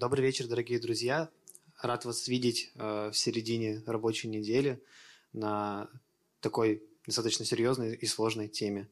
[0.00, 1.28] Добрый вечер, дорогие друзья.
[1.82, 4.82] Рад вас видеть э, в середине рабочей недели
[5.34, 5.90] на
[6.40, 8.88] такой достаточно серьезной и сложной теме.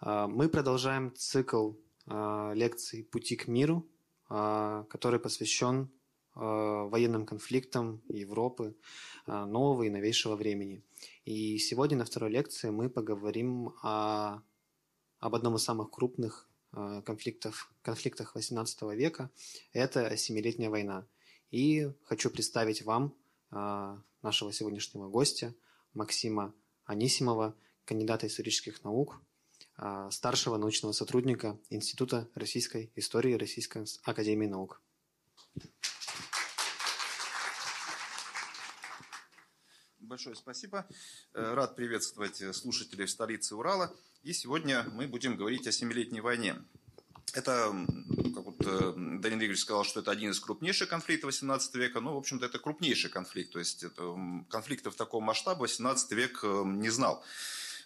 [0.00, 1.72] Э, мы продолжаем цикл
[2.06, 3.86] э, лекций «Пути к миру»,
[4.28, 5.90] который посвящен
[6.34, 8.74] военным конфликтам Европы
[9.26, 10.82] нового и новейшего времени.
[11.26, 14.40] И сегодня на второй лекции мы поговорим о,
[15.20, 16.45] об одном из самых крупных
[17.04, 19.30] конфликтов, конфликтах XVIII века–
[19.72, 21.06] это Семилетняя война.
[21.50, 23.14] И хочу представить вам
[23.50, 25.54] э, нашего сегодняшнего гостя
[25.94, 29.20] Максима Анисимова, кандидата исторических наук,
[29.78, 34.82] э, старшего научного сотрудника Института российской истории Российской академии наук.
[39.98, 40.86] Большое спасибо.
[41.32, 43.92] Рад приветствовать слушателей в столице Урала.
[44.26, 46.56] И сегодня мы будем говорить о Семилетней войне.
[47.32, 47.72] Это,
[48.34, 52.00] как вот э, Данил Игоревич сказал, что это один из крупнейших конфликтов XVIII века.
[52.00, 53.52] Ну, в общем-то, это крупнейший конфликт.
[53.52, 54.16] То есть это,
[54.48, 57.24] конфликтов такого масштаба XVIII век э, не знал.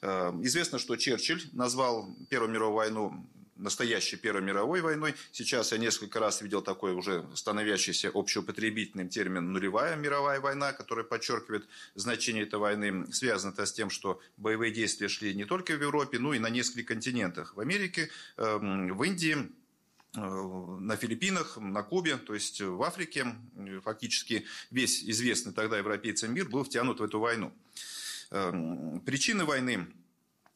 [0.00, 3.26] Э, известно, что Черчилль назвал Первую мировую войну
[3.60, 5.14] настоящей Первой мировой войной.
[5.32, 11.68] Сейчас я несколько раз видел такой уже становящийся общеупотребительным термин «нулевая мировая война», который подчеркивает
[11.94, 13.12] значение этой войны.
[13.12, 16.50] Связано это с тем, что боевые действия шли не только в Европе, но и на
[16.50, 17.54] нескольких континентах.
[17.54, 19.50] В Америке, эм, в Индии,
[20.14, 23.26] э, на Филиппинах, на Кубе, то есть в Африке
[23.84, 27.52] фактически весь известный тогда европейцам мир был втянут в эту войну.
[28.30, 29.86] Эм, причины войны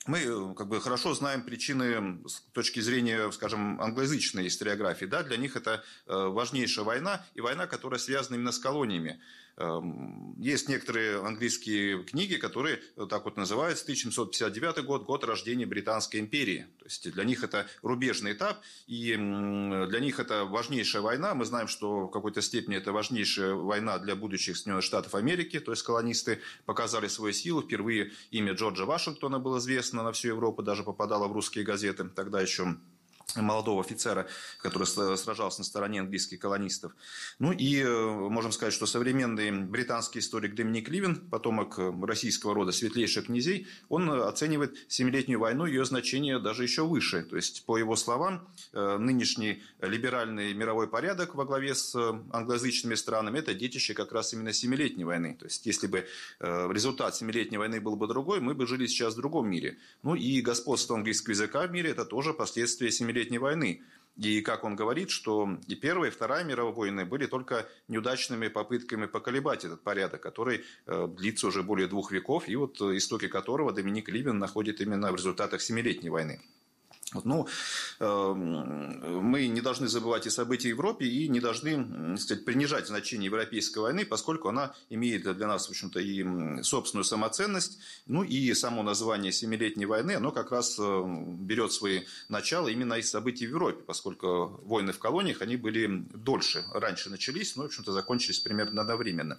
[0.06, 5.06] мы э, как бы хорошо знаем причины с точки зрения, скажем, англоязычной историографии.
[5.06, 5.22] Да?
[5.22, 9.20] Для них это э, важнейшая война и война, которая связана именно с колониями.
[9.56, 16.66] Эм, есть некоторые английские книги, которые так вот называются 1759 год, год рождения Британской империи.
[16.80, 21.34] То есть для них это рубежный этап, и для них это важнейшая война.
[21.34, 25.70] Мы знаем, что в какой-то степени это важнейшая война для будущих Соединенных Штатов Америки, то
[25.70, 27.62] есть колонисты показали свою силу.
[27.62, 32.41] Впервые имя Джорджа Вашингтона было известно на всю Европу, даже попадало в русские газеты, тогда
[32.41, 32.76] еще
[33.37, 34.27] молодого офицера,
[34.59, 36.93] который сражался на стороне английских колонистов.
[37.39, 42.73] Ну и э, можем сказать, что современный британский историк Доминик Ливин, потомок э, российского рода
[42.73, 47.23] светлейших князей, он оценивает Семилетнюю войну, ее значение даже еще выше.
[47.23, 51.95] То есть, по его словам, э, нынешний либеральный мировой порядок во главе с
[52.33, 55.37] англоязычными странами– это детище как раз именно Семилетней войны.
[55.39, 56.06] То есть, если бы
[56.41, 59.79] результат Семилетней войны был бы другой, мы бы жили сейчас в другом мире.
[60.03, 63.82] Ну и господство английского языка в мире– это тоже последствия Семилетней Семилетней войны.
[64.16, 69.06] И как он говорит, что и Первая, и Вторая мировая войны были только неудачными попытками
[69.06, 74.38] поколебать этот порядок, который длится уже более двух веков, и вот истоки которого Доминик Ливин
[74.38, 76.41] находит именно в результатах Семилетней войны.
[77.12, 77.47] Ну,
[78.00, 83.26] эм, мы не должны забывать и события в Европе, и не должны сказать, принижать значение
[83.26, 88.82] Европейской войны, поскольку она имеет для нас, в общем-то, и собственную самоценность, ну и само
[88.82, 91.03] название Семилетней войны, оно как раз э,
[91.38, 96.64] берет свои начала именно из событий в Европе, поскольку войны в колониях, они были дольше,
[96.72, 99.38] раньше начались, но, в общем-то, закончились примерно одновременно.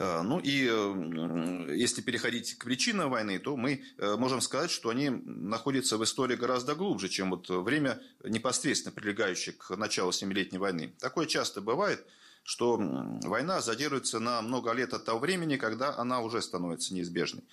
[0.00, 5.10] Э, ну и если переходить к причинам войны, то мы э, можем сказать, что они
[5.10, 10.94] находятся в истории гораздо глубже, чем вот время непосредственно прилегающее к началу Семилетней войны.
[10.98, 12.02] Такое часто бывает,
[12.42, 17.44] что война задерживается на много лет от того времени, когда она уже становится неизбежной.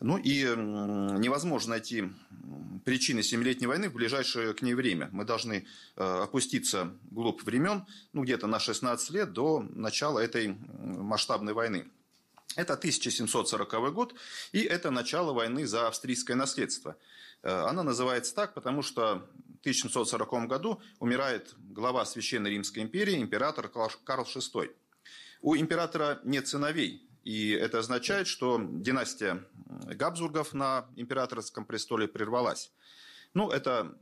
[0.00, 2.10] Ну и невозможно найти
[2.84, 5.10] причины Семилетней войны в ближайшее к ней время.
[5.12, 7.84] Мы должны опуститься глубь времен,
[8.14, 11.86] ну где-то на 16 лет до начала этой масштабной войны.
[12.56, 14.14] Это 1740 год,
[14.50, 16.96] и это начало войны за австрийское наследство.
[17.42, 19.24] Э, она называется так, потому что
[19.60, 24.70] 1740 году умирает глава Священной Римской империи, император Карл VI.
[25.42, 29.44] У императора нет сыновей, и это означает, что династия
[29.86, 32.72] Габсбургов на императорском престоле прервалась.
[33.34, 33.96] Ну, это,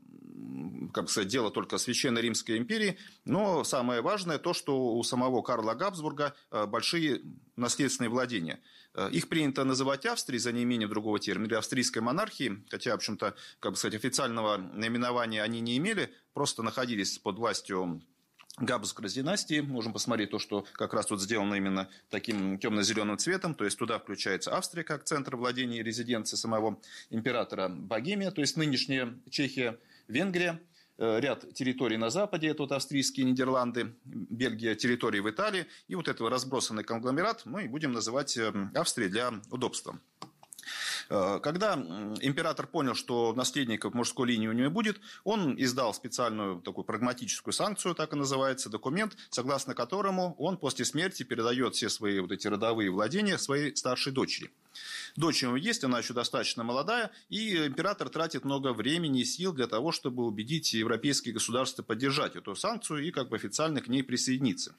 [0.93, 5.75] как сказать, дело только Священной Римской империи, но самое важное то, что у самого Карла
[5.75, 7.23] Габсбурга э, большие
[7.57, 8.61] наследственные владения.
[8.95, 13.35] Э, их принято называть Австрией за неимением другого термина, или австрийской монархии, хотя, в общем-то,
[13.61, 18.03] как бы сказать, официального наименования они не имели, просто находились под властью
[18.61, 19.61] Габсбургской династии.
[19.61, 23.55] Можем посмотреть то, что как раз тут сделано именно таким темно-зеленым цветом.
[23.55, 26.81] То есть туда включается Австрия как центр владения и резиденции самого
[27.11, 30.61] императора Богемия, то есть нынешняя Чехия, Венгрия,
[30.99, 35.67] ряд территорий на Западе, это вот австрийские Нидерланды, Бельгия, территории в Италии.
[35.87, 39.99] И вот этого разбросанный конгломерат мы будем называть э, Австрией для удобства.
[41.11, 41.75] Э, когда
[42.21, 47.95] император понял, что наследников мужской линии у него будет, он издал специальную такую прагматическую санкцию,
[47.95, 52.91] так и называется, документ, согласно которому он после смерти передает все свои вот эти родовые
[52.91, 54.51] владения своей старшей дочери.
[55.17, 59.53] Дочь у него есть, она еще достаточно молодая, и император тратит много времени и сил
[59.53, 64.03] для того, чтобы убедить европейские государства поддержать эту санкцию и как бы официально к ней
[64.03, 64.75] присоединиться.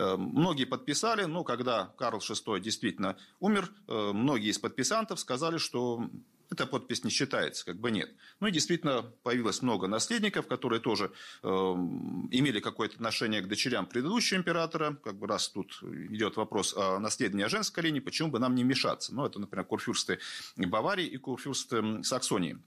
[0.00, 6.08] Э, многие подписали, но когда Карл VI действительно умер, э, многие из подписантов сказали, что
[6.50, 8.10] эта подпись не считается, как бы нет.
[8.40, 11.12] Ну и действительно появилось много наследников, которые тоже
[11.42, 14.96] э, имели какое-то отношение к дочерям предыдущего императора.
[15.04, 19.14] Как бы раз тут идет вопрос о наследовании женской линии, почему бы нам не мешаться?
[19.14, 20.18] Ну, это, например, курфюрсты
[20.56, 22.58] Баварии и курфюрсты Саксонии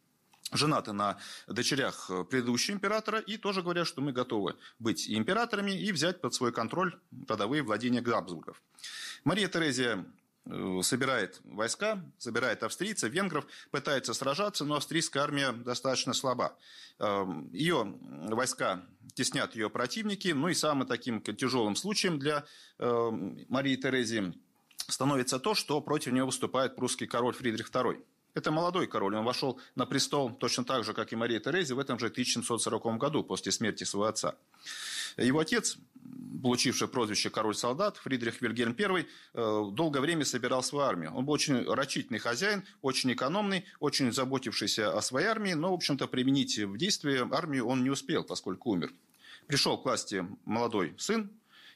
[0.55, 1.17] женаты на
[1.47, 6.51] дочерях предыдущего императора и тоже говорят, что мы готовы быть императорами и взять под свой
[6.51, 6.97] контроль
[7.27, 8.61] родовые владения Габсбургов.
[9.23, 10.05] Мария Терезия
[10.45, 16.57] э, собирает войска, собирает австрийцев, венгров, пытается сражаться, но австрийская армия достаточно слаба.
[16.99, 17.97] Эм, ее
[18.29, 18.83] войска
[19.13, 22.45] теснят ее противники, ну и самым таким тяжелым случаем для
[22.79, 24.33] эм, Марии Терезии
[24.87, 28.03] становится то, что против нее выступает прусский король Фридрих II.
[28.33, 31.79] Это молодой король, он вошел на престол точно так же, как и Мария Терезия в
[31.79, 34.35] этом же 1740 году, после смерти своего отца.
[35.17, 35.77] Его отец,
[36.41, 41.13] получивший прозвище «король-солдат», Фридрих Вильгельм I, э, долгое время собирал свою армию.
[41.13, 46.07] Он был очень рачительный хозяин, очень экономный, очень заботившийся о своей армии, но, в общем-то,
[46.07, 48.91] применить в действии армию он не успел, поскольку умер.
[49.47, 51.29] Пришел к власти молодой сын,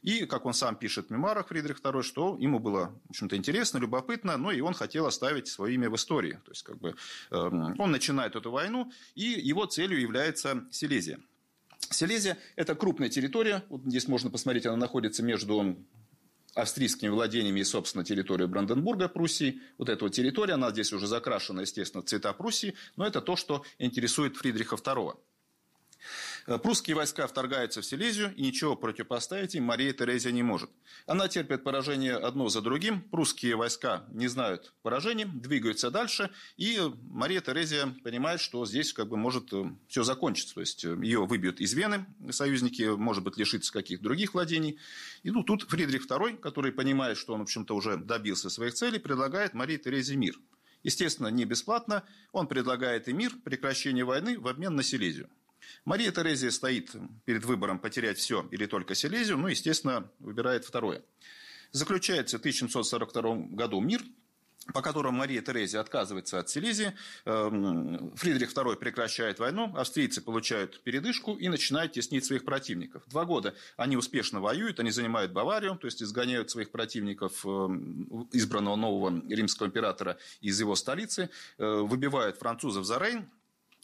[0.08, 3.78] и, как он сам пишет в мемуарах Фридрих II, что ему было, в общем-то, интересно,
[3.78, 6.40] любопытно, но и он хотел оставить свое имя в истории.
[6.46, 6.96] То есть, как бы,
[7.30, 11.20] э, он начинает эту войну, и его целью является Силезия.
[11.90, 13.66] Силезия– это крупная территория.
[13.68, 15.76] Вот здесь можно посмотреть, она находится между
[16.56, 19.62] австрийскими владениями и, собственно, территорией Бранденбурга, Пруссии.
[19.78, 23.66] Вот эта вот территория, она здесь уже закрашена, естественно, цвета Пруссии, но это то, что
[23.78, 25.18] интересует Фридриха II.
[26.48, 30.70] Э, прусские войска вторгаются в Силезию, и ничего противопоставить им Мария Терезия не может.
[31.06, 36.80] Она терпит поражение одно за другим, прусские войска не знают поражений, двигаются дальше, и
[37.10, 40.56] Мария Терезия понимает, что здесь как бы может э, все закончиться.
[40.56, 44.80] То есть э, ее выбьют из Вены, союзники, может быть, лишиться каких-то других владений.
[45.24, 49.00] И ну, тут Фридрих II, который понимает, что он, в общем-то, уже добился своих целей,
[49.00, 50.40] предлагает Марии Терезии мир.
[50.84, 52.04] Естественно, не бесплатно.
[52.32, 55.30] Он предлагает и мир, прекращение войны в обмен на Силезию.
[55.86, 61.04] Мария Терезия стоит перед выбором потерять все или только Силезию, ну, естественно, выбирает второе.
[61.72, 64.02] Заключается в 1742 году мир,
[64.74, 66.94] по которому Мария Терезия отказывается от Силезии,
[67.26, 73.04] эм, Фридрих II прекращает войну, австрийцы получают передышку и начинают теснить своих противников.
[73.08, 78.76] Два года они успешно воюют, они занимают Баварию, то есть изгоняют своих противников, эм, избранного
[78.76, 83.30] нового римского императора из его столицы, э, выбивают французов за Рейн,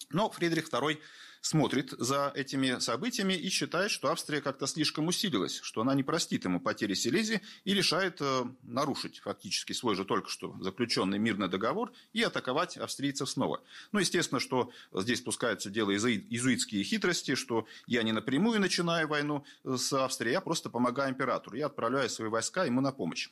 [0.09, 0.99] но Фридрих II
[1.43, 6.45] смотрит за этими событиями и считает, что Австрия как-то слишком усилилась, что она не простит
[6.45, 11.91] ему потери Силезии и решает э, нарушить фактически свой же только что заключенный мирный договор
[12.13, 13.61] и атаковать австрийцев снова.
[13.91, 19.91] Ну, естественно, что здесь пускаются дело иезуитские хитрости, что я не напрямую начинаю войну с
[19.91, 23.29] Австрией, я просто помогаю императору, я отправляю свои войска ему на помощь.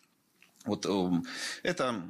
[0.65, 1.11] Вот э,
[1.63, 2.03] это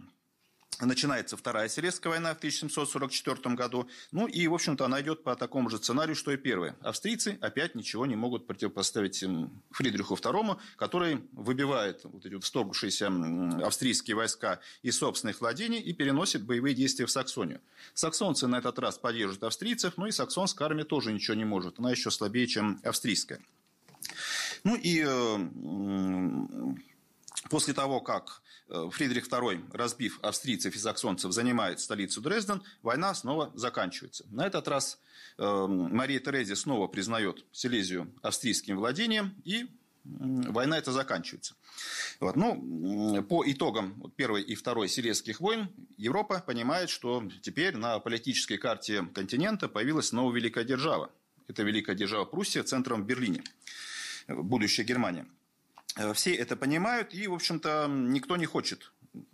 [0.86, 3.88] начинается Вторая Сирийская война в 1744 году.
[4.12, 6.76] Ну и, в общем-то, она идет по такому же сценарию, что и первая.
[6.82, 9.24] Австрийцы опять ничего не могут противопоставить
[9.72, 13.12] Фридриху II, который выбивает вот эти вторгшиеся
[13.66, 17.62] австрийские войска из собственных владений и переносит боевые действия в Саксонию.
[17.94, 21.80] Саксонцы на этот раз поддерживают австрийцев, но и саксонская армия тоже ничего не может.
[21.80, 23.40] Она еще слабее, чем австрийская.
[24.64, 25.38] Ну и э,
[27.50, 33.52] после того, как Э, Фридрих II, разбив австрийцев и саксонцев, занимает столицу Дрезден, война снова
[33.54, 34.26] заканчивается.
[34.32, 34.98] На этот раз
[35.38, 39.68] э, Мария Терезия снова признает Силезию австрийским владением, и
[40.06, 41.56] война эта заканчивается.
[42.22, 42.38] Вот.
[42.38, 45.68] Ну, по итогам Первой и Второй Сирийских войн
[45.98, 51.12] Европа понимает, что теперь на политической карте континента появилась новая великая держава.
[51.50, 53.44] Это великая держава Пруссия центром в Берлине,
[54.30, 55.28] будущая Германия.
[55.98, 58.92] Э, все это понимают, и, в общем-то, никто не хочет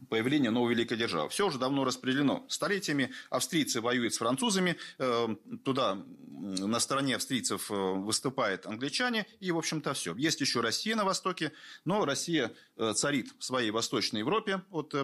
[0.10, 1.30] появления новой великой державы.
[1.30, 2.44] Все уже давно распределено.
[2.48, 6.04] Столетиями австрийцы воюют с французами, э, туда
[6.39, 10.16] на стороне австрийцев э, выступают англичане, и, в общем-то, все.
[10.16, 11.51] Есть еще Россия на востоке,
[11.86, 12.51] но Россия
[12.96, 14.96] царит в своей Восточной Европе от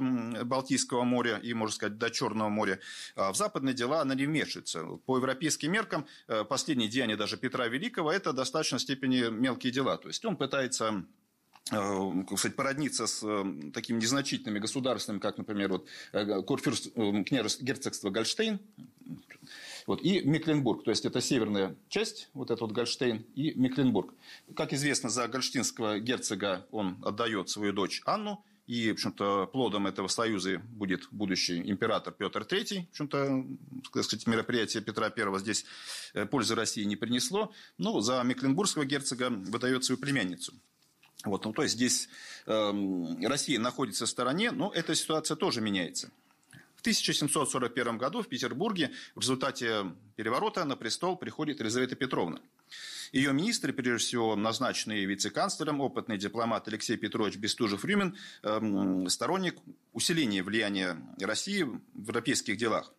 [0.43, 2.79] Балтийского моря и, можно сказать, до Черного моря.
[3.15, 4.83] А в западные дела она не вмешивается.
[5.05, 6.07] По европейским меркам
[6.49, 9.97] последние деяния даже Петра Великого– это в достаточной степени мелкие дела.
[9.97, 11.03] То есть он пытается
[11.65, 13.19] кстати, породниться с
[13.73, 15.87] такими незначительными государствами, как, например, вот,
[16.45, 18.59] Курфюрст, княжество, герцогство Гольштейн,
[19.87, 24.13] вот, и Мекленбург, то есть это северная часть, вот этот вот Гольштейн и Мекленбург.
[24.55, 30.07] Как известно, за гольштинского герцога он отдает свою дочь Анну, и, в общем-то, плодом этого
[30.07, 32.85] союза будет будущий император Петр III.
[32.85, 33.45] В общем-то,
[33.91, 35.65] так сказать, мероприятие Петра I здесь
[36.13, 37.51] э, пользы России не принесло.
[37.77, 40.53] Но за Мекленбургского герцога выдает свою племянницу.
[41.23, 42.09] Вот, ну, то есть здесь
[42.45, 42.73] э,
[43.23, 46.11] Россия находится в стороне, но эта ситуация тоже меняется.
[46.75, 49.85] В 1741 году в Петербурге в результате
[50.17, 52.39] переворота на престол приходит Елизавета Петровна.
[53.13, 59.55] Ее министры, прежде всего назначенный вице-канцлером, опытный дипломат Алексей Петрович Бестужев-Рюмин, эм, сторонник
[59.93, 62.91] усиления влияния России в европейских делах.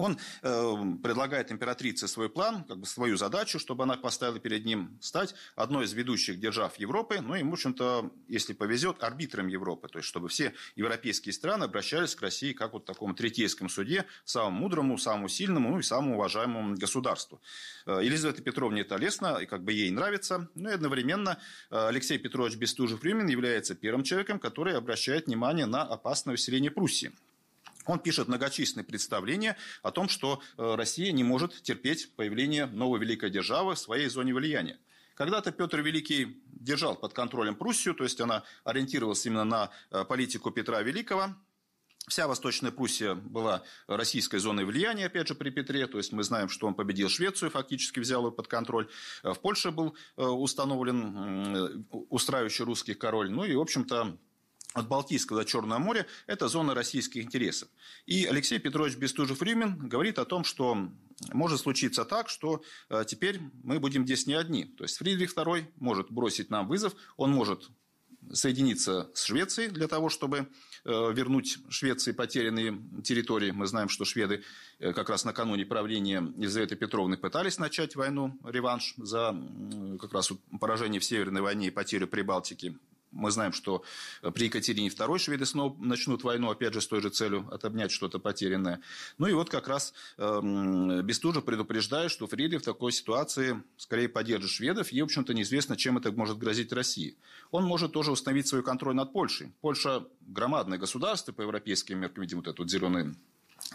[0.00, 4.98] Он э, предлагает императрице свой план, как бы свою задачу, чтобы она поставила перед ним
[5.02, 9.98] стать одной из ведущих держав Европы, ну и, в общем-то, если повезет, арбитром Европы, то
[9.98, 14.96] есть чтобы все европейские страны обращались к России как вот такому третейскому суде, самому мудрому,
[14.96, 17.42] самому сильному, ну и самому уважаемому государству.
[17.84, 21.38] Э, Елизавета Петровне это лестно, и как бы ей нравится, но и одновременно
[21.70, 27.12] э, Алексей Петрович Бестужев-Рюмин является первым человеком, который обращает внимание на опасное усиление Пруссии.
[27.90, 33.30] Он пишет многочисленные представления о том, что э, Россия не может терпеть появление новой великой
[33.30, 34.78] державы в своей зоне влияния.
[35.16, 40.52] Когда-то Петр Великий держал под контролем Пруссию, то есть она ориентировалась именно на э, политику
[40.52, 41.34] Петра Великого.
[42.06, 45.88] Вся Восточная Пруссия была российской зоной влияния, опять же, при Петре.
[45.88, 48.88] То есть мы знаем, что он победил Швецию, фактически взял ее под контроль.
[49.24, 53.32] В Польше был э, установлен устраивающий русский король.
[53.32, 54.16] Ну и, в общем-то,
[54.72, 57.68] от Балтийского до Черного моря– это зона российских интересов.
[58.06, 60.88] И Алексей Петрович Бестужев-Рюмин говорит о том, что
[61.32, 64.64] может случиться так, что э, теперь мы будем здесь не одни.
[64.64, 67.68] То есть Фридрих II может бросить нам вызов, он может
[68.32, 70.44] соединиться с Швецией для того, чтобы э,
[70.84, 73.50] вернуть Швеции потерянные территории.
[73.50, 74.44] Мы знаем, что шведы
[74.78, 79.34] э, как раз накануне правления Елизаветы Петровны пытались начать войну, реванш за
[80.00, 82.78] как раз поражение в Северной войне и потерю Прибалтики
[83.12, 83.82] мы знаем, что
[84.34, 88.18] при Екатерине II шведы снова начнут войну, опять же, с той же целью отобнять что-то
[88.18, 88.80] потерянное.
[89.18, 94.50] Ну и вот как раз э, Бестужев предупреждает, что Фридрих в такой ситуации скорее поддержит
[94.50, 97.16] шведов, и, в общем-то, неизвестно, чем это может грозить России.
[97.50, 99.52] Он может тоже установить свой контроль над Польшей.
[99.60, 103.14] Польша громадное государство по европейским меркам, видимо, вот этот вот зеленый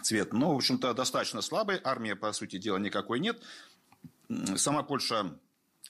[0.02, 3.40] цвет, но, в общем-то, достаточно слабый, армии, по сути дела, никакой нет.
[4.56, 5.38] Сама Польша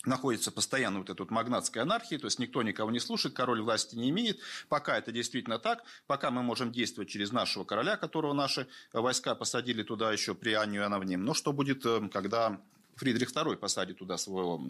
[0.06, 3.96] находится постоянно вот эта вот магнатская анархия, то есть никто никого не слушает, король власти
[3.96, 4.38] не имеет.
[4.68, 9.82] Пока это действительно так, пока мы можем действовать через нашего короля, которого наши войска посадили
[9.82, 11.16] туда еще при Анне Иоанновне.
[11.16, 12.60] Но что будет, э, когда
[12.96, 14.62] Фридрих II посадит туда своего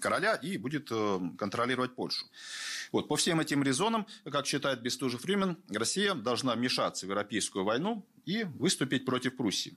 [0.00, 2.26] короля и будет э, контролировать Польшу.
[2.90, 8.44] Вот, по всем этим резонам, как считает Бестужев-Рюмин, Россия должна вмешаться в Европейскую войну и
[8.44, 9.76] выступить против Пруссии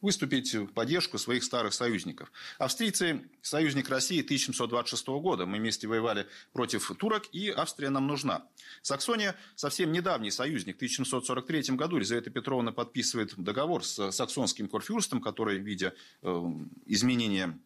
[0.00, 2.30] выступить в поддержку своих старых союзников.
[2.58, 5.46] Австрийцы– союзник России 1726 года.
[5.46, 8.44] Мы вместе воевали против турок, и Австрия нам нужна.
[8.82, 10.76] Саксония– совсем недавний союзник.
[10.76, 16.42] В 1743 году Елизавета Петровна подписывает договор с саксонским корфюрстом, который, видя э,
[16.86, 17.58] изменения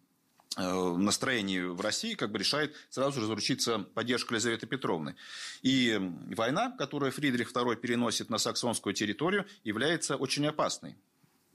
[0.57, 5.17] э, настроении в России как бы решает сразу же заручиться поддержкой Елизаветы Петровны.
[5.63, 5.99] И
[6.35, 10.97] война, которую Фридрих II переносит на саксонскую территорию, является очень опасной.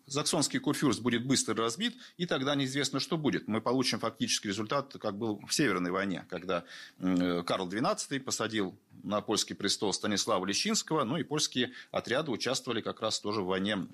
[0.08, 3.48] Саксонский курфюрст будет быстро разбит, и тогда неизвестно, что будет.
[3.48, 6.64] Мы получим фактический результат, как был в Северной войне, когда
[7.00, 13.20] Карл XII посадил на польский престол Станислава Лещинского, ну и польские отряды участвовали как раз
[13.20, 13.88] тоже в войне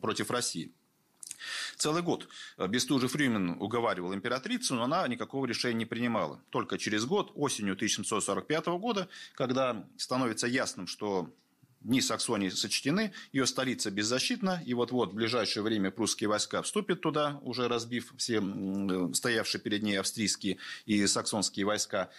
[0.00, 0.70] против России.
[1.76, 6.40] Целый год Бестужев Рюмин уговаривал императрицу, но она никакого решения не принимала.
[6.50, 11.34] Только через год, осенью 1745 года, когда становится ясным, что
[11.84, 17.38] дни Саксонии сочтены, ее столица беззащитна, и вот-вот в ближайшее время прусские войска вступят туда,
[17.42, 18.42] уже разбив все
[19.12, 22.10] стоявшие перед ней австрийские и саксонские войска.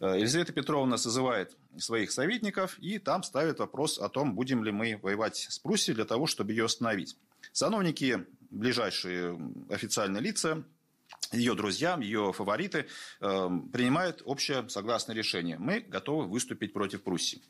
[0.00, 4.98] Э, Елизавета Петровна созывает своих советников и там ставит вопрос о том, будем ли мы
[5.00, 7.16] воевать с Пруссией для того, чтобы ее остановить.
[7.52, 9.38] Сановники, ближайшие
[9.70, 10.64] официальные лица,
[11.32, 12.86] ее друзья, ее фавориты
[13.20, 15.58] э, принимают общее согласное решение.
[15.58, 17.42] Мы готовы выступить против Пруссии.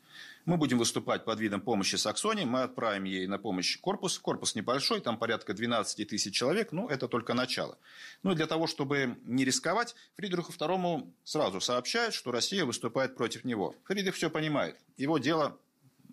[0.45, 2.45] Мы будем выступать под видом помощи Саксонии.
[2.45, 4.19] Мы отправим ей на помощь корпус.
[4.19, 6.71] Корпус небольшой, там порядка 12 тысяч человек.
[6.71, 7.77] Но это только начало.
[8.23, 13.43] Ну и для того, чтобы не рисковать, Фридриху II сразу сообщают, что Россия выступает против
[13.43, 13.75] него.
[13.85, 14.77] Фридрих все понимает.
[14.97, 15.57] Его дело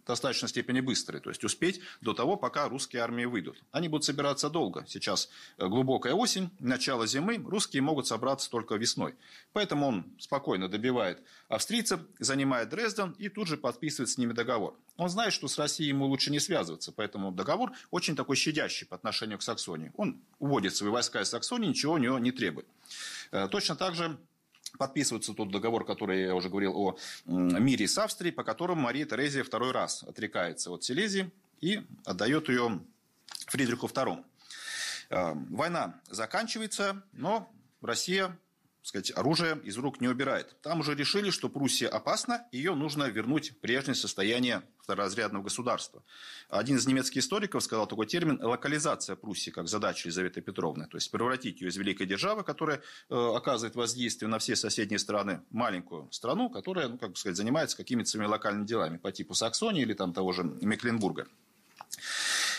[0.06, 1.20] достаточной степени быстрый.
[1.20, 3.62] То есть успеть до того, пока русские армии выйдут.
[3.70, 4.84] Они будут собираться долго.
[4.88, 5.28] Сейчас
[5.58, 7.36] э, глубокая осень, начало зимы.
[7.38, 9.14] Русские могут собраться только весной.
[9.52, 14.76] Поэтому он спокойно добивает австрийцев, занимает Дрезден и тут же подписывает с ними договор.
[14.96, 18.96] Он знает, что с Россией ему лучше не связываться, поэтому договор очень такой щадящий по
[18.96, 19.92] отношению к Саксонии.
[19.96, 22.66] Он уводит свои войска из Саксонии, ничего у него не требует.
[23.30, 24.18] Э, точно так же
[24.78, 29.44] подписывается тот договор, который я уже говорил о мире с Австрией, по которому Мария Терезия
[29.44, 32.80] второй раз отрекается от Силезии и отдает ее
[33.46, 34.24] Фридриху II.
[35.10, 37.50] Э, война заканчивается, но
[37.80, 38.38] Россия
[38.82, 40.60] сказать, оружие из рук не убирает.
[40.60, 46.02] Там уже решили, что Пруссия опасна, ее нужно вернуть в прежнее состояние второразрядного государства.
[46.48, 50.88] Один из немецких историков сказал такой термин «локализация Пруссии» как задача Елизаветы Петровны.
[50.88, 55.42] То есть превратить ее из великой державы, которая э, оказывает воздействие на все соседние страны,
[55.50, 59.82] маленькую страну, которая, ну, как бы сказать, занимается какими-то своими локальными делами по типу Саксонии
[59.82, 61.28] или там того же Мекленбурга.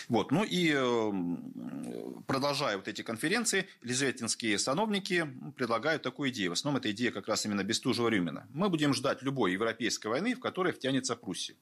[0.08, 0.30] Вот.
[0.30, 6.50] Ну и эм, продолжая вот эти конференции, лизаветинские сановники предлагают такую идею.
[6.50, 8.46] В основном эта идея как раз именно Бестужева-Рюмина.
[8.52, 11.56] Мы будем ждать любой европейской войны, в которой втянется Пруссия.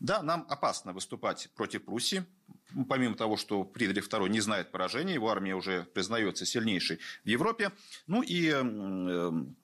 [0.00, 2.24] Да, нам опасно выступать против Пруссии,
[2.88, 7.70] помимо того, что Фридрих II не знает поражения, его армия уже признается сильнейшей в Европе.
[8.06, 9.56] Ну и эм,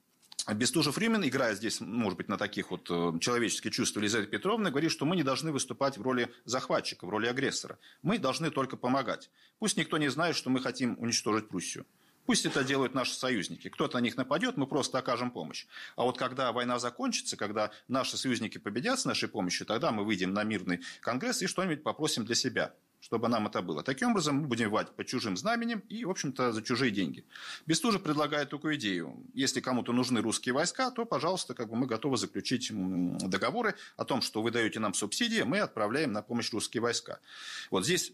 [0.47, 4.91] Бестужев Рюмин, играя здесь, может быть, на таких вот э, человеческие чувства Елизаветы Петровны, говорит,
[4.91, 7.77] что мы не должны выступать в роли захватчика, в роли агрессора.
[8.01, 9.29] Мы должны только помогать.
[9.59, 11.85] Пусть никто не знает, что мы хотим уничтожить Пруссию.
[12.25, 13.69] Пусть это делают наши союзники.
[13.69, 15.65] Кто-то на них нападет, мы просто окажем помощь.
[15.95, 20.33] А вот когда война закончится, когда наши союзники победят с нашей помощью, тогда мы выйдем
[20.33, 23.83] на мирный конгресс и что-нибудь попросим для себя чтобы нам это было.
[23.83, 27.25] Таким образом, мы будем воевать по чужим знаменем и, в общем-то, за чужие деньги.
[27.65, 29.17] Бестужев предлагает такую идею.
[29.33, 34.21] Если кому-то нужны русские войска, то, пожалуйста, как бы мы готовы заключить договоры о том,
[34.21, 37.19] что вы даете нам субсидии, мы отправляем на помощь русские войска.
[37.71, 38.13] Вот здесь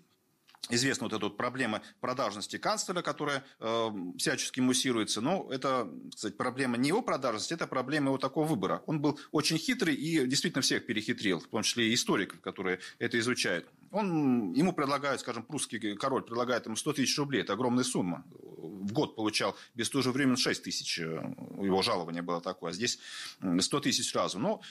[0.69, 5.21] известна вот эта вот проблема продажности канцлера, которая э, всячески муссируется.
[5.21, 8.83] Но это, кстати, проблема не его продажности, это проблема его такого выбора.
[8.85, 13.17] Он был очень хитрый и действительно всех перехитрил, в том числе и историков, которые это
[13.19, 13.67] изучают.
[13.91, 18.25] Он, ему предлагают, скажем, прусский король предлагает ему 100 тысяч рублей, это огромная сумма.
[18.31, 19.55] В год получал
[20.01, 22.99] же времени 6 тысяч, э, его жалование было такое, а здесь
[23.39, 24.39] 100 тысяч сразу.
[24.39, 24.61] Но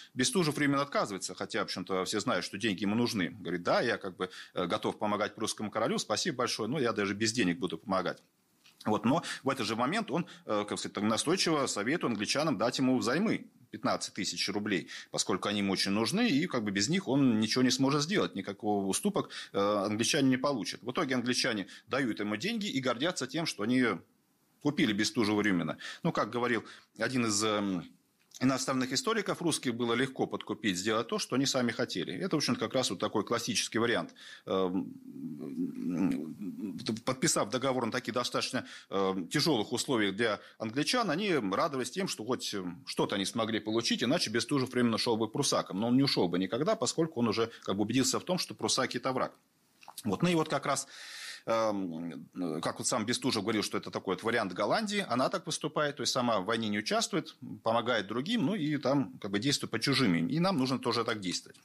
[0.43, 3.31] же времени отказывается, хотя, в общем-то, все знают, что деньги ему нужны.
[3.31, 7.15] Говорит, да, я как бы э, готов помогать прусскому королю, спасибо большое, но я даже
[7.15, 8.23] без денег буду помогать.
[8.85, 12.97] Вот, но в этот же момент он, э, как сказать, настойчиво советует англичанам дать ему
[12.99, 17.41] взаймы 15 тысяч рублей, поскольку они ему очень нужны, и как бы без них он
[17.41, 20.83] ничего не сможет сделать, никакого уступок э, англичане не получат.
[20.83, 23.85] В итоге англичане дают ему деньги и гордятся тем, что они
[24.61, 25.79] купили Бестужева Рюмина.
[26.03, 26.65] Ну, как говорил
[26.99, 27.85] один из эм,
[28.41, 32.15] иностранных историков русских было легко подкупить, сделать то, что они сами хотели.
[32.15, 34.15] Это, в общем как раз вот такой классический вариант.
[34.47, 34.93] Эм,
[37.05, 42.55] подписав договор на таких достаточно эм, тяжелых условиях для англичан, они радовались тем, что хоть
[42.87, 45.81] что-то они смогли получить, иначе Бестужев временно шел бы прусаком.
[45.81, 48.55] Но он не ушел бы никогда, поскольку он уже как бы убедился в том, что
[48.55, 49.33] прусаки– это враг.
[50.05, 50.23] Вот.
[50.23, 51.16] Ну и вот как раз Эм,
[51.47, 56.03] как вот сам Бестужев говорил, что это такой вот вариант Голландии, она так поступает, то
[56.03, 59.79] есть сама в войне не участвует, помогает другим, ну и там как бы действует по
[59.79, 61.57] чужим, и нам нужно тоже так действовать.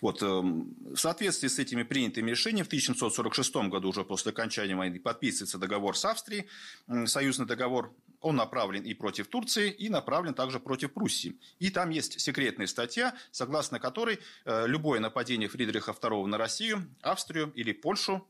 [0.00, 4.98] Вот, эм, в соответствии с этими принятыми решениями в 1746 году, уже после окончания войны,
[4.98, 6.48] подписывается договор с Австрией,
[7.06, 7.94] союзный договор.
[8.20, 11.36] Он направлен и против Турции, и направлен также против Пруссии.
[11.58, 17.52] И там есть секретная статья, согласно которой э, любое нападение Фридриха II на Россию, Австрию
[17.54, 18.26] или Польшу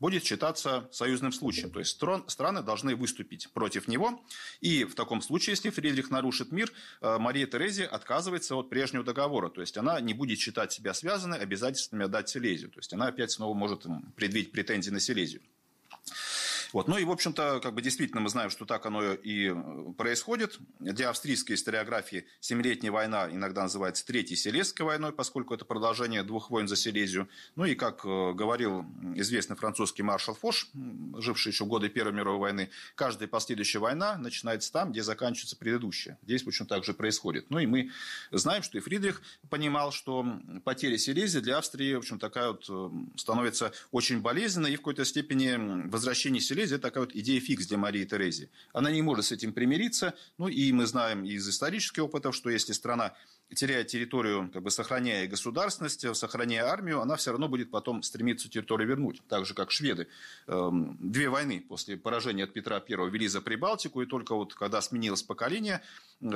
[0.00, 1.70] будет считаться союзным случаем.
[1.70, 4.22] То есть страны должны выступить против него.
[4.60, 9.48] И в таком случае, если Фридрих нарушит мир, э, Мария Терезия отказывается от прежнего договора.
[9.50, 12.70] То есть она не будет считать себя связанной обязательствами отдать Силезию.
[12.70, 15.42] То есть она опять снова может предъявить претензии на Силезию.
[16.72, 16.88] Вот.
[16.88, 20.58] Ну и, в общем-то, как бы действительно мы знаем, что так оно и э, происходит.
[20.78, 26.68] Для австрийской историографии Семилетняя война иногда называется Третьей Силезской войной, поскольку это продолжение двух войн
[26.68, 27.28] за Силезию.
[27.56, 30.68] Ну и, как э, говорил известный французский маршал Фош,
[31.16, 36.18] живший еще в годы Первой мировой войны, каждая последующая война начинается там, где заканчивается предыдущая.
[36.22, 37.46] Здесь, в общем, так же происходит.
[37.50, 37.90] Ну и мы
[38.30, 40.26] знаем, что и Фридрих понимал, что
[40.64, 45.04] потеря Силезии для Австрии, в общем, такая вот э, становится очень болезненной, и в какой-то
[45.04, 48.50] степени возвращение Силезии Терезии– это такая вот идея фикс для Марии Терезии.
[48.72, 50.14] Она не может с этим примириться.
[50.38, 53.14] Ну, и мы знаем из исторических опытов, что если страна
[53.54, 58.88] теряет территорию, как бы сохраняя государственность, сохраняя армию, она все равно будет потом стремиться территорию
[58.88, 59.22] вернуть.
[59.28, 60.08] Так же, как шведы.
[60.48, 64.80] Эм, две войны после поражения от Петра I вели за Прибалтику, и только вот когда
[64.80, 65.80] сменилось поколение,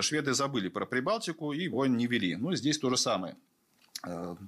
[0.00, 2.36] шведы забыли про Прибалтику и войн не вели.
[2.36, 3.36] Ну, здесь то же самое.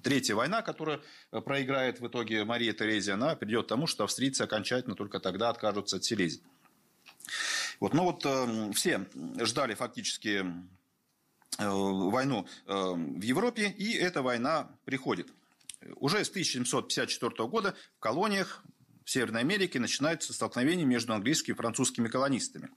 [0.03, 4.97] Третья война, которую проиграет в итоге Мария Терезия, она придет к тому, что австрийцы окончательно
[4.97, 6.43] только тогда откажутся от Силезии.
[7.81, 9.07] Вот, ну вот э, все
[9.41, 10.45] ждали фактически
[11.59, 15.29] э, войну э, в Европе, и эта война приходит.
[15.97, 18.63] Уже с 1754 года в колониях
[19.05, 22.71] в Северной Америке начинаются столкновения между английскими и французскими колонистами.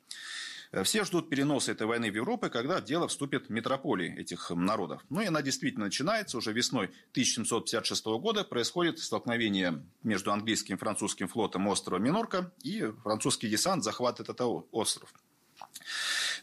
[0.72, 5.04] Э, все ждут переноса этой войны в Европу, когда в дело вступят метрополии этих народов.
[5.10, 6.38] Ну и она действительно начинается.
[6.38, 13.50] Уже весной 1756 года происходит столкновение между английским и французским флотом острова Минорка, и французский
[13.50, 15.14] десант захватывает этот остров.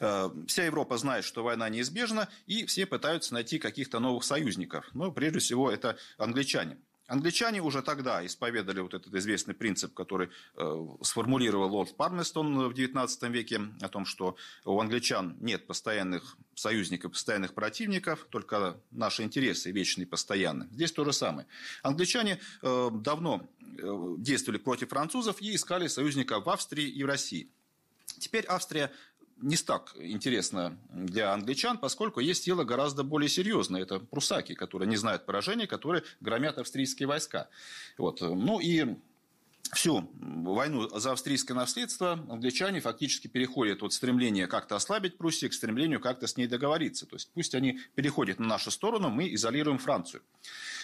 [0.01, 4.89] Э, вся Европа знает, что война неизбежна, и все пытаются найти каких-то новых союзников.
[4.95, 6.79] Но прежде всего это англичане.
[7.07, 13.31] Англичане уже тогда исповедовали вот этот известный принцип, который э, сформулировал лорд Парместон в XIX
[13.31, 20.07] веке, о том, что у англичан нет постоянных союзников, постоянных противников, только наши интересы вечные
[20.07, 20.69] и постоянные.
[20.71, 21.47] Здесь то же самое.
[21.83, 27.51] Англичане э, давно э, действовали против французов и искали союзников в Австрии и в России.
[28.19, 28.93] Теперь Австрия
[29.37, 33.83] не так интересно для англичан, поскольку есть дело гораздо более серьезное.
[33.83, 37.49] Это прусаки, которые не знают поражения, которые громят австрийские войска.
[37.99, 38.21] Вот.
[38.21, 38.97] Ну и
[39.73, 46.01] всю войну за австрийское наследство англичане фактически переходят от стремления как-то ослабить Пруссию к стремлению
[46.01, 47.07] как-то с ней договориться.
[47.07, 50.23] То есть пусть они переходят на нашу сторону, мы изолируем Францию.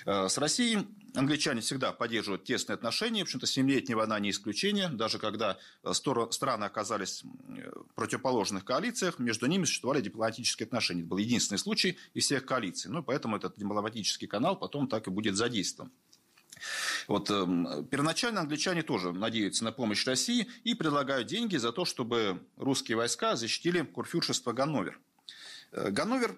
[0.07, 3.21] Э, с Россией англичане всегда поддерживают тесные отношения.
[3.21, 4.89] В общем-то, семилетняя война не исключение.
[4.89, 11.01] Даже когда э, страны оказались в противоположных коалициях, между ними существовали дипломатические отношения.
[11.01, 12.91] Это был единственный случай из всех коалиций.
[12.91, 15.93] Ну, поэтому этот дипломатический канал потом так и будет задействован.
[17.09, 22.43] Вот, э, первоначально англичане тоже надеются на помощь России и предлагают деньги за то, чтобы
[22.57, 24.99] русские войска защитили курфюршество Ганновер.
[25.73, 26.37] Э, Ганновер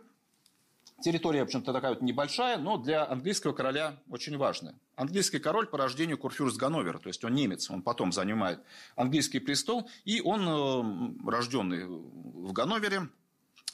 [1.02, 4.76] Территория, в общем-то, такая вот небольшая, но для английского короля очень важная.
[4.94, 8.60] Английский король по рождению Курфюрст Ганновера, то есть он немец, он потом занимает
[8.94, 13.08] английский престол, и он, э, рожденный в Ганновере,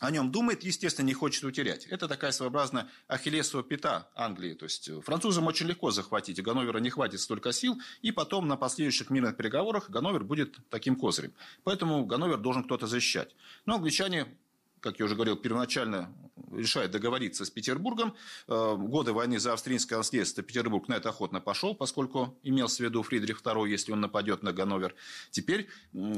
[0.01, 1.87] о нем думает, естественно, не хочет утерять.
[1.87, 4.55] Это такая своеобразная ахиллесова пята Англии.
[4.55, 9.11] То есть французам очень легко захватить, Ганновера не хватит столько сил, и потом на последующих
[9.11, 11.33] мирных переговорах Ганновер будет таким козырем.
[11.65, 13.35] Поэтому Ганновер должен кто-то защищать.
[13.67, 14.27] Но англичане
[14.81, 16.13] как я уже говорил, первоначально
[16.53, 18.15] решает договориться с Петербургом.
[18.47, 23.03] Э, годы войны за австрийское наследство Петербург на это охотно пошел, поскольку имелся в виду
[23.03, 24.95] Фридрих II, если он нападет на Ганновер.
[25.31, 25.69] Теперь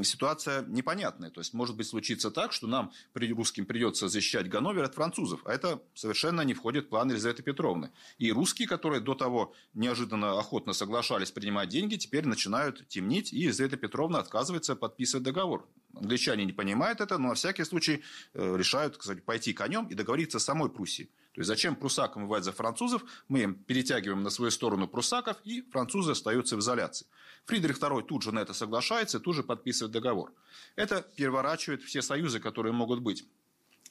[0.03, 1.29] ситуация непонятная.
[1.29, 5.41] То есть, может быть, случится так, что нам, русским, придется защищать Ганновер от французов.
[5.45, 7.91] А это совершенно не входит в план Елизаветы Петровны.
[8.17, 13.77] И русские, которые до того неожиданно охотно соглашались принимать деньги, теперь начинают темнить, и Елизавета
[13.77, 15.67] Петровна отказывается подписывать договор.
[15.95, 20.39] Англичане не понимают это, но на всякий случай э, решают кстати, пойти конем и договориться
[20.39, 21.09] с самой Пруссией.
[21.33, 23.03] То есть зачем прусакам воевать за французов?
[23.29, 27.07] Мы им перетягиваем на свою сторону прусаков, и французы остаются в изоляции.
[27.45, 30.33] Фридрих II тут же на это соглашается тут же подписывает договор.
[30.75, 33.25] Это переворачивает все союзы, которые могут быть.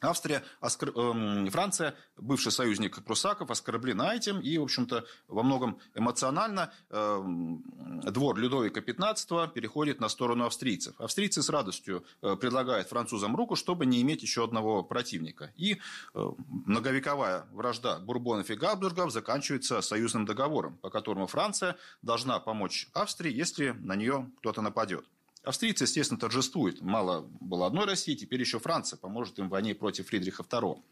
[0.00, 0.90] Австрия, оскр...
[0.96, 7.62] Эм, Франция, бывший союзник прусаков, оскорблена этим, и, в общем-то, во многом эмоционально эм,
[8.02, 10.94] двор Людовика XV переходит на сторону австрийцев.
[10.98, 15.52] Австрийцы с радостью э, предлагают французам руку, чтобы не иметь еще одного противника.
[15.56, 15.74] И
[16.14, 16.30] э,
[16.66, 23.70] многовековая вражда Бурбонов и Габсбургов заканчивается союзным договором, по которому Франция должна помочь Австрии, если
[23.70, 25.04] на нее кто-то нападет.
[25.42, 26.81] Австрийцы, естественно, торжествуют.
[26.83, 30.83] Мало было одной России, теперь еще Франция поможет им в войне против Фридриха II.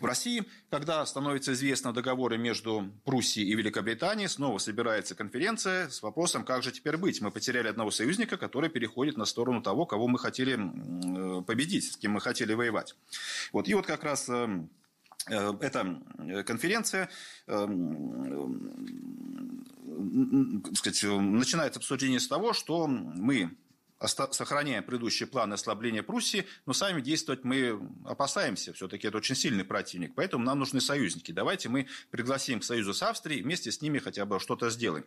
[0.00, 6.44] В России, когда становится известно договоры между Пруссией и Великобританией, снова собирается конференция с вопросом,
[6.44, 7.20] как же теперь быть.
[7.20, 11.96] Мы потеряли одного союзника, который переходит на сторону того, кого мы хотели э, победить, с
[11.96, 12.96] кем мы хотели воевать.
[13.52, 13.68] Вот.
[13.68, 14.66] И вот как раз э,
[15.26, 16.00] эта
[16.46, 17.08] конференция
[20.74, 23.56] сказать, начинается обсуждение с того, что мы
[24.00, 28.72] сохраняем предыдущий план ослабления Пруссии, но сами действовать мы опасаемся.
[28.72, 30.14] Все-таки это очень сильный противник.
[30.14, 31.32] Поэтому нам нужны союзники.
[31.32, 35.04] Давайте мы пригласим к союзу с Австрией, вместе с ними хотя бы что-то сделаем.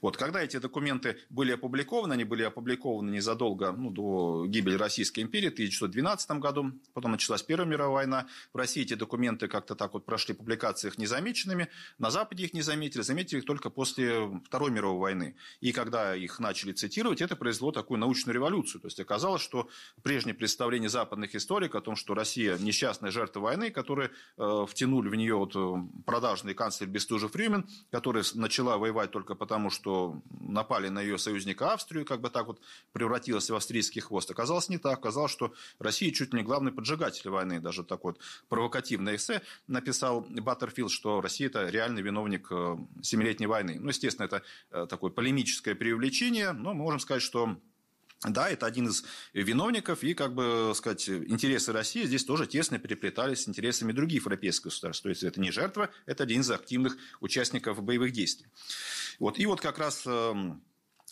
[0.00, 5.48] Вот, когда эти документы были опубликованы, они были опубликованы незадолго ну, до гибели Российской империи
[5.48, 8.26] в 1912 году, потом началась Первая мировая война.
[8.52, 11.68] В России эти документы как-то так вот прошли публикации их незамеченными.
[11.98, 15.36] На Западе их не заметили, заметили их только после Второй мировой войны.
[15.60, 18.80] И когда их начали цитировать, это произвело такую научную научную революцию.
[18.80, 19.68] То есть оказалось, что
[20.02, 25.14] прежнее представление западных историк о том, что Россия несчастная жертва войны, которые э, втянули в
[25.14, 31.00] нее вот э, продажный канцлер Бестужев Рюмин, которая начала воевать только потому, что напали на
[31.00, 32.60] ее союзника Австрию, как бы так вот
[32.92, 34.30] превратилась в австрийский хвост.
[34.30, 34.98] Оказалось не так.
[34.98, 37.60] Оказалось, что Россия чуть ли не главный поджигатель войны.
[37.60, 43.78] Даже такое вот провокативное эссе написал Баттерфилд, что Россия– это реальный виновник э, Семилетней войны.
[43.80, 47.56] Ну, естественно, это э, такое полемическое преувеличение, но мы можем сказать, что
[48.28, 53.44] да, это один из виновников, и, как бы сказать, интересы России здесь тоже тесно переплетались
[53.44, 55.02] с интересами других европейских государств.
[55.02, 58.48] То есть, это не жертва, это один из активных участников боевых действий.
[59.18, 59.38] Вот.
[59.38, 60.62] И вот как раз эм,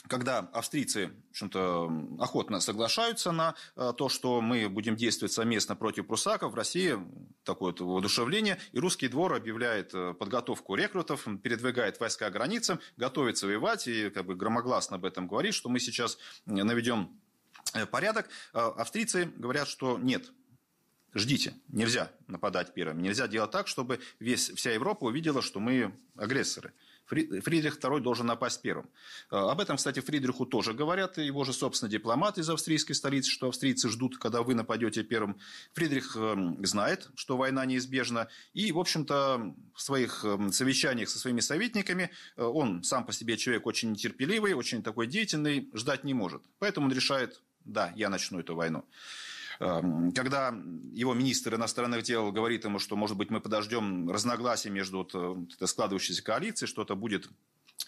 [0.06, 6.52] когда австрийцы общем-то, охотно соглашаются на э, то, что мы будем действовать совместно против прусаков,
[6.52, 6.98] в России
[7.44, 13.86] такое вот воодушевление, и русский двор объявляет э, подготовку рекрутов, передвигает войска границам, готовится воевать
[13.86, 17.10] и как бы громогласно об этом говорит, что мы сейчас наведем
[17.74, 18.28] э, порядок.
[18.52, 20.32] Австрийцы говорят, что нет,
[21.14, 26.72] ждите, нельзя нападать первым, нельзя делать так, чтобы весь, вся Европа увидела, что мы агрессоры.
[27.08, 28.88] Фридрих II должен напасть первым.
[29.30, 33.48] А, об этом, кстати, Фридриху тоже говорят, его же, собственно, дипломаты из австрийской столицы, что
[33.48, 35.38] австрийцы ждут, когда вы нападете первым.
[35.72, 41.40] Фридрих эм, знает, что война неизбежна, и, в общем-то, в своих эм, совещаниях со своими
[41.40, 46.42] советниками э, он сам по себе человек очень нетерпеливый, очень такой деятельный, ждать не может.
[46.58, 48.84] Поэтому он решает, да, я начну эту войну.
[49.60, 50.54] Эм, когда
[50.92, 55.66] его министр иностранных дел говорит ему, что, может быть, мы подождем разногласий между вот, э,
[55.66, 57.28] складывающейся коалицией, что-то будет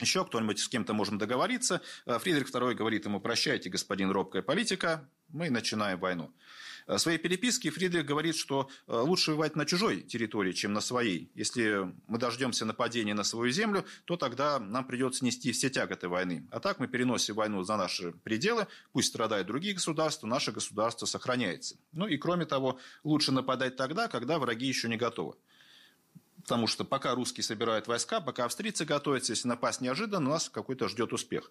[0.00, 1.80] еще кто-нибудь с кем-то можем договориться.
[2.06, 6.32] Э, Фридрих II говорит ему, прощайте, господин робкая политика, мы начинаем войну.
[6.86, 11.30] В своей переписке Фридрих говорит, что э, лучше воевать на чужой территории, чем на своей.
[11.34, 16.46] Если мы дождемся нападения на свою землю, то тогда нам придется нести все тяготы войны.
[16.50, 21.76] А так мы переносим войну за наши пределы, пусть страдают другие государства, наше государство сохраняется.
[21.92, 25.36] Ну и кроме того, лучше нападать тогда, когда враги еще не готовы
[26.50, 31.12] потому что пока русские собирают войска, пока австрийцы готовятся, если напасть неожиданно, нас какой-то ждет
[31.12, 31.48] успех.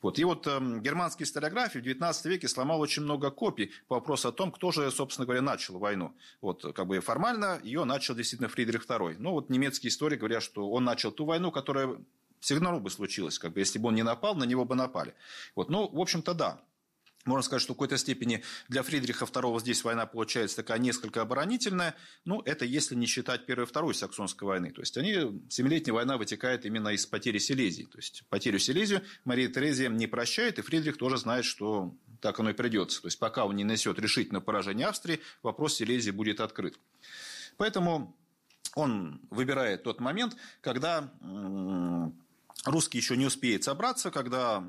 [0.00, 0.18] Вот.
[0.18, 4.32] И вот э, германские историографии в XIX веке сломал очень много копий по вопросу о
[4.32, 6.14] том, кто же, собственно говоря, начал войну.
[6.40, 9.16] Вот, как бы формально ее начал действительно Фридрих II.
[9.18, 11.98] Но вот немецкие истории говорят, что он начал ту войну, которая
[12.40, 15.12] все равно бы случилось, как бы, если бы он не напал, на него бы напали.
[15.56, 15.68] Вот.
[15.68, 16.58] Ну, в общем-то, да,
[17.24, 21.94] можно сказать, что в какой-то степени для Фридриха II здесь война получается такая несколько оборонительная.
[22.24, 24.70] Ну, это если не считать Первой и Второй Саксонской войны.
[24.70, 27.84] То есть, они, Семилетняя война вытекает именно из потери Силезии.
[27.84, 32.50] То есть, потерю Силезию Мария Терезия не прощает, и Фридрих тоже знает, что так оно
[32.50, 33.02] и придется.
[33.02, 36.78] То есть, пока он не несет решительное поражение Австрии, вопрос Силезии будет открыт.
[37.56, 38.16] Поэтому
[38.74, 41.10] он выбирает тот момент, когда
[42.64, 44.68] русский еще не успеет собраться, когда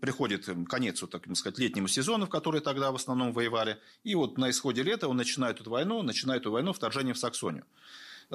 [0.00, 3.78] приходит конец, вот, так сказать, летнему сезону, в который тогда в основном воевали.
[4.02, 7.64] И вот на исходе лета он начинает эту войну, начинает эту войну вторжение в Саксонию.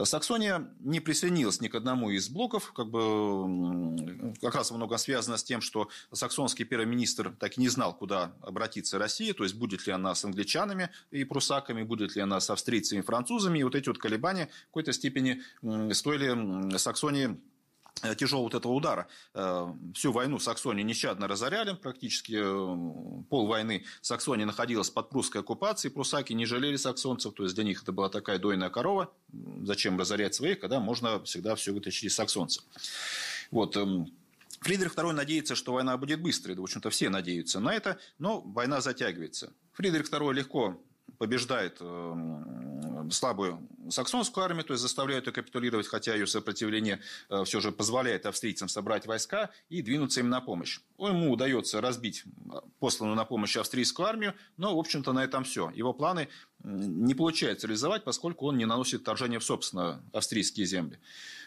[0.03, 5.43] Саксония не присоединилась ни к одному из блоков, как бы как раз много связано с
[5.43, 9.87] тем, что саксонский первый министр так и не знал, куда обратиться Россия, то есть будет
[9.87, 13.73] ли она с англичанами и прусаками, будет ли она с австрийцами и французами, и вот
[13.73, 15.41] эти вот колебания в какой-то степени
[15.91, 17.58] стоили Саксонии Э,
[18.17, 19.07] тяжелого вот этого удара.
[19.33, 25.93] Э, всю войну Саксонию нещадно разоряли, практически э, пол войны Саксония находилась под прусской оккупацией,
[25.93, 29.11] прусаки не жалели саксонцев, то есть для них это была такая дойная корова,
[29.63, 32.63] зачем разорять своих, когда можно всегда все вытащить из саксонцев.
[33.51, 33.75] Вот.
[33.77, 34.11] Эм,
[34.61, 38.41] Фридрих II надеется, что война будет быстрой, да, в общем-то, все надеются на это, но
[38.41, 39.53] война затягивается.
[39.73, 40.81] Фридрих II легко
[41.19, 47.59] побеждает эм, слабую саксонскую армию, то есть заставляет ее капитулировать, хотя ее сопротивление э, все
[47.59, 50.79] же позволяет австрийцам собрать войска и двинуться им на помощь.
[50.97, 52.23] Ему удается разбить
[52.79, 55.69] посланную на помощь австрийскую армию, но, в общем-то, на этом все.
[55.71, 56.29] Его планы
[56.63, 60.99] не получается реализовать, поскольку он не наносит вторжение в, собственно, австрийские земли.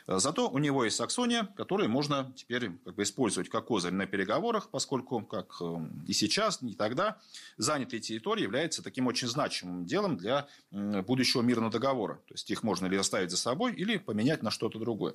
[0.07, 4.69] Зато у него есть Саксония, которую можно теперь как бы, использовать как козырь на переговорах,
[4.71, 7.19] поскольку, как э, и сейчас, и тогда,
[7.57, 12.15] занятые территории являются таким очень значимым делом для будущего мирного договора.
[12.27, 15.15] То есть, их можно или оставить за собой, или поменять на что-то другое.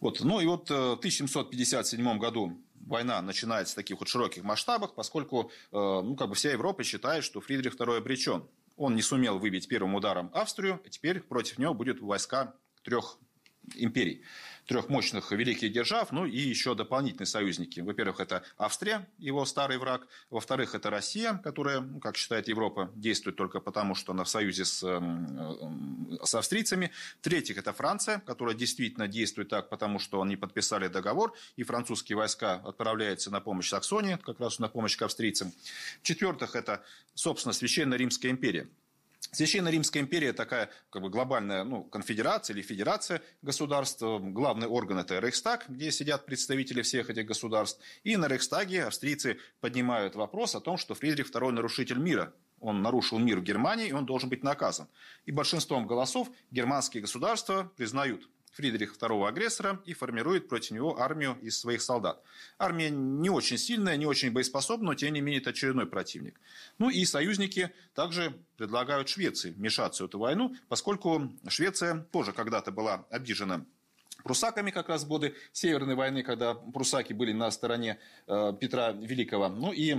[0.00, 0.20] Вот.
[0.20, 5.50] Ну и вот э, в 1757 году война начинается в таких вот широких масштабах, поскольку
[5.72, 8.44] э, ну, как бы вся Европа считает, что Фридрих II обречен.
[8.76, 13.18] Он не сумел выбить первым ударом Австрию, а теперь против него будет войска трех
[13.74, 14.22] империй
[14.68, 17.80] трех мощных великих держав, ну и еще дополнительные союзники.
[17.80, 20.06] Во-первых, это Австрия, его старый враг.
[20.28, 24.66] Во-вторых, это Россия, которая, ну, как считает Европа, действует только потому, что она в союзе
[24.66, 26.90] с, эм, с австрийцами.
[27.20, 32.56] В-третьих, это Франция, которая действительно действует так, потому что они подписали договор, и французские войска
[32.56, 35.52] отправляются на помощь Саксонии, как раз на помощь к австрийцам.
[36.02, 38.68] В-четвертых, это, собственно, Священная Римская империя
[39.20, 44.00] Священная Римская империя такая как бы глобальная ну, конфедерация или федерация государств.
[44.00, 47.80] Главный орган– это Рейхстаг, где сидят представители всех этих государств.
[48.04, 52.32] И на Рейхстаге австрийцы поднимают вопрос о том, что Фридрих II– нарушитель мира.
[52.60, 54.88] Он нарушил мир в Германии, и он должен быть наказан.
[55.26, 61.58] И большинством голосов германские государства признают Фридриха II агрессора и формирует против него армию из
[61.58, 62.22] своих солдат.
[62.58, 66.40] Армия не очень сильная, не очень боеспособная, но тем не менее это очередной противник.
[66.78, 73.06] Ну и союзники также предлагают Швеции вмешаться в эту войну, поскольку Швеция тоже когда-то была
[73.10, 73.64] обижена
[74.24, 79.48] прусаками как раз в годы Северной войны, когда прусаки были на стороне э, Петра Великого.
[79.48, 79.96] Ну и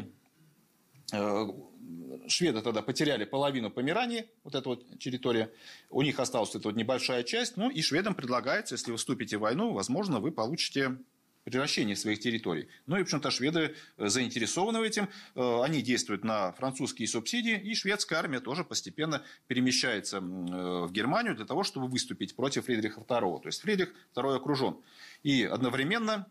[2.27, 5.51] шведы тогда потеряли половину Померании, вот эта вот территория,
[5.89, 9.41] у них осталась эта вот небольшая часть, ну и шведам предлагается, если вы вступите в
[9.41, 10.97] войну, возможно, вы получите
[11.43, 12.67] превращение своих территорий.
[12.85, 15.09] Ну и, в общем-то, шведы заинтересованы в этим.
[15.35, 21.35] Э, они действуют на французские субсидии, и шведская армия тоже постепенно перемещается э, в Германию
[21.35, 23.41] для того, чтобы выступить против Фридриха II.
[23.41, 24.77] То есть Фридрих II окружен.
[25.23, 26.27] И одновременно,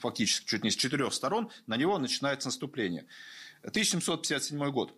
[0.00, 3.06] фактически чуть не с четырех сторон, на него начинается наступление.
[3.62, 4.94] 1757 год.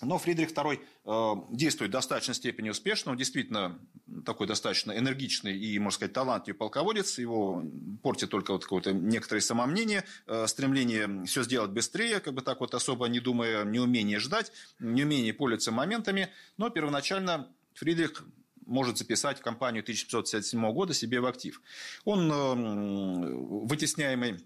[0.00, 3.12] Но Фридрих II э, действует в достаточной степени успешно.
[3.12, 3.78] Он действительно
[4.24, 7.18] такой достаточно энергичный и, можно сказать, талантливый полководец.
[7.18, 7.64] Его
[8.02, 12.74] портит только вот какое-то некоторое самомнение, э, стремление все сделать быстрее, как бы так вот
[12.74, 16.28] особо не думая, неумение ждать, неумение пользоваться моментами.
[16.58, 18.24] Но первоначально Фридрих
[18.66, 21.60] может записать кампанию 1757 года себе в актив.
[22.04, 24.38] Он э, вытесняемый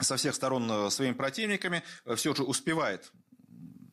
[0.00, 3.12] со всех сторон э, своими противниками, э, все же успевает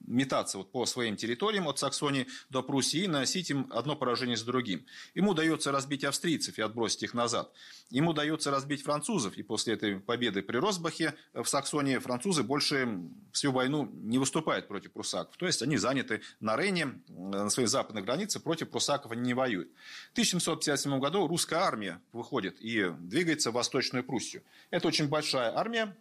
[0.07, 4.41] метаться вот по своим территориям от Саксонии до Пруссии и наносить им одно поражение с
[4.41, 4.85] другим.
[5.13, 7.51] Ему удается разбить австрийцев и отбросить их назад.
[7.89, 12.87] Ему удается разбить французов, и после этой победы при Росбахе в Саксонии французы больше
[13.31, 15.37] всю войну не выступают против прусаков.
[15.37, 19.69] То есть они заняты на Рейне, на своей западной границе, против прусаков они не воюют.
[20.09, 24.43] В 1757 году русская армия выходит и двигается в Восточную Пруссию.
[24.69, 25.95] Это очень большая армия,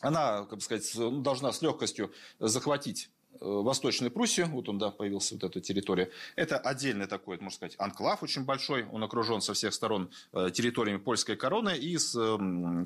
[0.00, 5.34] она, как бы сказать, должна с легкостью захватить Э, Восточной Пруссии, вот он, да, появился
[5.34, 6.10] вот эта территория.
[6.36, 8.86] Это отдельный такой, можно сказать, анклав очень большой.
[8.86, 12.12] Он окружен со всех сторон э, территориями польской короны и с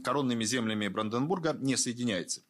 [0.04, 2.42] коронными землями Бранденбурга не соединяется.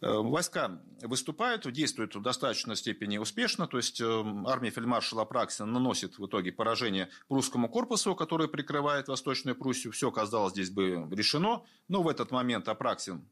[0.00, 6.26] Э, войска выступают, действуют в достаточной степени успешно, то есть армия фельдмаршала Апраксина наносит в
[6.26, 9.92] итоге поражение прусскому корпусу, который прикрывает Восточную Пруссию.
[9.92, 13.24] Все, казалось, здесь бы решено, но в этот момент Апраксин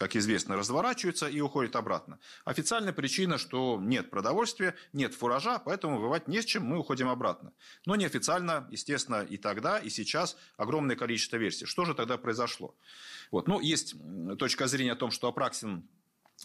[0.00, 2.18] как известно, разворачивается и уходит обратно.
[2.46, 7.52] Официальная причина, что нет продовольствия, нет фуража, поэтому воевать не с чем, мы уходим обратно.
[7.84, 11.66] Но неофициально, естественно, и тогда, и сейчас огромное количество версий.
[11.66, 12.74] Что же тогда произошло?
[13.30, 13.46] Вот.
[13.46, 13.94] Ну, есть
[14.38, 15.86] точка зрения о том, что Апраксин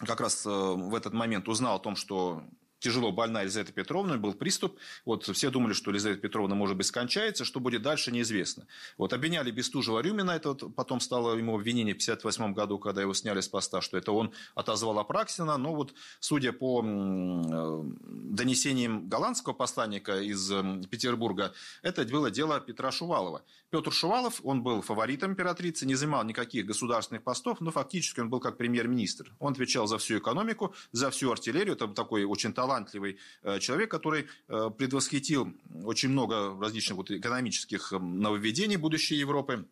[0.00, 2.44] как раз э, в этот момент узнал о том, что
[2.78, 4.78] тяжело больна Елизавета Петровна, был приступ.
[5.04, 8.66] Вот все думали, что Елизавета Петровна, может быть, скончается, что будет дальше, неизвестно.
[8.98, 13.40] Вот обвиняли Бестужева-Рюмина, это вот потом стало ему обвинение в 1958 году, когда его сняли
[13.40, 15.56] с поста, что это он отозвал Апраксина.
[15.56, 20.48] Но вот, судя по э, донесениям голландского посланника из
[20.90, 23.42] Петербурга, это было дело Петра Шувалова.
[23.70, 28.40] Петр Шувалов, он был фаворитом императрицы, не занимал никаких государственных постов, но фактически он был
[28.40, 29.34] как премьер-министр.
[29.38, 33.90] Он отвечал за всю экономику, за всю артиллерию, это такой очень талантливый талантливый э, человек,
[33.90, 39.66] который э, предвосхитил очень много различных вот экономических эм, нововведений будущей Европы.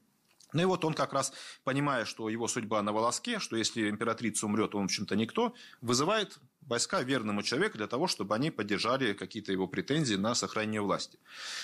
[0.52, 1.32] Ну и вот он как раз,
[1.64, 6.38] понимая, что его судьба на волоске, что если императрица умрет, он, в общем-то, никто, вызывает
[6.60, 11.18] войска верному человеку для того, чтобы они поддержали какие-то его претензии на сохранение власти.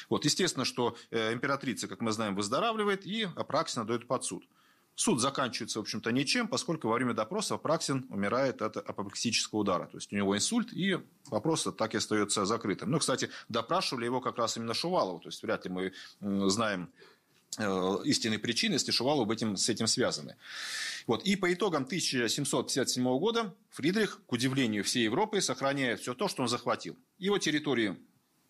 [0.09, 4.45] Вот, естественно, что э, императрица, как мы знаем, выздоравливает, и Апраксина дает под суд.
[4.94, 9.87] Суд заканчивается, в общем-то, ничем, поскольку во время допроса Праксин умирает от апоплексического удара.
[9.87, 12.90] То есть у него инсульт, и вопрос так и остается закрытым.
[12.90, 15.20] Ну, кстати, допрашивали его как раз именно Шувалову.
[15.20, 15.92] То есть вряд ли мы
[16.50, 16.90] знаем
[17.57, 20.37] э, истинные причины, если Шувалов этим, с этим связаны.
[21.07, 21.24] Вот.
[21.24, 26.48] И по итогам 1757 года Фридрих, к удивлению всей Европы, сохраняет все то, что он
[26.48, 26.98] захватил.
[27.18, 27.96] Его территории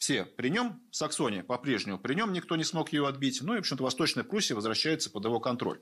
[0.01, 3.43] все при нем, Саксония по-прежнему при нем, никто не смог ее отбить.
[3.43, 5.79] Ну и, в общем-то, Восточная Пруссия возвращается под его контроль.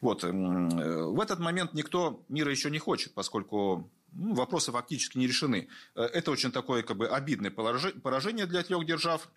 [0.00, 0.24] Вот.
[0.24, 5.68] Э, в этот момент никто мира еще не хочет, поскольку ну, вопросы фактически не решены.
[5.94, 9.28] Э, это очень такое как бы, обидное поражение для трех держав.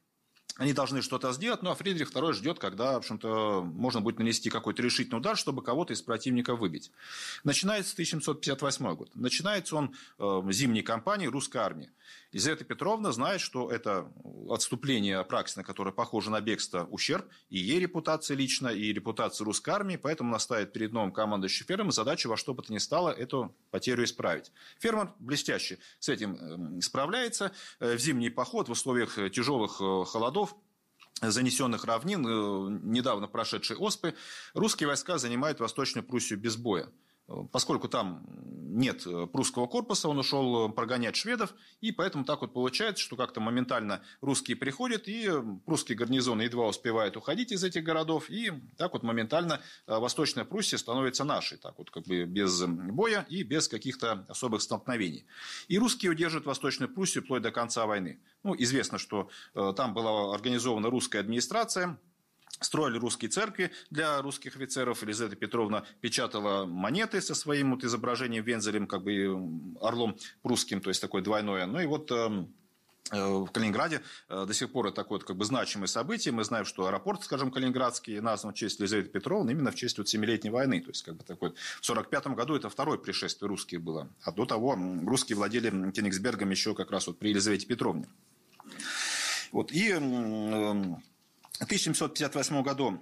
[0.57, 4.49] Они должны что-то сделать, ну а Фридрих II ждет, когда, в общем-то, можно будет нанести
[4.49, 6.91] какой-то решительный удар, чтобы кого-то из противника выбить.
[7.43, 9.09] Начинается 1758 год.
[9.15, 11.89] Начинается он э, зимней кампании русской армии.
[12.31, 14.09] Елизавета Петровна знает, что это
[14.49, 19.97] отступление Праксина, которое похоже на бегство, ущерб и ей репутации лично, и репутации русской армии,
[19.97, 23.53] поэтому она ставит перед новым командующим фермером задачу во что бы то ни стало эту
[23.69, 24.51] потерю исправить.
[24.79, 27.51] Фермер блестяще с этим эм, справляется.
[27.79, 30.50] Э, в зимний поход в условиях тяжелых э, холодов
[31.21, 34.15] занесенных равнин, э, недавно прошедшей Оспы,
[34.53, 36.89] русские войска занимают Восточную Пруссию без боя.
[37.51, 38.23] Поскольку там
[38.71, 43.15] нет э, прусского корпуса, он ушел э, прогонять шведов, и поэтому так вот получается, что
[43.15, 48.51] как-то моментально русские приходят, и э, прусские гарнизоны едва успевают уходить из этих городов, и
[48.77, 53.67] так вот моментально Восточная Пруссия становится нашей, так вот как бы без боя и без
[53.67, 55.25] каких-то особых столкновений.
[55.67, 58.19] И русские удерживают Восточную Пруссию вплоть до конца войны.
[58.43, 61.99] Ну, известно, что там была организована русская администрация,
[62.61, 65.01] строили русские церкви для русских офицеров.
[65.01, 71.01] Елизавета Петровна печатала монеты со своим вот изображением вензелем, как бы орлом прусским, то есть
[71.01, 71.65] такое двойное.
[71.65, 72.53] Ну и вот эм,
[73.11, 76.31] э, в Калининграде э, до сих пор это такое как бы значимое событие.
[76.31, 80.07] Мы знаем, что аэропорт, скажем, Калининградский назван в честь Елизаветы Петровны именно в честь вот
[80.07, 80.81] Семилетней войны.
[80.81, 81.49] То есть, как бы такой...
[81.49, 84.07] В 1945 году это второе пришествие русских было.
[84.23, 88.07] А до того русские владели Кенигсбергом еще как раз вот при Елизавете Петровне.
[89.51, 89.71] Вот.
[89.71, 91.01] И эм,
[91.63, 92.99] 1758 году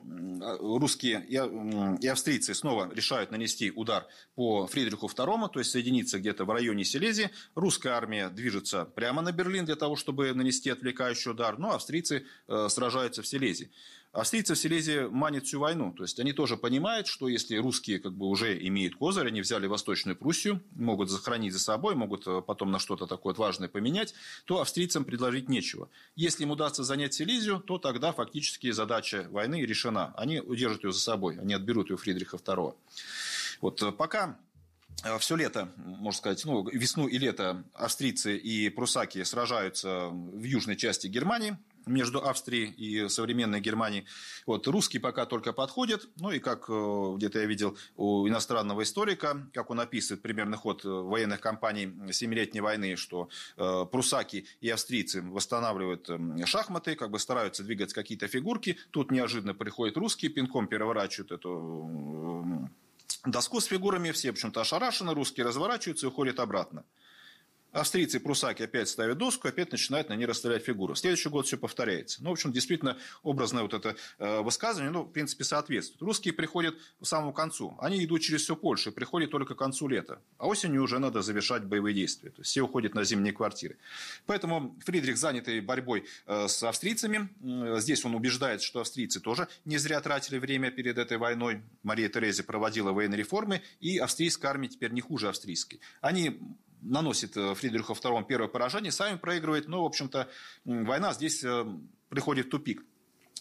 [0.60, 4.06] русские и австрийцы снова решают нанести удар
[4.36, 7.30] по Фридриху II, то есть соединиться где-то в районе Силезии.
[7.56, 12.68] Русская армия движется прямо на Берлин для того, чтобы нанести отвлекающий удар, но австрийцы э,
[12.70, 13.72] сражаются в Силезии.
[14.12, 15.94] Австрийцы в Силезии манят всю войну.
[15.94, 19.68] То есть они тоже понимают, что если русские как бы уже имеют козырь, они взяли
[19.68, 24.62] Восточную Пруссию, могут сохранить за собой, могут э, потом на что-то такое важное поменять, то
[24.62, 25.90] австрийцам предложить нечего.
[26.16, 30.12] Если им удастся занять Силезию, то тогда фактически задача войны решена.
[30.18, 32.74] Они удержат ее за собой, они отберут ее Фридриха II.
[33.62, 34.40] Вот э, пока
[35.04, 40.78] э, все лето, можно сказать, ну, весну и лето австрийцы и прусаки сражаются в южной
[40.78, 44.06] части Германии, между Австрией и современной Германией.
[44.46, 49.48] Вот, русские пока только подходят, ну и как э, где-то я видел у иностранного историка,
[49.54, 55.22] как он описывает примерный ход э, военных кампаний Семилетней войны, что э, прусаки и австрийцы
[55.22, 61.32] восстанавливают э, шахматы, как бы стараются двигать какие-то фигурки, тут неожиданно приходят русские, пинком переворачивают
[61.32, 62.70] эту
[63.26, 66.84] э, доску с фигурами, все, в общем-то, ошарашены, русские разворачиваются и уходят обратно.
[67.72, 70.96] Австрийцы и прусаки опять ставят доску, опять начинают на ней расставлять фигуру.
[70.96, 72.24] В следующий год все повторяется.
[72.24, 76.02] Ну, в общем, действительно, образное вот это э, высказывание, ну, в принципе, соответствует.
[76.02, 77.78] Русские приходят к самому концу.
[77.80, 80.20] Они идут через всю Польшу и приходят только к концу лета.
[80.38, 82.32] А осенью уже надо завершать боевые действия.
[82.32, 83.78] То есть, все уходят на зимние квартиры.
[84.26, 87.30] Поэтому Фридрих, занятый борьбой э, с австрийцами,
[87.80, 91.62] здесь он убеждает, что австрийцы тоже не зря тратили время перед этой войной.
[91.84, 95.80] Мария Терезия проводила военные реформы, и австрийская армия теперь не хуже австрийской.
[96.02, 96.40] Они
[96.82, 100.30] наносит э, Фридриху II первое поражение, сами проигрывает, но, в общем-то,
[100.66, 101.66] война здесь э,
[102.10, 102.84] приходит в тупик.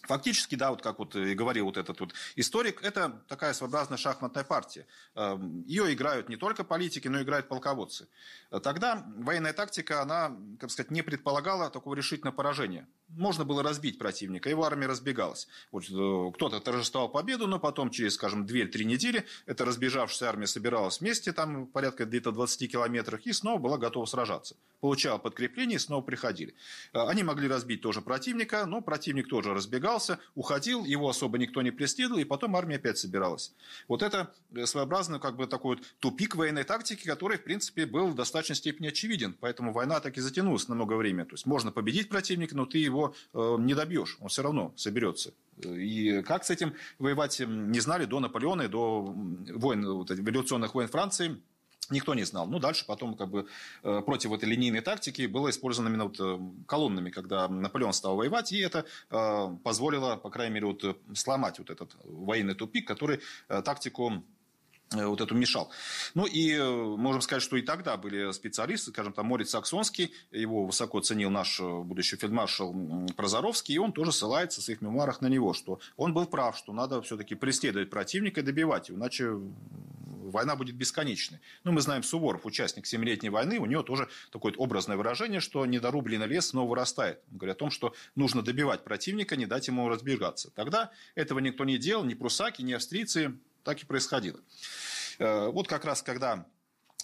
[0.03, 4.45] Фактически, да, вот как вот и говорил вот этот вот историк, это такая своеобразная шахматная
[4.45, 4.87] партия.
[5.15, 8.09] Эм, Ее играют не только политики, но и играют полководцы.
[8.63, 12.87] Тогда военная тактика, она, как сказать, не предполагала такого решительного поражения.
[13.09, 15.49] Можно было разбить противника, его армия разбегалась.
[15.73, 21.01] Вот, э, кто-то торжествовал победу, но потом через, скажем, 2-3 недели эта разбежавшаяся армия собиралась
[21.01, 24.57] вместе, там порядка где-то 20 километрах, и снова была готова сражаться.
[24.81, 26.55] Получала подкрепление, и снова приходили.
[26.93, 31.71] Э, они могли разбить тоже противника, но противник тоже разбегался, уходил, его особо никто не
[31.71, 33.55] преследовал, и потом армия опять собиралась.
[33.89, 38.09] Вот это э, своеобразный как бы такой вот тупик военной тактики, который, в принципе, был
[38.09, 39.35] в достаточной степени очевиден.
[39.41, 41.25] Поэтому война так и затянулась на много времени.
[41.25, 44.73] То есть можно победить противника, но ты его его э, не добьешь, он все равно
[44.77, 45.33] соберется.
[45.65, 49.15] И как с этим воевать не знали до Наполеона и до
[49.55, 51.41] войн, вот, революционных войн Франции.
[51.91, 52.47] Никто не знал.
[52.47, 53.47] Ну, дальше потом как бы
[53.83, 58.53] э, против этой линейной тактики было использовано именно вот э, колоннами, когда Наполеон стал воевать,
[58.53, 58.85] и это
[59.65, 60.85] позволило, по крайней мере, вот
[61.15, 64.23] сломать вот этот военный тупик, который тактику
[64.91, 65.71] вот эту мешал.
[66.15, 70.65] Ну и э, можем сказать, что и тогда были специалисты, скажем, там Морец Саксонский, его
[70.65, 72.75] высоко ценил наш э, будущий фельдмаршал
[73.17, 76.73] Прозоровский, и он тоже ссылается в своих мемуарах на него, что он был прав, что
[76.73, 79.35] надо все-таки преследовать противника и добивать иначе
[80.31, 81.41] война будет бесконечной.
[81.65, 86.27] Ну, мы знаем Суворов, участник Семилетней войны, у него тоже такое образное выражение, что недорубленный
[86.27, 87.21] лес снова вырастает.
[87.31, 90.51] Он говорит о том, что нужно добивать противника, не дать ему разбегаться.
[90.55, 94.41] Тогда этого никто не делал, ни прусаки, ни австрийцы, так и происходило.
[95.19, 96.47] Э, вот как раз когда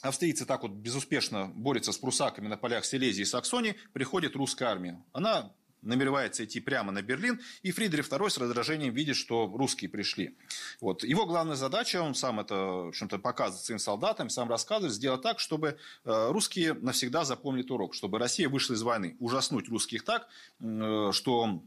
[0.02, 5.02] австрийцы так вот безуспешно борются с прусаками на полях Силезии и Саксонии, приходит русская армия.
[5.12, 5.52] Она
[5.84, 10.36] намеревается идти прямо на Берлин, и Фридрих II с раздражением видит, что русские пришли.
[10.80, 11.04] Вот.
[11.04, 15.38] Его главная задача, он сам это, в общем-то, показывает своим солдатам, сам рассказывает, сделать так,
[15.38, 20.28] чтобы э, русские навсегда запомнили урок, чтобы Россия вышла из войны, ужаснуть русских так,
[20.60, 21.62] э, что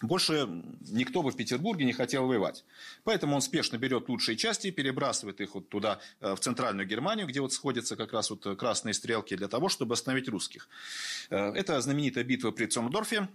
[0.00, 0.48] больше
[0.88, 2.64] никто бы в Петербурге не хотел воевать.
[3.04, 7.40] Поэтому он спешно берет лучшие части, перебрасывает их вот туда, э, в центральную Германию, где
[7.40, 10.68] вот сходятся как раз вот красные стрелки, для того, чтобы остановить русских.
[11.30, 13.28] Это знаменитая битва при Цомдорфе,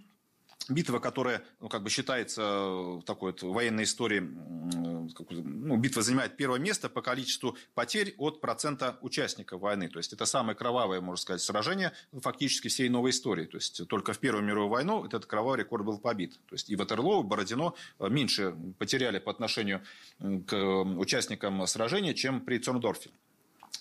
[0.70, 6.60] битва, которая ну, как бы считается в такой вот военной истории, ну, битва занимает первое
[6.60, 9.88] место по количеству потерь от процента участников войны.
[9.90, 13.46] То есть это самое кровавое, можно сказать, сражение фактически всей новой истории.
[13.46, 16.34] То есть только в Первую мировую войну этот кровавый рекорд был побит.
[16.48, 19.84] То есть и Ватерлоу, и Бородино меньше потеряли по отношению
[20.20, 23.10] к участникам сражения, чем при Цорндорфе.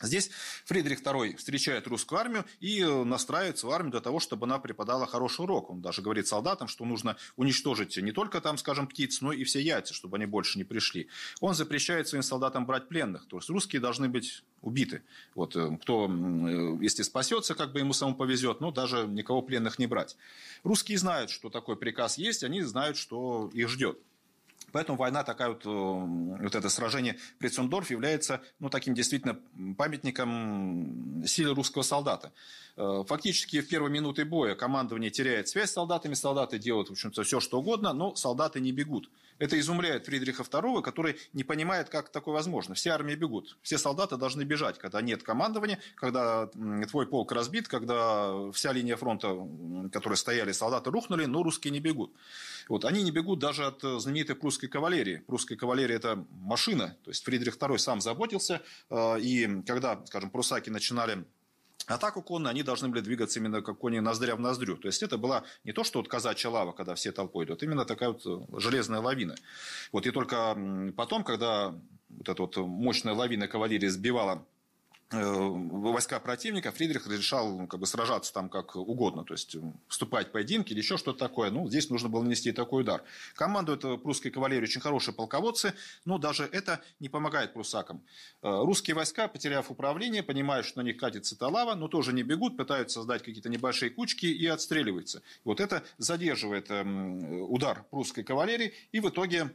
[0.01, 0.31] Здесь
[0.65, 5.07] Фридрих II встречает русскую армию и э, настраивает свою армию для того, чтобы она преподала
[5.07, 5.71] хороший урок.
[5.71, 9.61] Он даже говорит солдатам, что нужно уничтожить не только там, скажем, птиц, но и все
[9.61, 11.09] яйца, чтобы они больше не пришли.
[11.41, 13.27] Он запрещает своим солдатам брать пленных.
[13.27, 15.03] То есть русские должны быть убиты.
[15.35, 19.79] Вот, э, кто, э, если спасется, как бы ему самому повезет, но даже никого пленных
[19.79, 20.17] не брать.
[20.65, 23.99] Русские знают, что такой приказ есть, они знают, что их ждет.
[24.77, 29.39] Поэтому война такая вот, э, вот это сражение при Цундорфе является ну, таким действительно
[29.79, 32.31] памятником силы русского солдата.
[32.77, 37.23] Э, фактически в первые минуты боя командование теряет связь с солдатами, солдаты делают, в общем-то,
[37.23, 39.09] все, что угодно, но солдаты не бегут.
[39.39, 42.75] Это изумляет Фридриха II, который не понимает, как такое возможно.
[42.75, 43.59] Все армии бегут.
[43.63, 46.49] Все солдаты должны бежать, когда нет командования, когда
[46.89, 49.37] твой полк разбит, когда вся линия фронта,
[49.93, 52.13] которая стояли, солдаты рухнули, но русские не бегут.
[52.69, 55.23] Вот, они не бегут даже от э, знаменитой прусской кавалерии.
[55.27, 56.97] Прусская кавалерия– это машина.
[57.05, 58.61] То есть Фридрих II сам заботился.
[58.91, 61.25] Э, и когда, скажем, прусаки начинали
[61.87, 64.77] атаку конную, они должны были двигаться именно как кони ноздря в ноздрю.
[64.77, 67.85] То есть это была не то, что вот казачья лава, когда все толпой идут, именно
[67.85, 69.35] такая вот э, железная лавина.
[69.93, 70.57] Вот и только
[70.97, 71.75] потом, когда
[72.09, 74.45] вот эта вот мощная лавина кавалерии сбивала
[75.11, 79.57] войска противника, Фридрих разрешал ну, как бы сражаться там как угодно, то есть
[79.89, 81.51] вступать в поединки или еще что-то такое.
[81.51, 83.05] Ну, здесь нужно было нанести такой удар.
[83.35, 88.03] Командуют э, прусской кавалерии очень хорошие полководцы, но даже это не помогает прусакам.
[88.43, 92.25] Э, русские войска, потеряв управление, понимают, что на них катится эта лава, но тоже не
[92.25, 95.23] бегут, пытаются создать какие-то небольшие кучки и отстреливаются.
[95.45, 99.53] Вот это задерживает эм, удар прусской кавалерии, и в итоге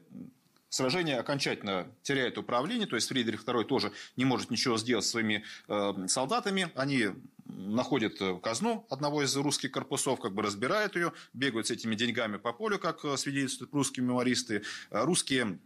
[0.72, 6.08] Сражение окончательно теряет управление, то есть Фридрих II тоже не может ничего сделать своими э,
[6.08, 6.72] солдатами.
[6.76, 7.10] Они
[7.44, 12.38] находят э, казну одного из русских корпусов, как бы разбирают ее, бегают с этими деньгами
[12.38, 14.64] по полю, как э, свидетельствуют русские мемористы.
[14.92, 15.60] Русские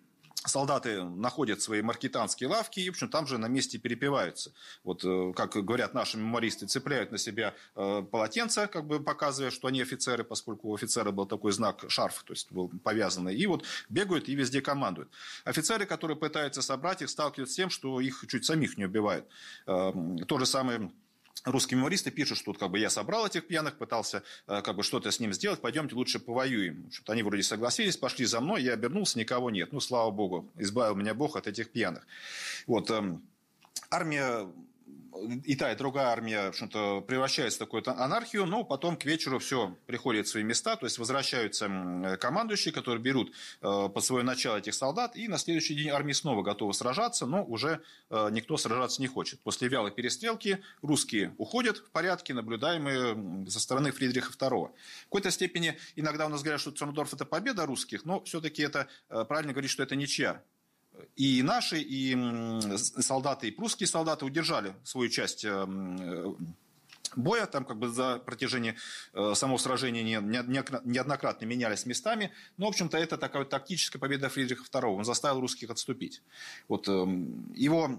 [0.49, 4.51] солдаты находят свои маркетанские лавки и, в общем, там же на месте перепиваются.
[4.83, 9.67] Вот, э, как говорят наши мемористы, цепляют на себя э, полотенца, как бы показывая, что
[9.67, 13.65] они офицеры, поскольку у офицера был такой знак шарф, то есть был повязанный, и вот
[13.89, 15.09] бегают и везде командуют.
[15.43, 19.25] Офицеры, которые пытаются собрать их, сталкиваются с тем, что их чуть самих не убивают.
[19.67, 19.91] Э,
[20.27, 20.91] то же самое
[21.43, 24.83] русские мемористы пишут, что вот как бы я собрал этих пьяных, пытался э, как бы
[24.83, 26.89] что-то с ним сделать, пойдемте лучше повоюем.
[26.91, 29.71] Что-то они вроде согласились, пошли за мной, я обернулся, никого нет.
[29.73, 32.05] Ну, слава богу, избавил меня Бог от этих пьяных.
[32.67, 33.21] Вот, эм,
[33.89, 34.47] армия
[35.43, 39.39] и та, и другая армия, в общем-то, превращается в такую анархию, но потом к вечеру
[39.39, 44.57] все приходит в свои места, то есть возвращаются командующие, которые берут э, под свое начало
[44.57, 49.01] этих солдат, и на следующий день армия снова готова сражаться, но уже э, никто сражаться
[49.01, 49.39] не хочет.
[49.41, 54.70] После вялой перестрелки русские уходят в порядке, наблюдаемые со стороны Фридриха II.
[54.70, 58.88] В какой-то степени иногда у нас говорят, что Церндорф– это победа русских, но все-таки это
[59.09, 60.41] э, правильно говорить, что это ничья
[61.15, 62.15] и наши, и
[62.77, 65.65] солдаты, и прусские солдаты удержали свою часть э,
[67.18, 68.76] боя, там как бы за протяжении
[69.13, 72.32] э, самого сражения не, не, неоднократно менялись местами.
[72.57, 74.97] Но, в общем-то, это такая вот тактическая победа Фридриха II.
[74.97, 76.22] Он заставил русских отступить.
[76.68, 76.91] Вот, э,
[77.55, 77.89] его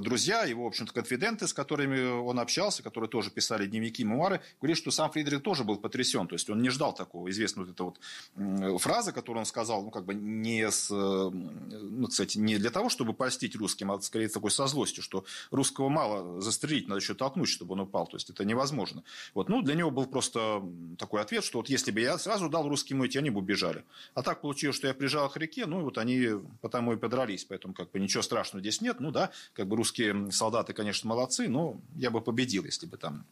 [0.00, 4.76] друзья, его, в общем-то, конфиденты, с которыми он общался, которые тоже писали дневники, мемуары, говорили,
[4.76, 6.26] что сам Фридрих тоже был потрясен.
[6.26, 7.30] То есть он не ждал такого.
[7.30, 12.38] Известной вот эта вот фраза, которую он сказал, ну, как бы не, с, ну, кстати,
[12.38, 16.88] не для того, чтобы польстить русским, а скорее такой со злостью, что русского мало застрелить,
[16.88, 18.06] надо еще толкнуть, чтобы он упал.
[18.06, 19.02] То есть это невозможно.
[19.34, 20.62] Вот, ну, для него был просто
[20.98, 23.84] такой ответ, что вот если бы я сразу дал русским уйти, они бы убежали.
[24.14, 26.28] А так получилось, что я прижал к реке, ну, вот они
[26.60, 27.44] потому и подрались.
[27.44, 29.00] Поэтому, как бы, ничего страшного здесь нет.
[29.00, 33.24] Ну, да, как бы русские солдаты, конечно, молодцы, но я бы победил, если бы там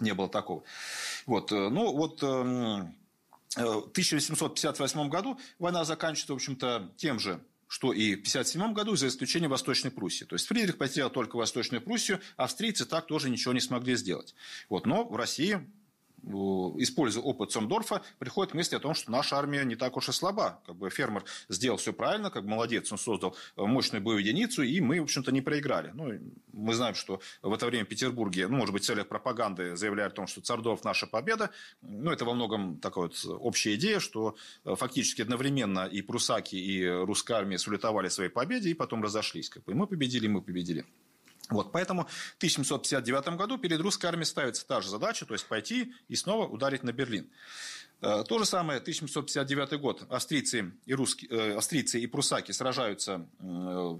[0.00, 0.62] не было такого.
[1.26, 2.94] Вот, э, ну, вот эм,
[3.56, 7.40] э, в 1858 году война заканчивается, в общем-то, тем же
[7.74, 10.24] что и в 1957 году, за исключением Восточной Пруссии.
[10.24, 14.36] То есть Фридрих потерял только Восточную Пруссию, австрийцы так тоже ничего не смогли сделать.
[14.68, 14.86] Вот.
[14.86, 15.58] Но в России
[16.78, 20.12] используя опыт Цомдорфа, приходит к мысли о том, что наша армия не так уж и
[20.12, 20.60] слаба.
[20.66, 25.00] Как бы фермер сделал все правильно, как молодец, он создал мощную боевую единицу, и мы,
[25.00, 25.90] в общем-то, не проиграли.
[25.94, 26.18] Ну,
[26.52, 30.14] мы знаем, что в это время в Петербурге, ну, может быть, в целях пропаганды заявляют
[30.14, 31.50] о том, что Цардорф наша победа.
[31.82, 37.34] Ну, это во многом такая вот общая идея, что фактически одновременно и прусаки, и русская
[37.34, 39.48] армия сулетовали своей победе, и потом разошлись.
[39.48, 39.74] Как бы.
[39.74, 40.84] Мы победили, мы победили.
[41.50, 45.92] Вот, поэтому в 1759 году перед русской армией ставится та же задача, то есть пойти
[46.08, 47.30] и снова ударить на Берлин.
[48.00, 53.98] Э, то же самое, 1759 год, австрийцы и, русские, э, австрийцы и прусаки сражаются э,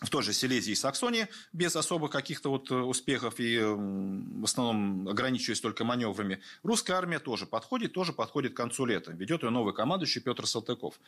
[0.00, 5.08] в той же Силезии и Саксонии без особых каких-то вот э, успехов и в основном
[5.08, 6.40] ограничиваясь только маневрами.
[6.62, 9.12] Русская армия тоже подходит, тоже подходит к концу лета.
[9.12, 11.00] Ведет ее новый командующий Петр Салтыков.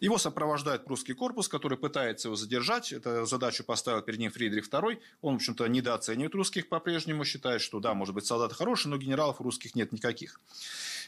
[0.00, 2.92] Его сопровождает прусский корпус, который пытается его задержать.
[2.92, 5.00] Эту задачу поставил перед ним Фридрих II.
[5.22, 9.40] Он, в общем-то, недооценивает русских по-прежнему, считает, что да, может быть, солдаты хорошие, но генералов
[9.40, 10.40] русских нет никаких.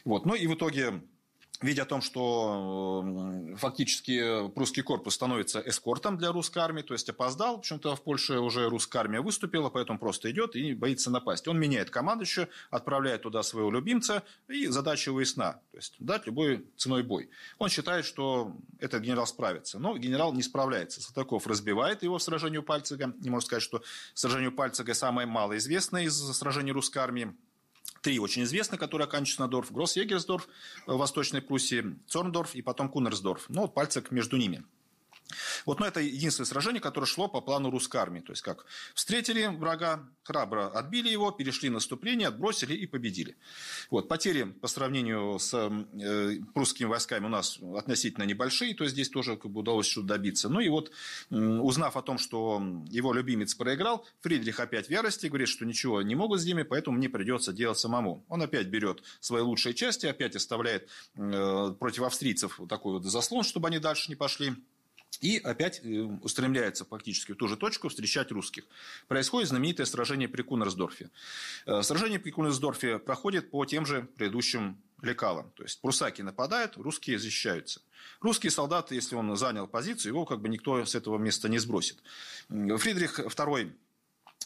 [0.05, 0.25] Вот.
[0.25, 1.01] Ну и в итоге
[1.61, 3.03] видя о том, что
[3.57, 8.39] фактически прусский корпус становится эскортом для русской армии, то есть опоздал, в общем-то в Польше
[8.39, 11.47] уже русская армия выступила, поэтому просто идет и боится напасть.
[11.47, 16.65] Он меняет командующего, отправляет туда своего любимца, и задача его ясна, то есть дать любой
[16.77, 17.29] ценой бой.
[17.57, 21.01] Он считает, что этот генерал справится, но генерал не справляется.
[21.01, 23.81] Салтыков разбивает его в сражении у Пальцига, не можно сказать, что
[24.13, 27.35] сражение у Пальцига самое малоизвестное из сражений русской армии,
[28.07, 29.69] три очень известных, которые оканчиваются на Дорф.
[29.69, 30.47] Гросс-Егерсдорф
[30.85, 33.47] в Восточной Пруссии, Цорндорф и потом Кунерсдорф.
[33.49, 34.63] Ну, вот Пальцек между ними.
[35.65, 38.21] Вот, но это единственное сражение, которое шло по плану русской армии.
[38.21, 43.35] То есть, как встретили врага, храбро отбили его, перешли наступление, отбросили и победили.
[43.89, 49.09] Вот, потери по сравнению с э, прусскими войсками у нас относительно небольшие, то есть здесь
[49.09, 50.49] тоже как бы, удалось что-то добиться.
[50.49, 50.91] Ну и вот,
[51.29, 56.01] э, узнав о том, что его любимец проиграл, Фридрих опять в ярости, говорит, что ничего
[56.01, 58.23] не могут с ними, поэтому мне придется делать самому.
[58.29, 63.67] Он опять берет свои лучшие части, опять оставляет э, против австрийцев такой вот заслон, чтобы
[63.67, 64.55] они дальше не пошли.
[65.21, 68.65] И опять э, устремляется фактически в ту же точку встречать русских.
[69.07, 71.09] Происходит знаменитое сражение при Кунерсдорфе.
[71.65, 75.51] Э, сражение при Кунерсдорфе проходит по тем же предыдущим лекалам.
[75.55, 77.81] То есть прусаки нападают, русские защищаются.
[78.21, 81.97] Русские солдаты, если он занял позицию, его как бы никто с этого места не сбросит.
[82.49, 83.73] Фридрих II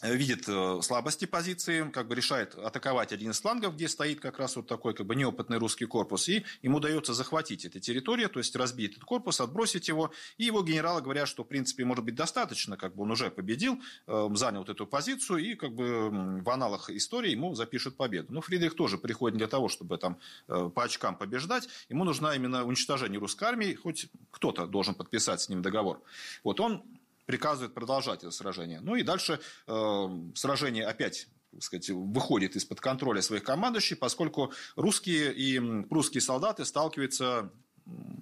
[0.02, 4.56] видит э, слабости позиции, как бы решает атаковать один из флангов, где стоит как раз
[4.56, 8.54] вот такой как бы неопытный русский корпус, и ему удается захватить эту территорию, то есть
[8.56, 12.76] разбить этот корпус, отбросить его, и его генералы говорят, что в принципе может быть достаточно,
[12.76, 16.10] как бы он уже победил, э, занял вот эту позицию, и как бы
[16.42, 18.32] в аналах истории ему запишут победу.
[18.32, 22.64] Но Фридрих тоже приходит для того, чтобы там э, по очкам побеждать, ему нужна именно
[22.64, 26.02] уничтожение русской армии, хоть кто-то должен подписать с ним договор.
[26.42, 26.82] Вот он
[27.26, 28.80] приказывает продолжать это сражение.
[28.80, 35.34] Ну и дальше э, сражение опять так сказать, выходит из-под контроля своих командующих, поскольку русские
[35.34, 37.52] и прусские солдаты сталкиваются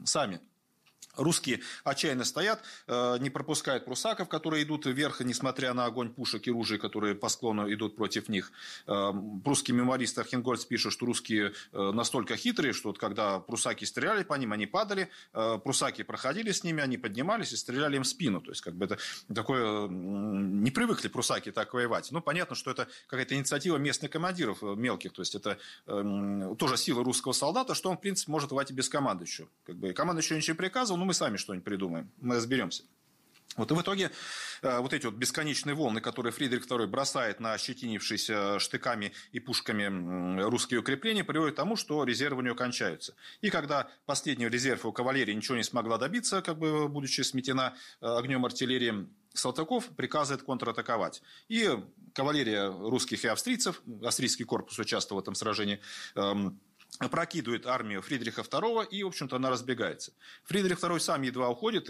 [0.05, 0.41] сами
[1.21, 6.51] Русские отчаянно стоят, э, не пропускают прусаков, которые идут вверх, несмотря на огонь пушек и
[6.51, 8.53] ружей, которые по склону идут против них.
[8.87, 9.13] Э,
[9.45, 14.33] прусский меморист Архенгольц пишет, что русские э, настолько хитрые, что вот когда прусаки стреляли по
[14.35, 18.41] ним, они падали, прусаки проходили с ними, они поднимались и стреляли им в спину.
[18.41, 18.99] То есть, как бы это
[19.33, 19.89] такое...
[19.89, 22.11] Не привыкли прусаки так воевать.
[22.13, 25.13] Ну, понятно, что это какая-то инициатива местных командиров мелких.
[25.13, 28.89] То есть, это тоже сила русского солдата, что он, в принципе, может воевать и без
[28.89, 29.49] командующего.
[29.67, 32.85] Как бы командующий ничего не приказывал, ну, мы сами что-нибудь придумаем, мы разберемся.
[33.57, 34.13] Вот и в итоге
[34.63, 40.41] э, вот эти вот бесконечные волны, которые Фридрих II бросает на ощетинившиеся штыками и пушками
[40.41, 43.17] русские укрепления, приводят к тому, что резервы у него кончаются.
[43.41, 48.07] И когда последний резерв у кавалерии ничего не смогла добиться, как бы будучи сметена э,
[48.07, 51.23] огнем артиллерии, Салтыков приказывает контратаковать.
[51.49, 51.71] И
[52.15, 55.81] кавалерия русских и австрийцев, австрийский корпус участвовал в этом сражении,
[56.15, 56.61] эм,
[56.99, 60.13] опрокидывает армию Фридриха II, и, в общем-то, она разбегается.
[60.45, 61.89] Фридрих II сам едва уходит,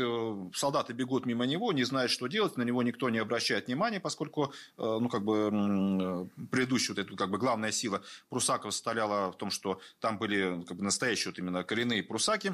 [0.55, 4.45] солдаты бегут мимо него, не знают, что делать, на него никто не обращает внимания, поскольку,
[4.45, 9.51] э, ну, как бы, предыдущая вот эта, как бы, главная сила прусаков состояла в том,
[9.51, 12.53] что там были, как бы, настоящие вот именно коренные прусаки,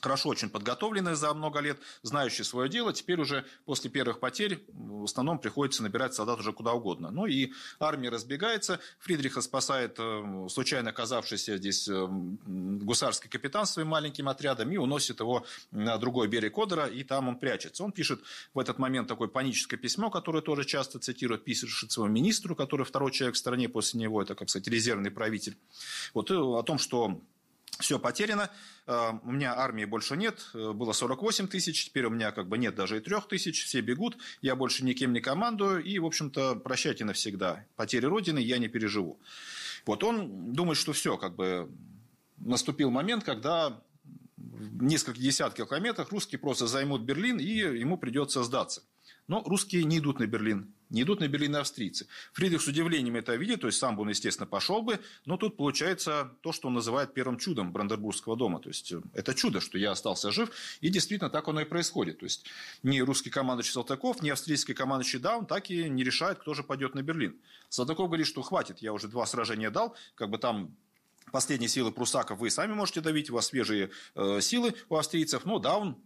[0.00, 5.04] хорошо очень подготовленные за много лет, знающие свое дело, теперь уже после первых потерь в
[5.04, 7.10] основном приходится набирать солдат уже куда угодно.
[7.10, 14.28] Ну и армия разбегается, Фридриха спасает э, случайно оказавшийся здесь э, гусарский капитан своим маленьким
[14.28, 17.84] отрядом и уносит его на другой берег Одера, и там он прячется.
[17.84, 18.20] Он пишет
[18.54, 23.12] в этот момент такое паническое письмо, которое тоже часто цитирует, пишет своему министру, который второй
[23.12, 25.56] человек в стране после него, это, как сказать, резервный правитель.
[26.14, 27.20] Вот о том, что
[27.78, 28.50] все потеряно,
[28.86, 32.58] э, у меня армии больше нет, э, было 48 тысяч, теперь у меня как бы
[32.58, 36.56] нет даже и трех тысяч, все бегут, я больше никем не командую, и, в общем-то,
[36.56, 37.64] прощайте навсегда.
[37.76, 39.20] Потери Родины я не переживу.
[39.84, 41.70] Вот он думает, что все, как бы
[42.38, 43.82] наступил момент, когда
[44.36, 48.82] в несколько десятков километрах русские просто займут Берлин, и ему придется сдаться.
[49.28, 50.72] Но русские не идут на Берлин.
[50.88, 52.06] Не идут на Берлин австрийцы.
[52.32, 55.56] Фридрих с удивлением это видит, то есть сам бы он, естественно, пошел бы, но тут
[55.56, 58.60] получается то, что он называет первым чудом Брандербургского дома.
[58.60, 60.50] То есть это чудо, что я остался жив,
[60.80, 62.20] и действительно так оно и происходит.
[62.20, 62.46] То есть
[62.84, 66.94] ни русский командующий Салтаков, ни австрийский командующий Даун так и не решают, кто же пойдет
[66.94, 67.36] на Берлин.
[67.68, 70.76] Салтаков говорит, что хватит, я уже два сражения дал, как бы там
[71.32, 75.58] последние силы прусаков вы сами можете давить, у вас свежие э, силы у австрийцев, но
[75.58, 75.96] Даун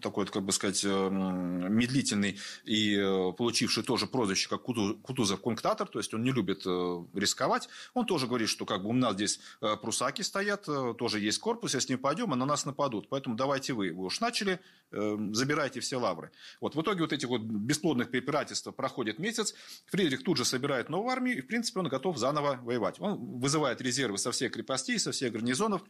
[0.00, 5.98] такой, как бы сказать, э, медлительный и э, получивший тоже прозвище, как Кутузов конктатор, то
[5.98, 7.68] есть он не любит э, рисковать.
[7.94, 9.40] Он тоже говорит, что как бы у нас здесь
[9.82, 10.68] прусаки стоят,
[10.98, 13.08] тоже есть корпус, если не пойдем, а на нас нападут.
[13.08, 14.60] Поэтому давайте вы, вы уж начали,
[14.90, 16.30] забирайте все лавры.
[16.60, 19.54] Вот в итоге вот этих вот бесплодных препирательств проходит месяц,
[19.86, 23.00] Фридрих тут же собирает новую армию, и в принципе он готов заново воевать.
[23.00, 25.82] Он вызывает резервы со всех крепостей, со всех гарнизонов,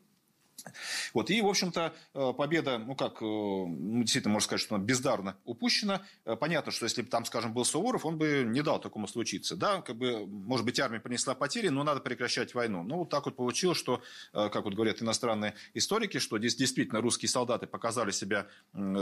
[1.14, 4.84] вот, и, в общем-то, э, победа, ну как, э, ну, действительно, можно сказать, что она
[4.84, 6.02] бездарно упущена.
[6.24, 9.56] Э, понятно, что если бы там, скажем, был Суворов, он бы не дал такому случиться.
[9.56, 12.82] Да, как бы, может быть, армия понесла потери, но надо прекращать войну.
[12.82, 14.02] Ну, вот так вот получилось, что,
[14.32, 18.46] как вот говорят иностранные историки, что здесь действительно русские солдаты показали себя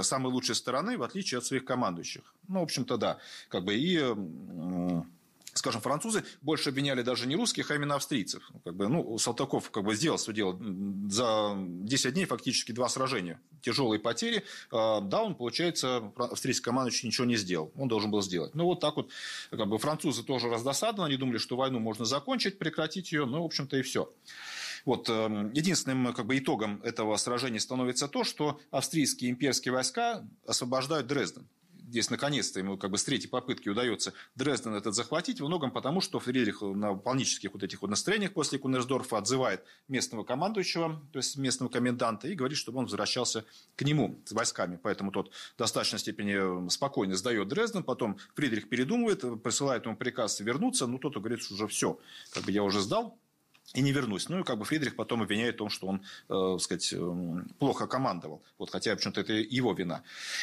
[0.03, 2.35] самой лучшей стороны, в отличие от своих командующих.
[2.49, 3.19] Ну, в общем-то, да.
[3.49, 3.99] Как бы и
[5.55, 8.51] скажем, французы больше обвиняли даже не русских, а именно австрийцев.
[8.65, 10.61] Как бы, ну, Салтаков как бы сделал свое дело.
[11.09, 13.41] За 10 дней фактически два сражения.
[13.63, 14.45] Тяжелые потери.
[14.71, 17.73] А, да, он, получается, австрийский командующий ничего не сделал.
[17.77, 18.55] Он должен был сделать.
[18.55, 19.11] Ну, вот так вот,
[19.51, 21.09] как бы, французы тоже раздосадованы.
[21.09, 23.25] Они думали, что войну можно закончить, прекратить ее.
[23.25, 24.13] Ну, в общем-то, и все.
[24.85, 31.07] Вот, эм, единственным как бы, итогом этого сражения становится то, что австрийские имперские войска освобождают
[31.07, 31.47] Дрезден
[31.95, 36.01] здесь наконец-то ему как бы с третьей попытки удается Дрезден этот захватить, во многом потому,
[36.01, 41.37] что Фридрих на панических вот этих вот настроениях после Кунерсдорфа отзывает местного командующего, то есть
[41.37, 43.45] местного коменданта, и говорит, чтобы он возвращался
[43.77, 44.77] к нему с войсками.
[44.83, 50.89] Поэтому тот в достаточной степени спокойно сдает Дрезден, потом Фридрих передумывает, присылает ему приказ вернуться,
[50.89, 52.01] но тот говорит, что уже все,
[52.33, 53.17] как бы я уже сдал,
[53.73, 54.29] и не вернусь.
[54.29, 57.87] Ну и как бы Фридрих потом обвиняет в том, что он, э, сказать, э, плохо
[57.87, 58.43] командовал.
[58.59, 60.03] Вот, хотя, в общем-то, это его вина.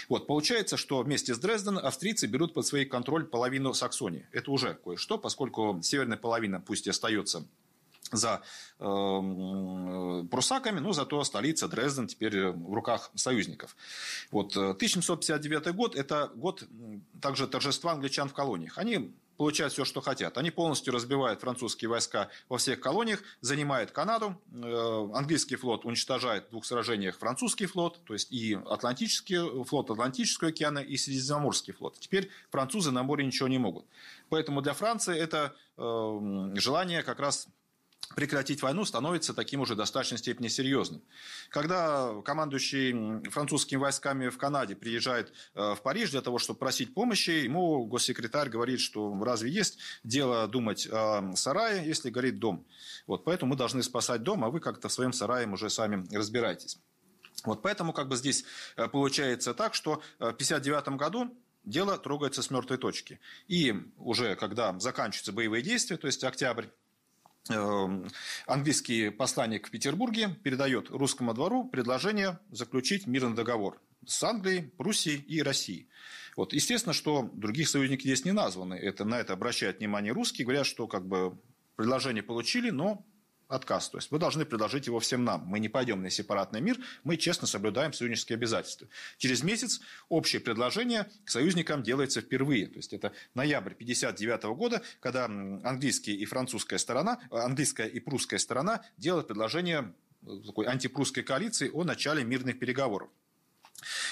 [0.10, 4.28] Вот, получается, что вместе с Дрезденом австрийцы берут под свой контроль половину Саксонии.
[4.32, 7.46] Это уже кое-что, поскольку северная половина пусть и остается
[8.12, 8.42] за
[8.80, 13.76] э, прусаками, но зато столица Дрезден теперь в руках союзников.
[14.32, 16.64] Вот, 1759 э, год– это год
[17.22, 18.78] также торжества англичан в колониях.
[18.78, 20.38] Они получают все, что хотят.
[20.38, 24.40] Они полностью разбивают французские войска во всех колониях, занимают Канаду.
[24.54, 30.52] Э, английский флот уничтожает в двух сражениях французский флот, то есть и Атлантический флот Атлантического
[30.52, 31.98] океана, и Средиземноморский флот.
[32.00, 33.86] Теперь французы на море ничего не могут.
[34.30, 37.48] Поэтому для Франции это э, желание как раз
[38.16, 41.02] прекратить войну становится таким уже в достаточной степени серьезным.
[41.50, 47.32] Когда командующий французскими войсками в Канаде приезжает э, в Париж для того, чтобы просить помощи,
[47.32, 52.66] ему госсекретарь говорит, что разве есть дело думать о сарае, если горит дом.
[53.08, 56.78] Вот, поэтому мы должны спасать дом, а вы как-то в своем сарае уже сами разбирайтесь.
[57.44, 58.46] Вот поэтому как бы здесь
[58.76, 63.20] э, получается так, что в 1959 году дело трогается с мертвой точки.
[63.48, 66.68] И уже когда заканчиваются боевые действия, то есть октябрь
[68.46, 75.42] английский посланник в Петербурге передает русскому двору предложение заключить мирный договор с Англией, Пруссией и
[75.42, 75.88] Россией.
[76.36, 76.54] Вот.
[76.54, 78.76] Естественно, что других союзников здесь не названы.
[78.76, 81.38] Это, на это обращают внимание русские, говорят, что как бы
[81.76, 83.06] предложение получили, но
[83.52, 83.90] отказ.
[83.90, 85.46] То есть вы должны предложить его всем нам.
[85.46, 88.88] Мы не пойдем на сепаратный мир, мы честно соблюдаем союзнические обязательства.
[89.18, 92.68] Через месяц общее предложение к союзникам делается впервые.
[92.68, 98.84] То есть это ноябрь 1959 года, когда английская и французская сторона, английская и прусская сторона
[98.98, 99.94] делают предложение
[100.46, 103.10] такой антипрусской коалиции о начале мирных переговоров.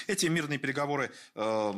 [0.06, 1.72] Эти мирные переговоры, э,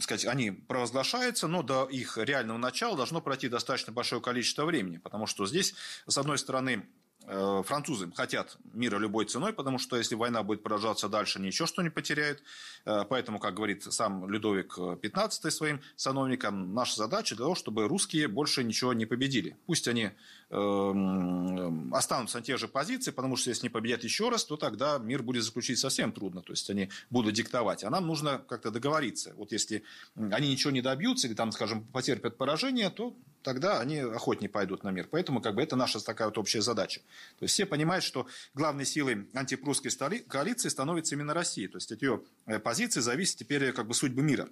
[0.00, 5.26] сказать, они провозглашаются, но до их реального начала должно пройти достаточно большое количество времени, потому
[5.26, 5.74] что здесь,
[6.06, 6.86] с одной стороны,
[7.26, 11.90] французы хотят мира любой ценой, потому что если война будет продолжаться дальше, ничего что не
[11.90, 12.42] потеряют.
[12.84, 18.28] Э, поэтому, как говорит сам Людовик XV своим сановникам, наша задача для того, чтобы русские
[18.28, 19.56] больше ничего не победили.
[19.66, 20.10] Пусть они
[20.50, 24.98] э, останутся на те же позиции, потому что если не победят еще раз, то тогда
[24.98, 26.42] мир будет заключить совсем трудно.
[26.42, 27.84] То есть они будут диктовать.
[27.84, 29.32] А нам нужно как-то договориться.
[29.36, 29.82] Вот если
[30.16, 34.90] они ничего не добьются или там, скажем, потерпят поражение, то тогда они охотнее пойдут на
[34.90, 35.06] мир.
[35.08, 37.00] Поэтому как бы, это наша такая вот общая задача.
[37.38, 39.92] То есть все понимают, что главной силой антипрусской
[40.26, 41.68] коалиции становится именно Россия.
[41.68, 44.48] То есть от ее э, позиции зависит теперь как бы судьба мира.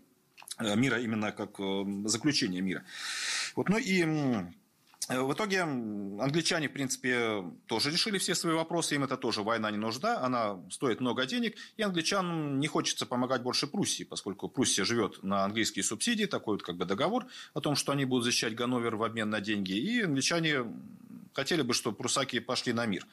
[0.58, 2.84] Э, мира именно как э, заключение мира.
[3.56, 4.04] Вот, ну и
[5.20, 9.76] В итоге англичане, в принципе, тоже решили все свои вопросы, им это тоже война не
[9.76, 15.22] нужна, она стоит много денег, и англичанам не хочется помогать больше Пруссии, поскольку Пруссия живет
[15.22, 18.96] на английские субсидии, такой вот как бы договор о том, что они будут защищать Ганновер
[18.96, 20.64] в обмен на деньги, и англичане
[21.34, 23.06] хотели бы, чтобы прусаки пошли на мир.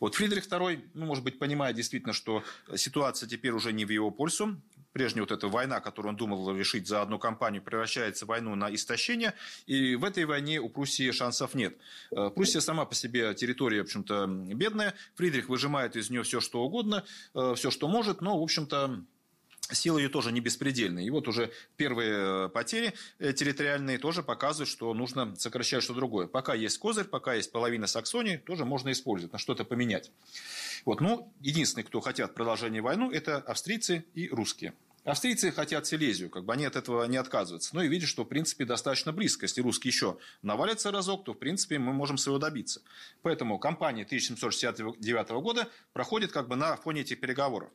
[0.00, 2.42] Вот Фридрих II, ну, может быть, понимая действительно, что
[2.76, 4.56] ситуация теперь уже не в его пользу,
[4.94, 8.74] прежняя вот эта война, которую он думал решить за одну кампанию, превращается в войну на
[8.74, 9.34] истощение,
[9.66, 11.76] и в этой войне у Пруссии шансов нет.
[12.12, 16.62] Э, Пруссия сама по себе территория, в общем-то, бедная, Фридрих выжимает из нее все, что
[16.62, 19.04] угодно, э, все, что может, но, в общем-то,
[19.72, 21.06] Силы ее тоже не беспредельные.
[21.06, 26.26] И вот уже первые э, потери территориальные тоже показывают, что нужно сокращать что другое.
[26.26, 30.10] Пока есть козырь, пока есть половина Саксонии, тоже можно использовать, на что-то поменять.
[30.84, 31.00] Вот.
[31.00, 34.74] Ну, единственные, кто хотят продолжения войны, это австрийцы и русские.
[35.04, 37.76] Австрийцы хотят Силезию, как бы они от этого не отказываются.
[37.76, 39.44] Ну и видят, что, в принципе, достаточно близко.
[39.44, 42.80] Если русские еще навалятся разок, то, в принципе, мы можем своего добиться.
[43.20, 47.70] Поэтому кампания 1769 года проходит как бы на фоне этих переговоров.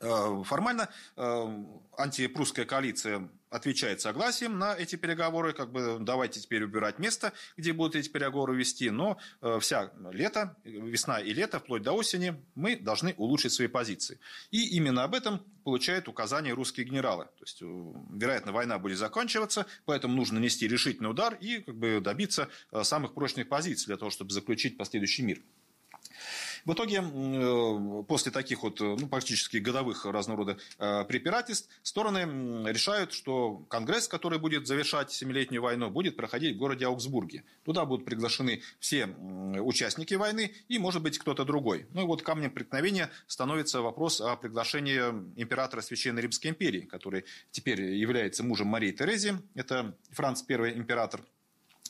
[0.00, 1.64] Э, формально э,
[1.98, 7.96] антипрусская коалиция отвечает согласием на эти переговоры, как бы давайте теперь убирать место, где будут
[7.96, 13.14] эти переговоры вести, но э, вся лето, весна и лето, вплоть до осени, мы должны
[13.16, 14.18] улучшить свои позиции.
[14.50, 17.24] И именно об этом получают указания русские генералы.
[17.24, 22.48] То есть, вероятно, война будет заканчиваться, поэтому нужно нести решительный удар и как бы добиться
[22.82, 25.42] самых прочных позиций для того, чтобы заключить последующий мир.
[26.66, 32.68] В итоге, э, после таких вот э, ну, практически годовых разного рода э, препирательств, стороны
[32.68, 37.44] решают, что Конгресс, который будет завершать Семилетнюю войну, будет проходить в городе Аугсбурге.
[37.64, 41.86] Туда будут приглашены все участники войны и, может быть, кто-то другой.
[41.92, 44.98] Ну и вот камнем преткновения становится вопрос о приглашении
[45.40, 49.38] императора Священной Римской империи, который теперь является мужем Марии Терезии.
[49.54, 51.22] Это Франц I император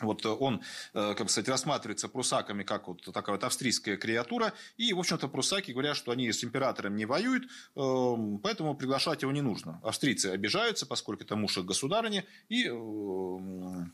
[0.00, 0.62] вот э, он,
[0.94, 5.72] э, как сказать, рассматривается прусаками как вот такая вот австрийская креатура, и, в общем-то, прусаки
[5.72, 7.44] говорят, что они с императором не воюют,
[7.76, 9.80] эм, поэтому приглашать его не нужно.
[9.82, 13.92] Австрийцы обижаются, поскольку это муж их государыни, и эм,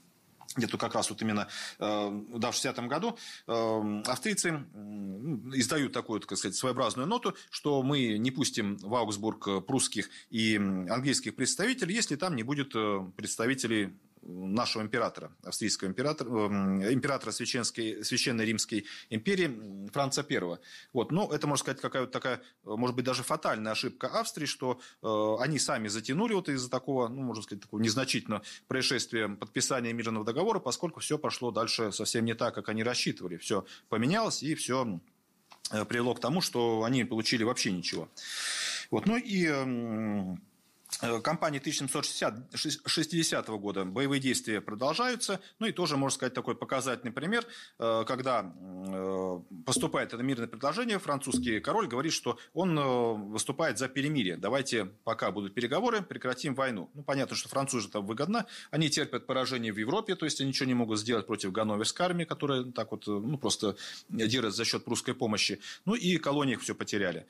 [0.57, 1.49] где-то как раз вот именно
[1.79, 4.65] э, да, в 60-м году э, австрийцы
[5.55, 11.37] издают такую, так сказать, своеобразную ноту, что мы не пустим в Аугсбург прусских и английских
[11.37, 12.73] представителей, если там не будет
[13.17, 20.59] представителей нашего императора, австрийского императора, э, императора Священской, Священной Римской империи Франца I.
[20.93, 21.13] Вот.
[21.13, 25.59] Но это, можно сказать, какая-то такая, может быть, даже фатальная ошибка Австрии, что э, они
[25.59, 31.01] сами затянули вот из-за такого, ну, можно сказать, такого незначительного происшествия подписания мирного договора, поскольку
[31.01, 33.37] все пошло дальше совсем не так, как они рассчитывали.
[33.37, 35.01] Все поменялось, и все
[35.71, 38.09] э, привело к тому, что они получили вообще ничего.
[38.91, 39.07] Вот.
[39.07, 40.37] Ну и Э,
[41.23, 45.41] кампании 1760 года боевые действия продолжаются.
[45.59, 47.45] Ну и тоже, можно сказать, такой показательный пример,
[47.79, 52.79] э, когда э, поступает это мирное предложение, французский король говорит, что он
[53.31, 54.37] выступает за перемирие.
[54.37, 56.91] Давайте, пока будут переговоры, прекратим войну.
[56.95, 58.47] Ну, понятно, что французы там выгодно.
[58.71, 62.25] Они терпят поражение в Европе, то есть они ничего не могут сделать против Ганноверской армии,
[62.25, 63.77] которая так вот, ну, просто
[64.09, 65.61] держит за счет прусской помощи.
[65.85, 67.27] Ну и колонии все потеряли.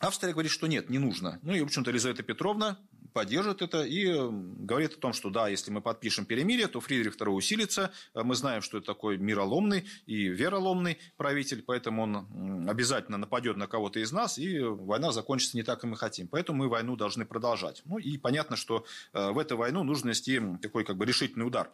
[0.00, 1.38] Австрия говорит, что нет, не нужно.
[1.42, 2.78] Ну и, в общем-то, Елизавета Петровна
[3.12, 7.30] поддержит это и говорит о том, что да, если мы подпишем перемирие, то Фридрих II
[7.30, 7.92] усилится.
[8.14, 14.00] Мы знаем, что это такой мироломный и вероломный правитель, поэтому он обязательно нападет на кого-то
[14.00, 16.28] из нас, и война закончится не так, как мы хотим.
[16.28, 17.82] Поэтому мы войну должны продолжать.
[17.84, 21.70] Ну и понятно, что э, в эту войну нужно нести такой как бы решительный удар.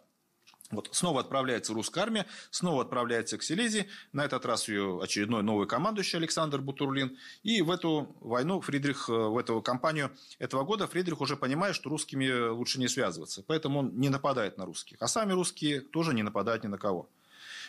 [0.69, 5.65] Вот, снова отправляется русская армия, снова отправляется к Силезии, на этот раз ее очередной новый
[5.65, 7.17] командующий Александр Бутурлин.
[7.43, 11.89] И в эту войну Фридрих, э, в эту кампанию этого года Фридрих уже понимает, что
[11.89, 13.43] русскими лучше не связываться.
[13.47, 14.97] Поэтому он не нападает на русских.
[14.99, 17.09] А сами русские тоже не нападают ни на кого.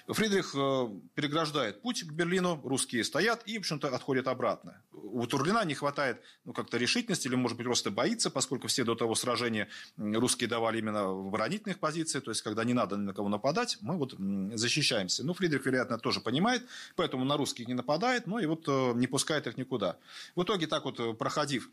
[0.09, 4.83] Фридрих э, переграждает путь к Берлину, русские стоят и, в общем-то, отходят обратно.
[4.93, 8.95] У Турлина не хватает ну, как-то решительности или, может быть, просто боится, поскольку все до
[8.95, 13.13] того сражения русские давали именно в оборонительных позициях, то есть, когда не надо ни на
[13.13, 14.15] кого нападать, мы вот
[14.55, 15.25] защищаемся.
[15.25, 19.07] Ну, Фридрих, вероятно, тоже понимает, поэтому на русских не нападает, ну и вот э, не
[19.07, 19.99] пускает их никуда.
[20.35, 21.69] В итоге, так вот, э, проходив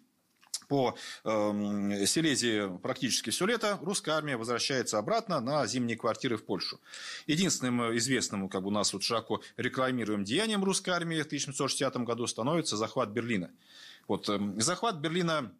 [0.68, 6.80] по э, Силезии практически все лето, русская армия возвращается обратно на зимние квартиры в Польшу.
[7.28, 12.28] Единственным известным, как бы у нас вот широко рекламируем деянием русской армии в 1760 году
[12.28, 13.52] становится захват Берлина.
[14.08, 15.52] Вот, э, захват Берлина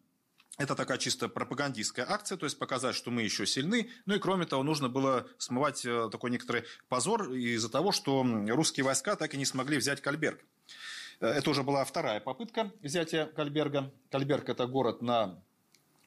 [0.58, 3.90] это такая чисто пропагандистская акция, то есть показать, что мы еще сильны.
[4.06, 8.84] Ну и кроме того, нужно было смывать э, такой некоторый позор из-за того, что русские
[8.84, 10.40] войска так и не смогли взять Кальберг.
[11.20, 13.92] Э, это уже была вторая попытка взятия Кальберга.
[14.10, 15.42] Кальберг– это город на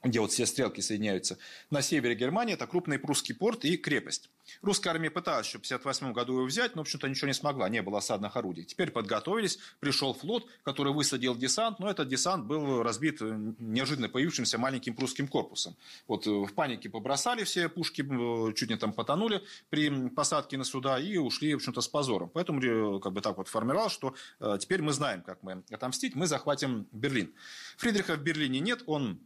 [0.04, 1.38] где вот все стрелки соединяются,
[1.70, 4.30] на севере Германии это крупный прусский порт и крепость.
[4.62, 7.68] Русская армия пыталась еще в 1958 году его взять, но, в общем-то, ничего не смогла,
[7.70, 8.64] не было осадных орудий.
[8.64, 14.96] Теперь подготовились, пришел флот, который высадил десант, но этот десант был разбит неожиданно появившимся маленьким
[14.96, 15.76] прусским корпусом.
[16.08, 20.64] Вот э, в панике побросали все пушки, э, чуть не там потонули при посадке на
[20.64, 22.30] суда и ушли, в общем-то, с позором.
[22.34, 24.16] Поэтому э, как бы так вот формировал, что
[24.60, 27.34] теперь мы знаем, как мы отомстить, мы захватим Берлин.
[27.78, 29.20] Фридриха в Берлине нет, он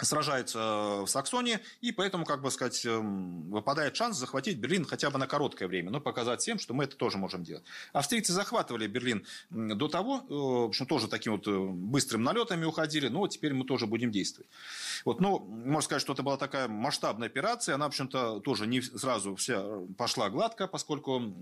[0.00, 5.18] сражается в Саксонии, и поэтому, как бы сказать, эм, выпадает шанс захватить Берлин хотя бы
[5.18, 7.64] на короткое время, но показать всем, что мы это тоже можем делать.
[7.92, 13.08] Австрийцы захватывали Берлин до того, э, в общем, тоже таким вот э, быстрым налетами уходили,
[13.08, 14.50] но теперь мы тоже будем действовать.
[15.04, 18.80] Вот, ну, можно сказать, что это была такая масштабная операция, она, в общем-то, тоже не
[18.80, 19.62] сразу вся
[19.96, 21.32] пошла гладко, поскольку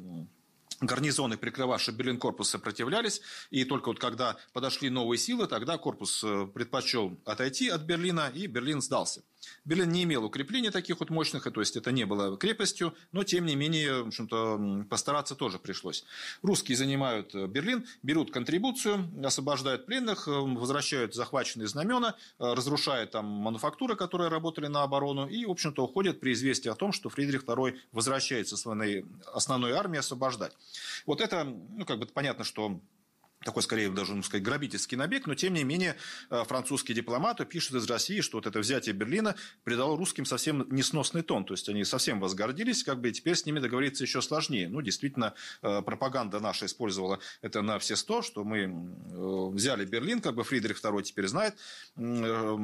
[0.81, 3.21] гарнизоны, прикрывавшие Берлин корпус, сопротивлялись.
[3.51, 8.47] И только вот когда подошли новые силы, тогда корпус э, предпочел отойти от Берлина, и
[8.47, 9.23] Берлин сдался.
[9.65, 13.47] Берлин не имел укреплений таких вот мощных, то есть это не было крепостью, но тем
[13.47, 16.05] не менее, в общем-то, постараться тоже пришлось.
[16.43, 23.97] Русские занимают э, Берлин, берут контрибуцию, освобождают пленных, э, возвращают захваченные знамена, разрушают там мануфактуры,
[23.97, 27.77] которые работали на оборону, и, в общем-то, уходят при известии о том, что Фридрих II
[27.93, 30.53] возвращается своей основной армии освобождать.
[31.07, 32.81] Вот это, ну, как бы понятно, что
[33.45, 35.97] такой, скорее, даже, ну, сказать, грабительский набег, но, тем не менее,
[36.29, 39.35] э, французские дипломаты пишут из России, что вот это взятие Берлина
[39.65, 43.47] придало русским совсем несносный тон, то есть они совсем возгордились, как бы, и теперь с
[43.47, 44.69] ними договориться еще сложнее.
[44.69, 45.33] Ну, действительно,
[45.63, 50.45] э, пропаганда наша использовала это на все сто, что мы э, взяли Берлин, как бы
[50.45, 51.57] Фридрих II теперь знает,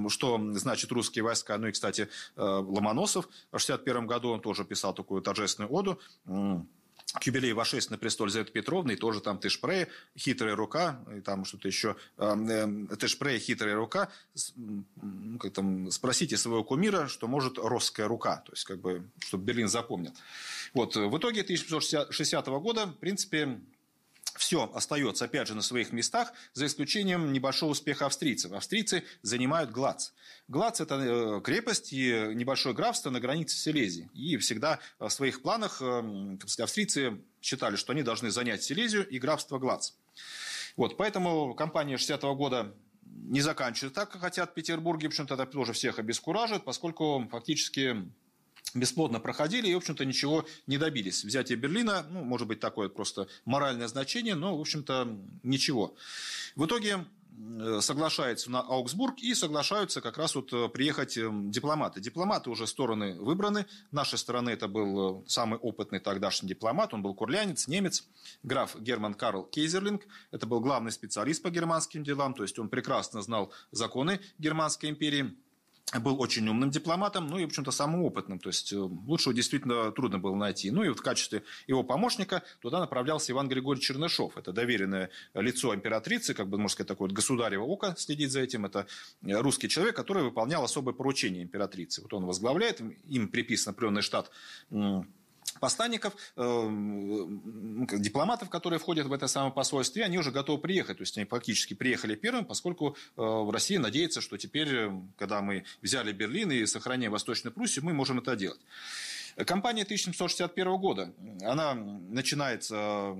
[0.09, 1.57] что значит русские войска.
[1.57, 6.01] Ну и, кстати, Ломоносов в 1961 году он тоже писал такую торжественную оду,
[7.15, 9.89] к юбилею вошествия на престол Елизаветы Петровны, тоже там Тышпрея,
[10.19, 14.11] хитрая рука, и там что-то еще, э, Тышпрея, хитрая рука,
[14.57, 19.45] ну, как там, спросите своего кумира, что может русская рука, то есть, как бы, чтобы
[19.45, 20.13] Берлин запомнил.
[20.75, 23.61] Вот, в итоге 1760 года, в принципе,
[24.39, 28.53] все остается, опять же, на своих местах, за исключением небольшого успеха австрийцев.
[28.53, 30.11] Австрийцы занимают Глац.
[30.49, 34.11] Глац– это э, крепость и небольшое графство на границе Силезии.
[34.14, 39.59] И всегда в своих планах э, австрийцы считали, что они должны занять Силезию и графство
[39.59, 39.93] Глац.
[40.76, 45.09] Вот, поэтому кампания 60-го года не заканчивается так, как хотят в Петербурге.
[45.09, 47.97] В общем-то, это тоже всех обескуражит, поскольку фактически
[48.75, 51.25] бесплодно проходили и, в общем-то, ничего не добились.
[51.25, 55.95] Взятие Берлина, ну, может быть, такое просто моральное значение, но, в общем-то, ничего.
[56.55, 57.05] В итоге
[57.39, 62.01] э, соглашается на Аугсбург и соглашаются как раз вот э, приехать э, дипломаты.
[62.01, 63.67] Дипломаты уже стороны выбраны.
[63.93, 66.93] Нашей стороны это был самый опытный тогдашний дипломат.
[66.93, 68.05] Он был курлянец, немец,
[68.43, 70.03] граф Герман Карл Кейзерлинг.
[70.31, 75.37] Это был главный специалист по германским делам, то есть он прекрасно знал законы Германской империи
[75.95, 78.39] был очень умным дипломатом, ну и, в общем-то, самым опытным.
[78.41, 80.70] То есть, э, лучшего действительно трудно было найти.
[80.70, 84.37] Ну и вот в качестве его помощника туда направлялся Иван Григорьевич Чернышов.
[84.37, 88.66] Это доверенное лицо императрицы, как бы, можно сказать, такое государево око следить за этим.
[88.66, 88.87] Это
[89.22, 92.03] э, русский человек, который выполнял особое поручение императрицы.
[92.03, 94.30] Вот он возглавляет, им приписан определенный штат
[95.61, 96.69] посланников, э,
[97.99, 100.99] дипломатов, которые входят в это самое посольство, и они уже готовы приехать.
[100.99, 105.65] То есть они фактически приехали первым, поскольку э, Россия надеется, что теперь, э, когда мы
[105.83, 108.61] взяли Берлин и сохраняем Восточную Пруссию, мы можем это делать.
[109.37, 113.15] Кампания 1761 года, она начинается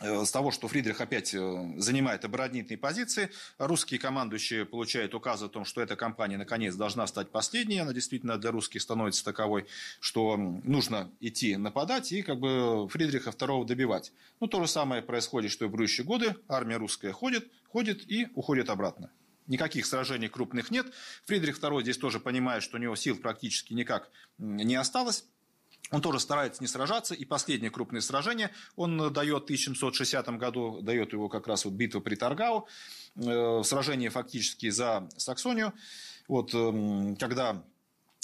[0.00, 3.30] с того, что Фридрих опять э, занимает оборонительные позиции.
[3.58, 7.78] Русские командующие получают указ о том, что эта кампания наконец должна стать последней.
[7.78, 9.66] Она действительно для русских становится таковой,
[10.00, 14.12] что нужно идти нападать и как бы Фридриха II добивать.
[14.40, 16.36] Ну, то же самое происходит, что и в предыдущие годы.
[16.48, 19.10] Армия русская ходит, ходит и уходит обратно.
[19.46, 20.86] Никаких сражений крупных нет.
[21.24, 25.24] Фридрих II здесь тоже понимает, что у него сил практически никак не осталось.
[25.90, 31.12] Он тоже старается не сражаться, и последнее крупное сражение он дает в 1760 году, дает
[31.12, 32.66] его как раз вот битва при Таргау,
[33.16, 35.72] э, сражение фактически за Саксонию,
[36.26, 37.62] вот, э, когда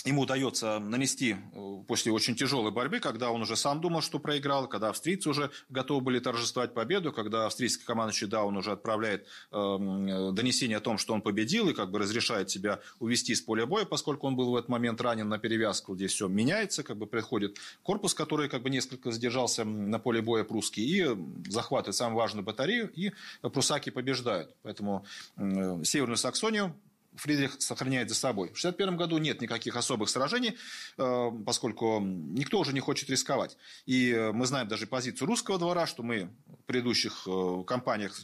[0.05, 4.69] ему удается нанести э, после очень тяжелой борьбы, когда он уже сам думал, что проиграл,
[4.69, 10.31] когда австрийцы уже готовы были торжествовать победу, когда австрийский командующий да, он уже отправляет э,
[10.33, 13.87] донесение о том, что он победил, и как бы разрешает себя увести с поля боя,
[13.87, 17.57] поскольку он был в этот момент ранен на перевязку, здесь все меняется, как бы приходит
[17.83, 21.17] корпус, который как бы несколько задержался на поле боя прусский, и
[21.49, 24.55] захватывает самую важную батарею, и прусаки побеждают.
[24.63, 26.75] Поэтому э, Северную Саксонию
[27.17, 28.49] Фридрих сохраняет за собой.
[28.49, 30.57] В 1961 году нет никаких особых сражений,
[30.99, 33.57] э, поскольку никто уже не хочет рисковать.
[33.87, 38.21] И мы знаем даже позицию русского двора, что мы в предыдущих э, кампаниях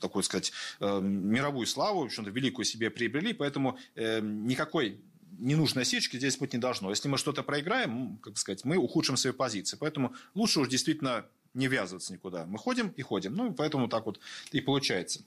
[0.00, 5.00] такую сказать, мировую славу, в общем-то, великую себе приобрели, поэтому никакой
[5.38, 6.90] ненужной осечки здесь быть не должно.
[6.90, 9.76] Если мы что-то проиграем, как сказать, мы ухудшим свои позиции.
[9.78, 12.44] Поэтому лучше уж действительно не ввязываться никуда.
[12.46, 13.34] Мы ходим и ходим.
[13.34, 14.20] Ну, поэтому так вот
[14.52, 15.24] и получается.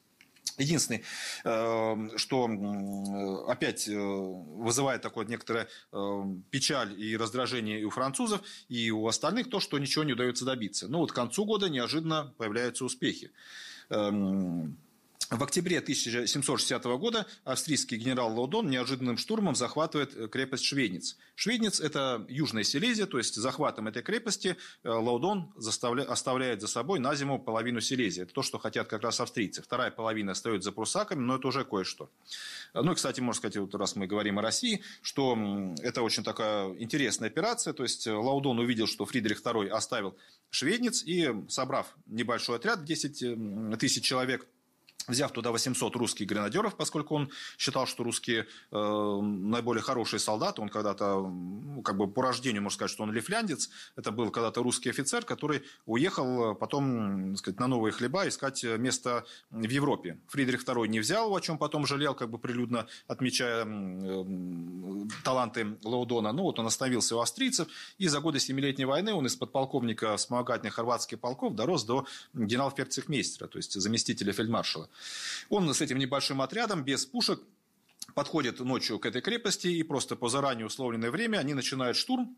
[0.62, 1.04] Единственное,
[1.44, 2.50] э, что
[3.48, 9.50] опять э, вызывает такое некоторое э, печаль и раздражение и у французов, и у остальных,
[9.50, 10.88] то, что ничего не удается добиться.
[10.88, 13.32] Ну вот к концу года неожиданно появляются успехи.
[15.30, 21.18] В октябре 1760 года австрийский генерал Лаудон неожиданным штурмом захватывает э, крепость Шведниц.
[21.36, 27.16] Шведниц– это Южная Силезия, то есть захватом этой крепости э, Лаудон оставляет за собой на
[27.16, 28.24] зиму половину Силезии.
[28.24, 29.62] Это то, что хотят как раз австрийцы.
[29.62, 32.10] Вторая половина остается за прусаками, но это уже кое-что.
[32.74, 35.38] Ну и, кстати, можно сказать, вот раз мы говорим о России, что
[35.82, 37.74] это очень такая интересная операция.
[37.74, 40.18] То есть Лаудон увидел, что Фридрих II оставил
[40.50, 44.46] Шведниц и, собрав небольшой отряд, 10 тысяч человек–
[45.08, 50.70] взяв туда 800 русских гренадеров, поскольку он считал, что русские э, наиболее хорошие солдаты, он
[50.70, 54.90] когда-то, ну, как бы по рождению, можно сказать, что он лифляндец, это был когда-то русский
[54.90, 60.20] офицер, который уехал потом, так сказать, на новые хлеба искать место в Европе.
[60.28, 64.26] Фридрих II не взял о чем потом жалел, как бы прилюдно отмечая э,
[65.24, 66.32] таланты Лаудона.
[66.32, 70.74] Ну вот он остановился у австрийцев, и за годы Семилетней войны он из подполковника вспомогательных
[70.74, 74.90] хорватских полков дорос до генерал-ферцехмейстера, то есть заместителя фельдмаршала.
[75.50, 77.42] Он с этим небольшим отрядом, без пушек,
[78.14, 82.36] подходит ночью к этой крепости, и просто по заранее условленное время они начинают штурм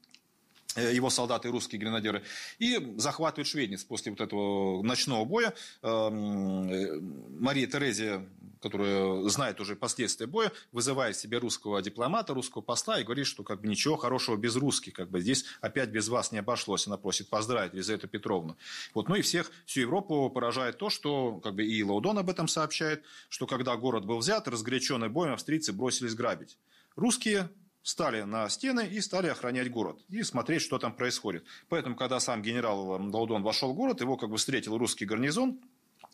[0.76, 2.24] э, его солдаты, русские гренадеры,
[2.60, 5.54] и захватывают Шведниц после вот этого ночного боя.
[5.82, 7.00] Эм, э,
[7.40, 8.28] Мария Терезия
[8.64, 13.62] которая знает уже последствия боя, вызывает себе русского дипломата, русского посла и говорит, что как
[13.62, 16.88] бы ничего хорошего без русских, как бы здесь опять без вас не обошлось.
[16.88, 18.58] Она просит поздравить Елизавету Петровну.
[18.94, 22.48] Вот, ну и всех, всю Европу поражает то, что как бы и Лаудон об этом
[22.48, 26.58] сообщает, что когда город был взят, разгоряченный боем австрийцы бросились грабить.
[26.96, 27.50] Русские
[27.82, 31.44] стали на стены и стали охранять город и смотреть, что там происходит.
[31.68, 35.60] Поэтому, когда сам генерал Лаудон вошел в город, его как бы встретил русский гарнизон,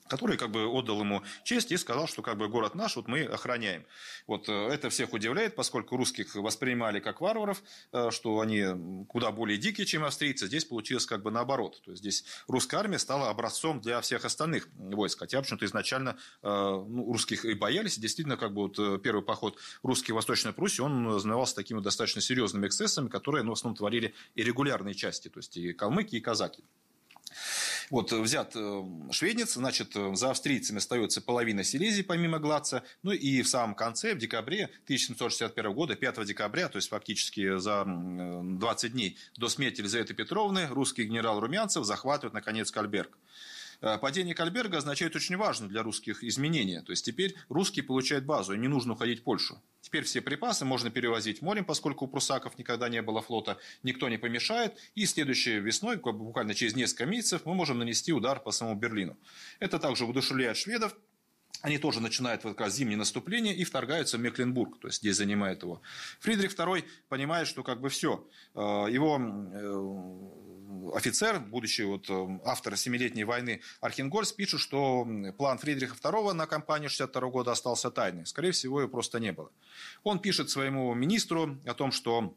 [0.10, 3.24] который как бы отдал ему честь и сказал, что как бы город наш, вот мы
[3.24, 3.86] охраняем.
[4.28, 9.58] Вот э, это всех удивляет, поскольку русских воспринимали как варваров, э, что они куда более
[9.58, 10.48] дикие, чем австрийцы.
[10.48, 11.82] Здесь получилось как бы наоборот.
[11.86, 15.20] То есть здесь русская армия стала образцом для всех остальных войск.
[15.20, 17.98] Хотя, в общем-то, изначально э, ну, русских и боялись.
[17.98, 22.68] Действительно, как бы вот первый поход русский в Восточной Пруссии, он знавался такими достаточно серьезными
[22.68, 26.64] эксцессами, которые, ну, в основном творили и регулярные части, то есть и калмыки, и казаки.
[27.90, 32.84] Вот э, взят э, шведниц, значит, э, за австрийцами остается половина Силезии, помимо Глаца.
[33.04, 37.86] Ну и в самом конце, в декабре 1761 года, 5 декабря, то есть фактически за
[37.86, 43.18] 20 дней до смерти Елизаветы Петровны, русский генерал Румянцев захватывает, наконец, Кальберг.
[43.80, 46.82] Падение Кальберга означает очень важное для русских изменение.
[46.82, 49.62] То есть теперь русские получают базу, и не нужно уходить в Польшу.
[49.82, 54.18] Теперь все припасы можно перевозить морем, поскольку у прусаков никогда не было флота, никто не
[54.18, 54.76] помешает.
[54.96, 59.18] И следующей весной, буквально через несколько месяцев, мы можем нанести удар по самому Берлину.
[59.60, 60.96] Это также удушевляет шведов,
[61.62, 65.18] они тоже начинают вот как раз зимнее наступление и вторгаются в Мекленбург, то есть здесь
[65.18, 65.82] занимает его.
[66.20, 68.26] Фридрих II понимает, что как бы все,
[68.56, 70.49] э, его э,
[70.94, 75.08] офицер, будущий вот э, автор Семилетней войны Архенгольц, пишет, что
[75.38, 78.26] план Фридриха II на кампанию 62 года остался тайной.
[78.26, 79.52] Скорее всего, его просто не было.
[80.04, 82.34] Он пишет своему министру о том, что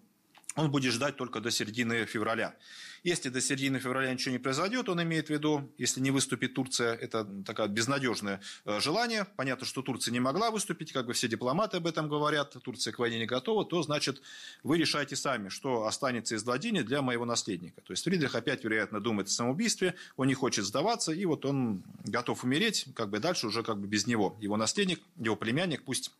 [0.56, 2.54] он будет ждать только до середины февраля.
[3.02, 6.94] Если до середины февраля ничего не произойдет, он имеет в виду, если не выступит Турция,
[6.94, 9.26] это такое безнадежное э, желание.
[9.36, 13.00] Понятно, что Турция не могла выступить, как бы все дипломаты об этом говорят, Турция к
[13.00, 14.22] войне не готова, то значит
[14.62, 17.80] вы решайте сами, что останется из владения для моего наследника.
[17.80, 21.82] То есть Фридрих опять, вероятно, думает о самоубийстве, он не хочет сдаваться, и вот он
[22.04, 24.36] готов умереть, как бы дальше уже как бы без него.
[24.40, 26.12] Его наследник, его племянник пусть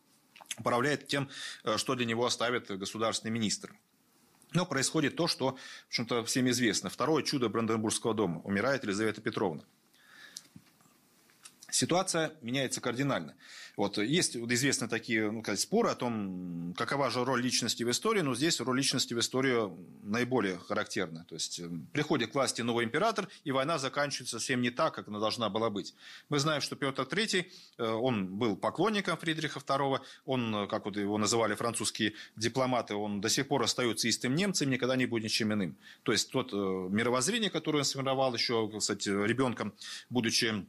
[0.57, 1.29] управляет тем,
[1.63, 3.73] э, что для него оставит государственный министр.
[4.53, 6.89] Но происходит то, что, в общем-то, всем известно.
[6.89, 8.41] Второе чудо Бранденбургского дома.
[8.41, 9.63] Умирает Елизавета Петровна.
[11.73, 13.33] Ситуация меняется кардинально.
[13.77, 18.21] Вот, есть известные такие ну, сказать, споры о том, какова же роль личности в истории,
[18.21, 19.71] но здесь роль личности в истории
[20.03, 21.25] наиболее характерна.
[21.27, 25.07] То есть эм, приходит к власти новый император, и война заканчивается совсем не так, как
[25.07, 25.95] она должна была быть.
[26.29, 30.95] Мы знаем, что Петр III, э, он был поклонником Фридриха II, он, э, как вот
[30.95, 35.51] его называли французские дипломаты, он до сих пор остается истым немцем, никогда не будет ничем
[35.51, 35.75] иным.
[36.03, 39.73] То есть тот э, мировоззрение, которое он сформировал еще, кстати, ребенком,
[40.11, 40.67] будучи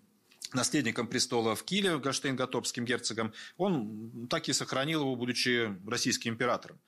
[0.54, 6.78] наследником престола в Киле, Гаштейн-Готопским герцогом, он так и сохранил его, будучи российским императором.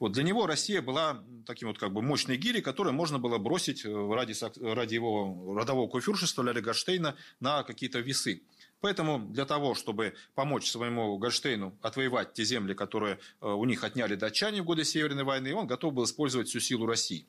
[0.00, 3.84] Вот для него Россия была таким вот как бы мощной гири, которую можно было бросить
[3.84, 4.34] ради,
[4.74, 8.42] ради его родового куфюршества Ляля Гаштейна на какие-то весы.
[8.82, 14.16] Поэтому для того, чтобы помочь своему Гольштейну отвоевать те земли, которые э, у них отняли
[14.16, 17.24] датчане в годы Северной войны, он готов был использовать всю силу России.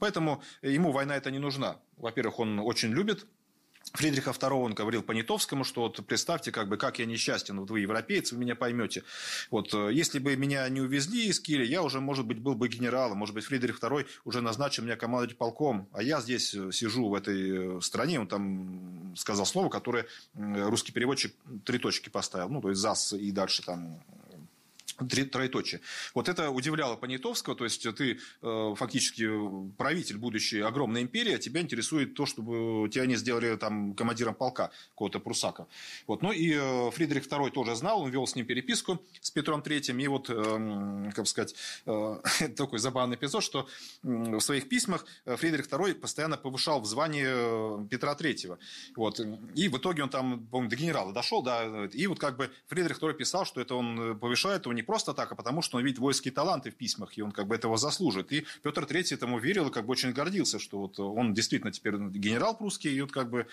[0.00, 1.78] Поэтому ему война эта не нужна.
[1.96, 3.24] Во-первых, он очень любит
[3.92, 7.80] Фридриха II, он говорил Понятовскому, что вот представьте, как бы, как я несчастен, вот вы
[7.80, 9.04] европейцы, вы меня поймете.
[9.50, 12.68] Вот, э, если бы меня не увезли из Киля, я уже, может быть, был бы
[12.68, 17.08] генералом, может быть, Фридрих II уже назначил меня командовать полком, а я здесь э, сижу
[17.08, 21.34] в этой э, стране, он там сказал слово, которое русский переводчик
[21.64, 24.02] три точки поставил, ну, то есть ЗАС и дальше там
[24.94, 25.80] троеточие.
[26.14, 29.28] Вот это удивляло Понятовского, то есть ты э, фактически
[29.76, 34.70] правитель будущей огромной империи, а тебя интересует то, чтобы тебя не сделали там командиром полка
[34.90, 35.66] какого-то прусака.
[36.06, 36.22] Вот.
[36.22, 40.02] Ну и э, Фридрих II тоже знал, он вел с ним переписку с Петром III,
[40.02, 41.54] и вот, э, как сказать,
[41.86, 42.20] э,
[42.56, 43.68] такой забавный эпизод, что
[44.02, 48.58] в своих письмах Фридрих II постоянно повышал в звании э, Петра III.
[48.96, 49.20] Вот.
[49.54, 52.98] И в итоге он там, по-моему, до генерала дошел, да, и вот как бы Фридрих
[52.98, 55.98] II писал, что это он повышает его не просто так, а потому что он видит
[55.98, 58.32] воинские таланты в письмах, и он как бы этого заслужит.
[58.32, 61.96] И Петр III этому верил и как бы очень гордился, что вот он действительно теперь
[61.96, 63.46] генерал прусский, и вот как бы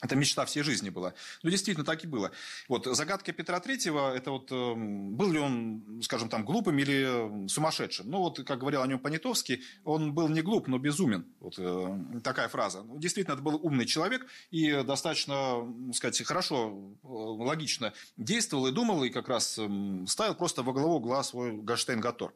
[0.00, 1.14] это мечта всей жизни была.
[1.42, 2.30] Ну, действительно, так и было.
[2.68, 8.08] Вот, загадка Петра Третьего, это вот, э, был ли он, скажем там, глупым или сумасшедшим?
[8.08, 11.26] Ну, вот, как говорил о нем Понятовский, он был не глуп, но безумен.
[11.40, 12.82] Вот э, такая фраза.
[12.82, 19.04] Ну, действительно, это был умный человек и достаточно, сказать, хорошо, э, логично действовал и думал,
[19.04, 19.68] и как раз э,
[20.06, 22.32] ставил просто во главу угла свой Гольштейн-Гатор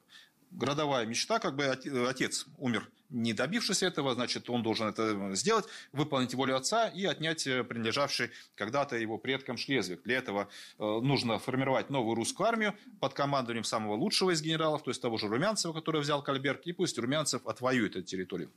[0.53, 6.35] городовая мечта, как бы отец умер, не добившись этого, значит, он должен это сделать, выполнить
[6.35, 10.03] волю отца и отнять э, принадлежавший когда-то его предкам Шлезвиг.
[10.03, 10.49] Для этого
[10.79, 15.19] э, нужно формировать новую русскую армию под командованием самого лучшего из генералов, то есть того
[15.19, 18.51] же Румянцева, который взял Кальберг, и пусть Румянцев отвоюет эту территорию.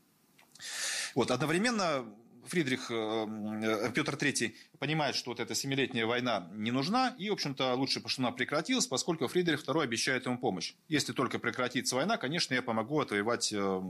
[1.14, 2.06] Вот, одновременно
[2.48, 7.34] Фридрих, э, э, Петр III понимает, что вот эта семилетняя война не нужна, и, в
[7.34, 10.74] общем-то, лучше, чтобы она прекратилась, поскольку Фридрих II обещает ему помощь.
[10.88, 13.82] Если только прекратится война, конечно, я помогу отвоевать э,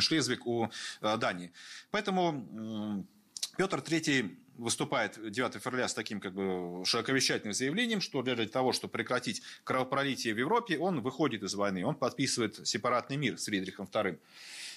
[0.00, 1.52] Шлезвиг у Дании.
[1.90, 3.06] Поэтому
[3.56, 8.92] Петр III выступает 9 февраля с таким как бы широковещательным заявлением, что для того, чтобы
[8.92, 14.18] прекратить кровопролитие в Европе, он выходит из войны, он подписывает сепаратный мир с Фридрихом II.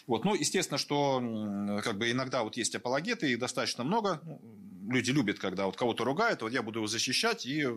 [0.08, 0.26] Вот.
[0.26, 4.22] Ну, естественно, что как бы иногда вот есть апологеты, их достаточно много.
[4.90, 7.68] Люди любят, когда вот кого-то ругают, вот я буду его защищать и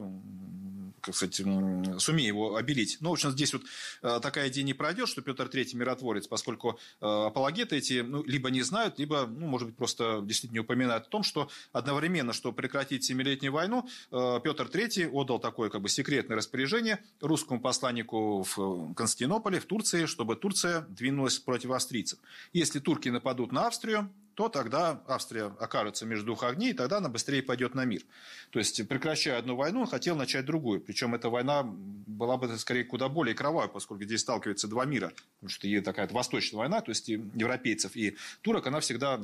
[1.01, 2.99] как сказать, сумею его обелить.
[3.01, 3.63] Но, в общем, здесь вот
[4.03, 8.51] э, такая идея не пройдет, что Петр III миротворец, поскольку э, апологеты эти ну, либо
[8.51, 12.57] не знают, либо, ну, может быть, просто действительно не упоминают о том, что одновременно, чтобы
[12.57, 18.95] прекратить Семилетнюю войну, э, Петр III отдал такое как бы секретное распоряжение русскому посланнику в
[18.95, 22.19] Константинополе, в Турции, чтобы Турция двинулась против австрийцев.
[22.53, 24.11] Если турки нападут на Австрию,
[24.41, 28.01] то тогда Австрия окажется между двух огней, и тогда она быстрее пойдет на мир.
[28.49, 30.81] То есть, прекращая одну войну, он хотел начать другую.
[30.81, 35.13] Причем эта война была бы, скорее, куда более кровавая, поскольку здесь сталкиваются два мира.
[35.41, 39.21] Потому что и такая восточная война, то есть и европейцев и турок, она всегда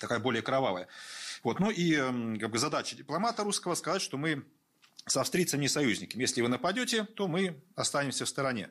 [0.00, 0.88] такая более кровавая.
[1.44, 1.60] Вот.
[1.60, 1.94] Ну и
[2.40, 4.42] как бы, задача дипломата русского сказать, что мы
[5.06, 6.18] с австрийцами не союзники.
[6.18, 8.70] Если вы нападете, то мы останемся в стороне.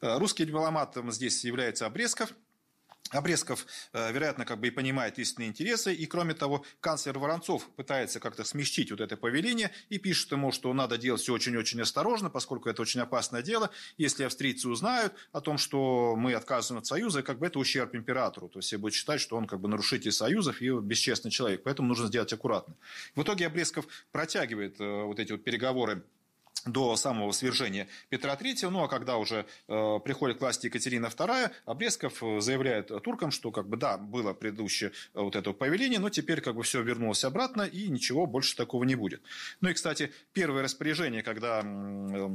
[0.00, 2.34] Э, русский дипломат здесь является Обрезков–
[3.10, 8.18] Обрезков, э, вероятно, как бы и понимает истинные интересы, и кроме того, канцлер Воронцов пытается
[8.18, 12.68] как-то смягчить вот это повеление и пишет ему, что надо делать все очень-очень осторожно, поскольку
[12.68, 13.70] это очень опасное дело.
[13.98, 18.48] Если австрийцы узнают о том, что мы отказываем от союза, как бы это ущерб императору,
[18.48, 21.88] то есть все будут считать, что он как бы нарушитель союзов и бесчестный человек, поэтому
[21.88, 22.74] нужно сделать аккуратно.
[23.14, 26.02] В итоге Обрезков протягивает э, вот эти вот переговоры
[26.66, 28.70] до самого свержения Петра III.
[28.70, 33.50] Ну, а когда уже э, приходит к власти Екатерина II, Обрезков э, заявляет туркам, что
[33.50, 37.24] как бы да, было предыдущее э, вот это повеление, но теперь как бы все вернулось
[37.24, 39.22] обратно и ничего больше такого не будет.
[39.60, 42.28] Ну и, кстати, первое распоряжение, когда э,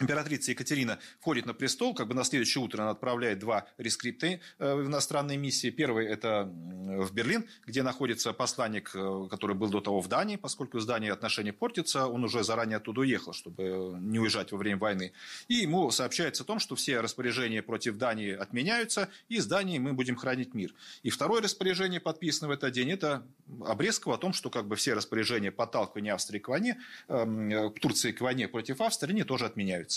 [0.00, 4.74] императрица Екатерина входит на престол, как бы на следующее утро она отправляет два рескрипты э,
[4.74, 5.70] в иностранные миссии.
[5.70, 10.78] Первый– это в Берлин, где находится посланник, э, который был до того в Дании, поскольку
[10.78, 15.12] с Данией отношения портятся, он уже заранее оттуда уехал, чтобы не уезжать во время войны.
[15.48, 19.92] И ему сообщается о том, что все распоряжения против Дании отменяются, и с Данией мы
[19.92, 20.74] будем хранить мир.
[21.02, 23.26] И второе распоряжение, подписанное в этот день, это
[23.64, 28.20] Обрезкова о том, что как бы все распоряжения подталкивания Австрии к войне, э, Турции к
[28.20, 29.87] войне против Австрии, они тоже отменяются.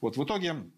[0.00, 0.70] Вот в итоге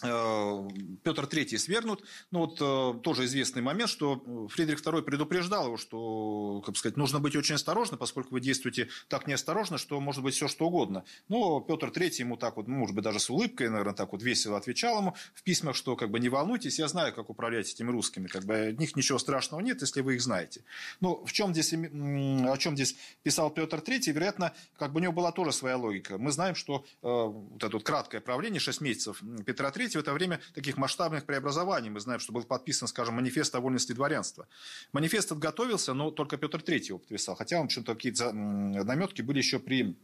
[0.00, 2.04] Петр III свергнут.
[2.30, 7.18] Ну, вот э, тоже известный момент, что Фридрих II предупреждал его, что, как сказать, нужно
[7.18, 11.04] быть очень осторожным, поскольку вы действуете так неосторожно, что может быть все что угодно.
[11.28, 14.22] Но Петр III ему так вот, ну, может быть, даже с улыбкой, наверное, так вот
[14.22, 17.90] весело отвечал ему в письмах, что как бы не волнуйтесь, я знаю, как управлять этими
[17.90, 20.62] русскими, как бы от них ничего страшного нет, если вы их знаете.
[21.00, 25.12] Ну, в чем здесь, о чем здесь писал Петр III, вероятно, как бы у него
[25.12, 26.18] была тоже своя логика.
[26.18, 30.12] Мы знаем, что э, вот это вот краткое правление, 6 месяцев Петра III, в это
[30.12, 31.90] время таких масштабных преобразований.
[31.90, 34.46] Мы знаем, что был подписан, скажем, манифест о вольности дворянства.
[34.92, 37.34] Манифест отготовился, но только Петр III его подписал.
[37.36, 39.96] Хотя, в общем-то, какие-то наметки были еще при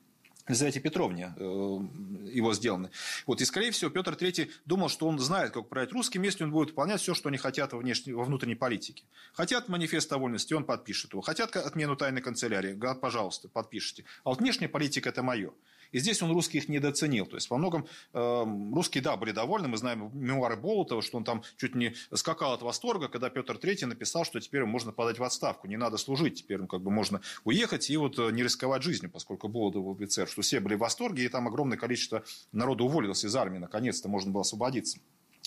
[0.47, 2.91] Елизавете Петровне э, его сделаны.
[3.27, 6.51] Вот, и, скорее всего, Петр III думал, что он знает, как управлять русским, если он
[6.51, 9.05] будет выполнять все, что они хотят во, внешней, во внутренней политике.
[9.33, 11.23] Хотят манифест о вольности, он подпишет его.
[11.23, 14.05] Хотят отмену тайной канцелярии, пожалуйста, подпишите.
[14.23, 15.53] А вот внешняя политика– это мое.
[15.95, 17.25] И здесь он русских недооценил.
[17.25, 18.45] То есть, во многом э,
[18.75, 19.69] русские, да, были довольны.
[19.69, 23.87] Мы знаем мемуары Болотова, что он там чуть не скакал от восторга, когда Петр III
[23.87, 27.21] написал, что теперь можно подать в отставку, не надо служить, теперь ну, как бы можно
[27.45, 30.81] уехать и вот э, не рисковать жизнью, поскольку Болотов был офицер, что все были в
[30.81, 34.99] восторге, и там огромное количество народу уволилось из армии, наконец-то можно было освободиться.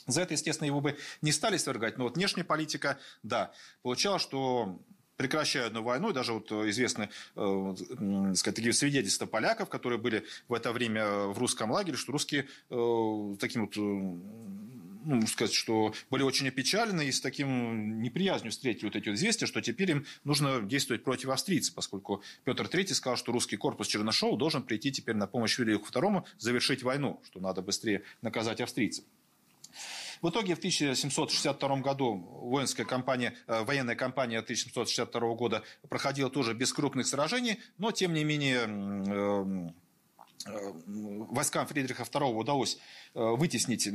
[0.05, 3.51] За это, естественно, его бы не стали свергать, но вот внешняя политика, да,
[3.81, 4.79] получалось, что
[5.17, 6.13] прекращают одну войну.
[6.13, 7.75] даже вот э, известны э,
[8.35, 12.47] сказать, такие свидетельства поляков, которые были в это время э, в русском лагере, что русские
[12.69, 13.75] э, таким вот
[15.07, 19.47] ну, сказать, что были очень опечалены и с таким неприязнью встретили вот эти вот известия,
[19.47, 24.37] что теперь им нужно действовать против австрийцев, поскольку Петр III сказал, что русский корпус Чернышова
[24.37, 29.05] должен прийти теперь на помощь Вильяму II завершить войну, что надо быстрее наказать австрийцев.
[30.21, 36.73] В итоге в 1762 году воинская кампания, э, военная кампания 1762 года проходила тоже без
[36.73, 39.69] крупных сражений, но тем не менее э,
[40.45, 42.77] войскам Фридриха II удалось
[43.17, 43.89] Э, вытеснить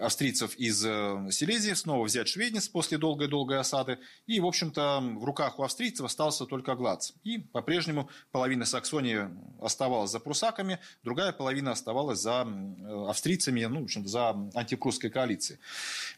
[0.00, 3.98] австрийцев из э, Силезии, снова взять Шведниц после долгой-долгой осады.
[4.26, 7.12] И, в общем-то, в руках у австрийцев остался только Глац.
[7.22, 9.28] И по-прежнему половина Саксонии
[9.60, 15.60] оставалась за прусаками, другая половина оставалась за э, австрийцами, ну, в общем за антипрусской коалицией.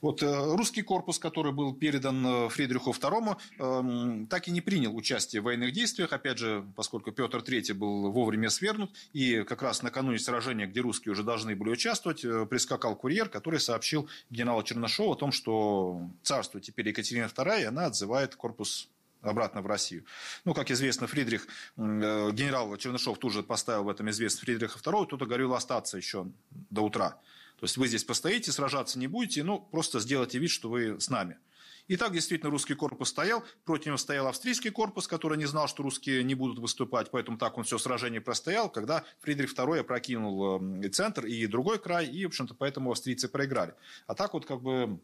[0.00, 5.72] Вот русский корпус, который был передан Фридриху II, так и не принял участие в военных
[5.72, 10.80] действиях, опять же, поскольку Петр III был вовремя свергнут, и как раз накануне сражения, где
[10.80, 16.60] русские уже должны были участвовать, прискакал курьер, который сообщил генералу Чернышову о том, что царство
[16.60, 18.88] теперь Екатерина II, и она отзывает корпус
[19.24, 20.04] обратно в Россию.
[20.44, 21.46] Ну, как известно, Фридрих,
[21.76, 26.26] э, генерал Чернышов тут поставил в этом известно Фридриха II, тут говорил остаться еще
[26.70, 27.10] до утра.
[27.58, 31.08] То есть вы здесь постоите, сражаться не будете, ну, просто сделайте вид, что вы с
[31.08, 31.38] нами.
[31.86, 35.82] И так действительно русский корпус стоял, против него стоял австрийский корпус, который не знал, что
[35.82, 40.88] русские не будут выступать, поэтому так он все сражение простоял, когда Фридрих II опрокинул и
[40.88, 43.74] центр, и другой край, и, в общем-то, поэтому австрийцы проиграли.
[44.06, 44.98] А так вот как бы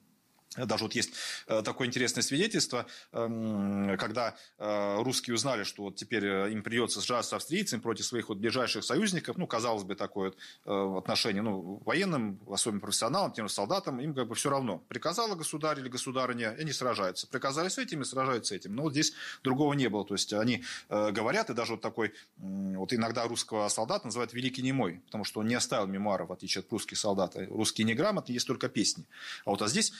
[0.56, 1.12] даже вот есть
[1.46, 7.00] э, такое интересное свидетельство, эм, когда э, русские узнали, что вот теперь э, им придется
[7.00, 10.32] сражаться с австрийцами против своих вот ближайших союзников, ну, казалось бы, такое
[10.64, 14.78] вот отношение, ну, военным, особенно профессионалам, тем же солдатам, им как бы все равно.
[14.88, 17.28] Приказала государь или государыня, и они сражаются.
[17.28, 18.74] Приказали с этими, сражаются с этим.
[18.74, 19.12] Но вот здесь
[19.44, 20.04] другого не было.
[20.04, 25.00] То есть они говорят, и даже вот такой, вот иногда русского солдата называют великий немой,
[25.06, 27.36] потому что он не оставил мемуаров, в отличие от русских солдат.
[27.36, 29.04] Русские неграмотные, есть только песни.
[29.44, 29.92] А вот а здесь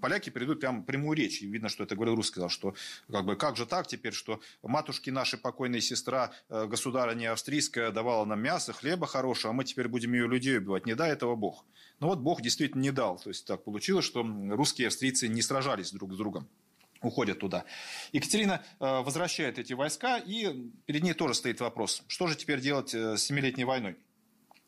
[0.00, 1.42] поляки перейдут прямо прямую речь.
[1.42, 2.74] И видно, что это говорил русский, сказал, что
[3.10, 8.24] как, бы, как же так теперь, что матушки нашей покойной сестра, э, государыня австрийская, давала
[8.24, 10.86] нам мясо, хлеба хорошего, а мы теперь будем ее людей убивать.
[10.86, 11.64] Не дай этого Бог.
[12.00, 13.18] Но вот Бог действительно не дал.
[13.18, 16.48] То есть так получилось, что русские и австрийцы не сражались друг с другом
[17.00, 17.64] уходят туда.
[18.12, 22.94] Екатерина э, возвращает эти войска, и перед ней тоже стоит вопрос, что же теперь делать
[22.94, 23.96] э, с Семилетней войной.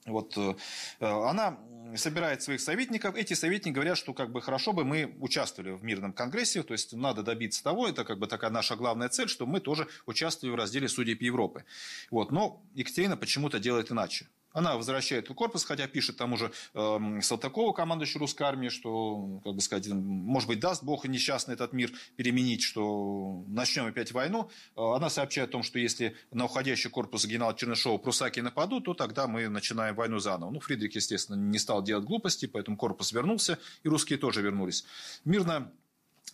[0.04, 0.38] Вот
[1.00, 1.58] она
[1.94, 3.14] собирает своих советников.
[3.14, 6.92] Эти советники говорят, что как бы хорошо бы мы участвовали в мирном конгрессе, то есть
[6.92, 10.56] надо добиться того, это как бы такая наша главная цель, что мы тоже участвуем в
[10.56, 11.64] разделе судеб Европы.
[12.10, 12.32] Вот.
[12.32, 14.26] Но Екатерина почему-то делает иначе.
[14.56, 19.60] Она возвращает корпус, хотя пишет тому же э, Салтакову, командующий русской армией, что, как бы
[19.60, 24.48] сказать, может быть, даст Бог несчастный этот мир переменить, что начнем опять войну.
[24.74, 28.94] Э, она сообщает о том, что если на уходящий корпус генерала Чернышова прусаки нападут, то
[28.94, 30.50] тогда мы начинаем войну заново.
[30.50, 34.86] Ну, Фридрих, естественно, не стал делать глупости, поэтому корпус вернулся, и русские тоже вернулись.
[35.26, 35.70] Мирно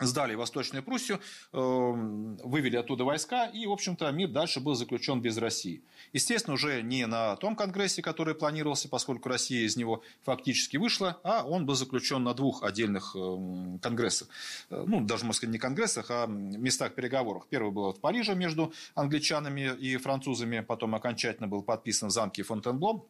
[0.01, 1.20] сдали Восточную Пруссию,
[1.52, 5.82] эм, вывели оттуда войска, и, в общем-то, мир дальше был заключен без России.
[6.12, 11.44] Естественно, уже не на том конгрессе, который планировался, поскольку Россия из него фактически вышла, а
[11.44, 14.28] он был заключен на двух отдельных эм, конгрессах.
[14.70, 17.47] Э, ну, даже, можно сказать, не конгрессах, а местах переговоров.
[17.48, 23.05] Первый был в Париже между англичанами и французами, потом окончательно был подписан в замке Фонтенбло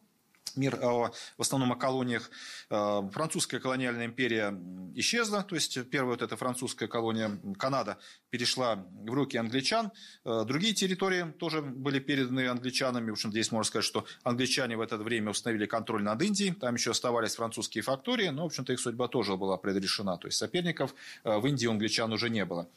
[0.55, 2.29] мир в основном о колониях.
[2.69, 4.53] Французская колониальная империя
[4.95, 7.97] исчезла, то есть первая вот эта французская колония Канада
[8.29, 9.91] перешла в руки англичан.
[10.23, 13.09] Другие территории тоже были переданы англичанами.
[13.09, 16.53] В общем, здесь можно сказать, что англичане в это время установили контроль над Индией.
[16.53, 20.17] Там еще оставались французские фактории, но, в общем-то, их судьба тоже была предрешена.
[20.17, 20.93] То есть соперников
[21.23, 22.67] в Индии у англичан уже не было.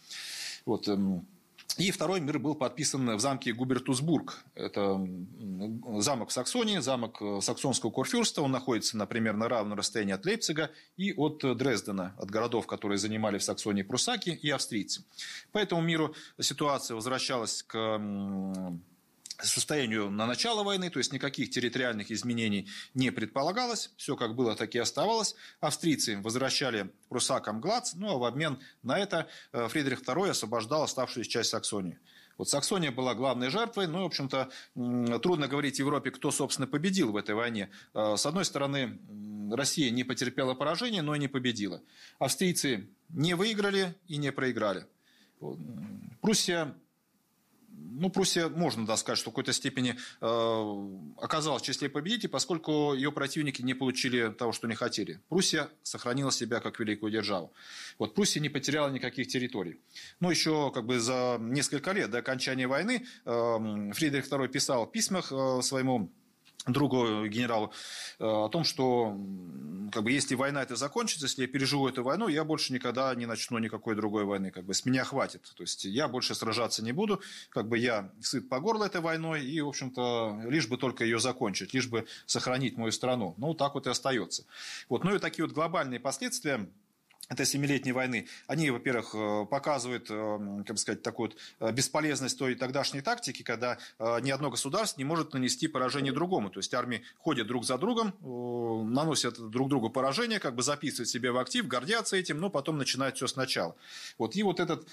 [0.64, 1.26] Вот, эм,
[1.78, 4.44] и второй мир был подписан в замке Губертусбург.
[4.54, 4.98] Это
[5.98, 8.42] замок в Саксонии, замок э, саксонского курфюрста.
[8.42, 9.06] Он находится, на
[9.48, 14.50] равном расстоянии от Лейпцига и от Дрездена, от городов, которые занимали в Саксонии прусаки и
[14.50, 15.04] австрийцы.
[15.52, 17.98] По этому миру ситуация возвращалась к
[19.42, 24.74] состоянию на начало войны, то есть никаких территориальных изменений не предполагалось, все как было, так
[24.74, 25.34] и оставалось.
[25.60, 31.30] Австрийцы возвращали прусакам Глац, ну а в обмен на это э, Фридрих II освобождал оставшуюся
[31.30, 31.98] часть Саксонии.
[32.38, 34.50] Вот Саксония была главной жертвой, ну, в общем-то,
[35.22, 37.70] трудно говорить Европе, кто, собственно, победил в этой войне.
[37.94, 38.98] Э, с одной стороны,
[39.52, 41.82] Россия не потерпела поражение, но и не победила.
[42.18, 44.86] Австрийцы не выиграли и не проиграли.
[46.20, 46.74] Пруссия
[47.98, 52.94] ну, Пруссия, можно да, сказать, что в какой-то степени э, оказалась в числе победителей, поскольку
[52.94, 55.20] ее противники не получили того, что не хотели.
[55.28, 57.52] Пруссия сохранила себя как великую державу.
[57.98, 59.80] Вот Пруссия не потеряла никаких территорий.
[60.20, 64.92] Но еще как бы за несколько лет до окончания войны э, Фридрих II писал в
[64.92, 66.10] письмах э, своему
[66.72, 67.72] другу генералу
[68.18, 69.16] э, о том, что
[69.92, 73.26] как бы, если война это закончится, если я переживу эту войну, я больше никогда не
[73.26, 74.50] начну никакой другой войны.
[74.50, 75.42] Как бы, с меня хватит.
[75.56, 77.20] То есть я больше сражаться не буду.
[77.50, 81.18] Как бы, я сыт по горло этой войной, и, в общем-то, лишь бы только ее
[81.18, 83.34] закончить, лишь бы сохранить мою страну.
[83.38, 84.44] Ну, так вот и остается.
[84.88, 85.04] Вот.
[85.04, 86.68] Ну и такие вот глобальные последствия
[87.28, 92.38] этой семилетней войны, они, во-первых, э, показывают, э, как бы сказать, такую вот э, бесполезность
[92.38, 96.50] той тогдашней тактики, когда ни одно государство не может нанести поражение другому.
[96.50, 98.14] То есть армии ходят друг за другом,
[98.92, 103.16] наносят друг другу поражение, как бы записывают себе в актив, гордятся этим, но потом начинают
[103.16, 103.74] все сначала.
[104.18, 104.36] Вот.
[104.36, 104.86] И вот этот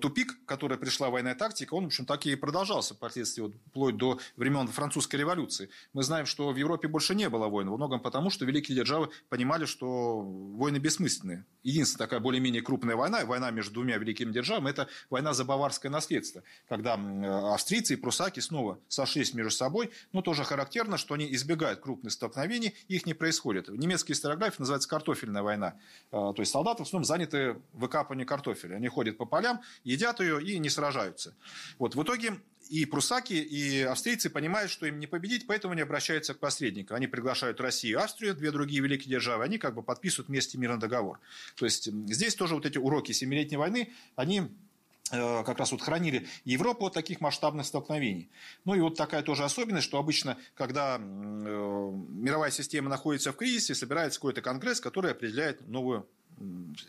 [0.00, 4.20] тупик, который пришла военная тактика, он, в общем, так и продолжался впоследствии, вот, вплоть до
[4.36, 5.70] времен французской революции.
[5.92, 9.10] Мы знаем, что в Европе больше не было войн, во многом потому, что великие державы
[9.28, 14.88] понимали, что войны бессмысленные единственная такая более-менее крупная война, война между двумя великими державами, это
[15.10, 16.94] война за баварское наследство, когда
[17.52, 22.74] австрийцы и прусаки снова сошлись между собой, но тоже характерно, что они избегают крупных столкновений,
[22.88, 23.68] их не происходит.
[23.68, 25.74] В немецкой историографии называется картофельная война.
[26.10, 28.76] А, то есть солдаты в основном заняты выкапыванием картофеля.
[28.76, 31.34] Они ходят по полям, едят ее и не сражаются.
[31.78, 36.34] Вот в итоге и прусаки, и австрийцы понимают, что им не победить, поэтому они обращаются
[36.34, 36.96] к посредникам.
[36.96, 40.78] Они приглашают Россию и Австрию, две другие великие державы, они как бы подписывают вместе мирный
[40.78, 41.20] договор.
[41.56, 44.42] То есть здесь тоже вот эти уроки Семилетней войны, они
[45.10, 48.30] э, как раз вот хранили Европу от таких масштабных столкновений.
[48.64, 53.74] Ну и вот такая тоже особенность, что обычно, когда э, мировая система находится в кризисе,
[53.74, 56.06] собирается какой-то конгресс, который определяет новую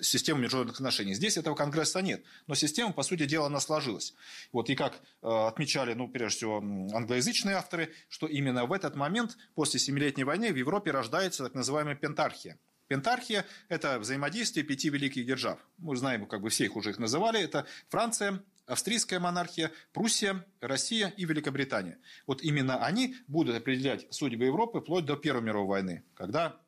[0.02, 1.14] систему международных отношений.
[1.14, 4.14] Здесь этого конгресса нет, но система, по сути дела, она сложилась.
[4.52, 9.38] Вот, и как э, отмечали, ну, прежде всего, англоязычные авторы, что именно в этот момент,
[9.56, 12.58] после Семилетней войны, в Европе рождается так называемая пентархия.
[12.88, 15.60] Пентархия– это взаимодействие пяти великих держав.
[15.78, 17.40] Мы знаем, как бы все их уже их называли.
[17.40, 22.00] Это Франция, австрийская монархия, Пруссия, Россия и Великобритания.
[22.26, 26.60] Вот именно они будут определять судьбы Европы вплоть до Первой мировой войны, когда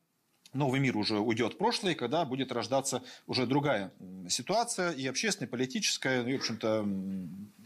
[0.53, 3.91] новый мир уже уйдет в прошлое, когда будет рождаться уже другая
[4.29, 6.87] ситуация, и общественная, и политическая, и, в общем-то,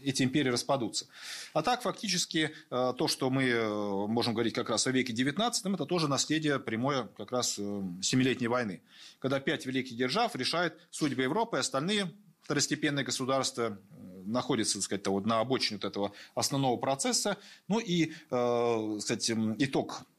[0.02, 1.06] эти империи распадутся.
[1.52, 5.74] А так, фактически, э, то, что мы э, можем говорить как раз о веке XIX,
[5.74, 8.82] это тоже наследие прямое как раз э, Семилетней войны,
[9.18, 13.78] когда пять великих держав решают судьбы Европы, и остальные второстепенные государства
[14.24, 17.36] находятся, так сказать, вот на обочине вот этого основного процесса.
[17.66, 20.15] Ну и, кстати, итог Э,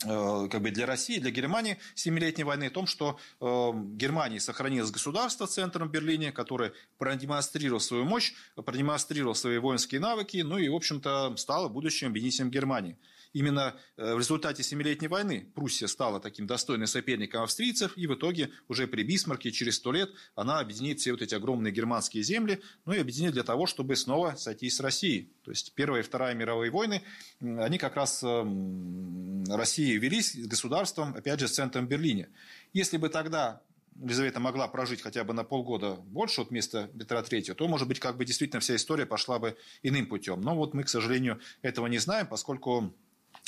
[0.00, 5.46] как бы для России, для Германии Семилетней войны, о том, что э, Германия сохранилось государство
[5.46, 11.68] центром Берлине, которое продемонстрировало свою мощь, продемонстрировало свои воинские навыки, ну и, в общем-то, стало
[11.68, 12.96] будущим объединителем Германии.
[13.34, 18.50] Именно э, в результате Семилетней войны Пруссия стала таким достойным соперником австрийцев, и в итоге
[18.68, 22.92] уже при Бисмарке через сто лет она объединит все вот эти огромные германские земли, ну
[22.92, 25.32] и объединит для того, чтобы снова сойтись с Россией.
[25.42, 27.02] То есть Первая и Вторая мировые войны,
[27.40, 32.28] они как раз эм, России велись государством, опять же, с центром Берлине.
[32.72, 33.62] Если бы тогда
[34.00, 38.00] Елизавета могла прожить хотя бы на полгода больше от места Петра III, то, может быть,
[38.00, 40.40] как бы действительно вся история пошла бы иным путем.
[40.40, 42.92] Но вот мы, к сожалению, этого не знаем, поскольку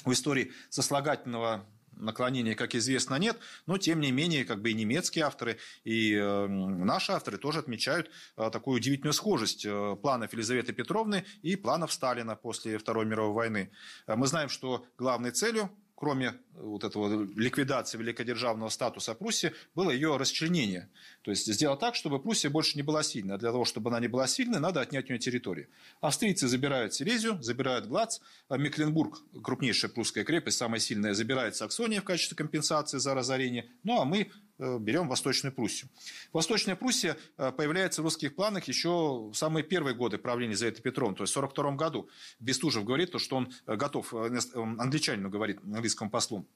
[0.06, 1.66] в истории сослагательного
[1.96, 6.46] наклонения, как известно, нет, но тем не менее, как бы и немецкие авторы, и э,
[6.46, 12.36] наши авторы тоже отмечают э, такую удивительную схожесть э, планов Елизаветы Петровны и планов Сталина
[12.36, 13.70] после Второй мировой войны.
[14.06, 20.16] Э, мы знаем, что главной целью кроме вот этого ликвидации великодержавного статуса Пруссии, было ее
[20.16, 20.88] расчленение.
[21.22, 23.34] То есть сделать так, чтобы Пруссия больше не была сильной.
[23.34, 25.68] А для того, чтобы она не была сильной, надо отнять у нее территорию.
[26.00, 32.04] Австрийцы забирают Силезию, забирают Глац, а Мекленбург, крупнейшая прусская крепость, самая сильная, забирает Саксония в
[32.04, 33.66] качестве компенсации за разорение.
[33.82, 35.90] Ну а мы э, берем Восточную Пруссию.
[36.32, 38.90] Восточная Пруссия э, появляется в русских планах еще
[39.30, 42.08] в самые первые годы правления Елизаветы Петровны, то есть в 1942 году.
[42.40, 46.46] Бестужев говорит, то, что он э, готов, англичанину говорит, английскому послу,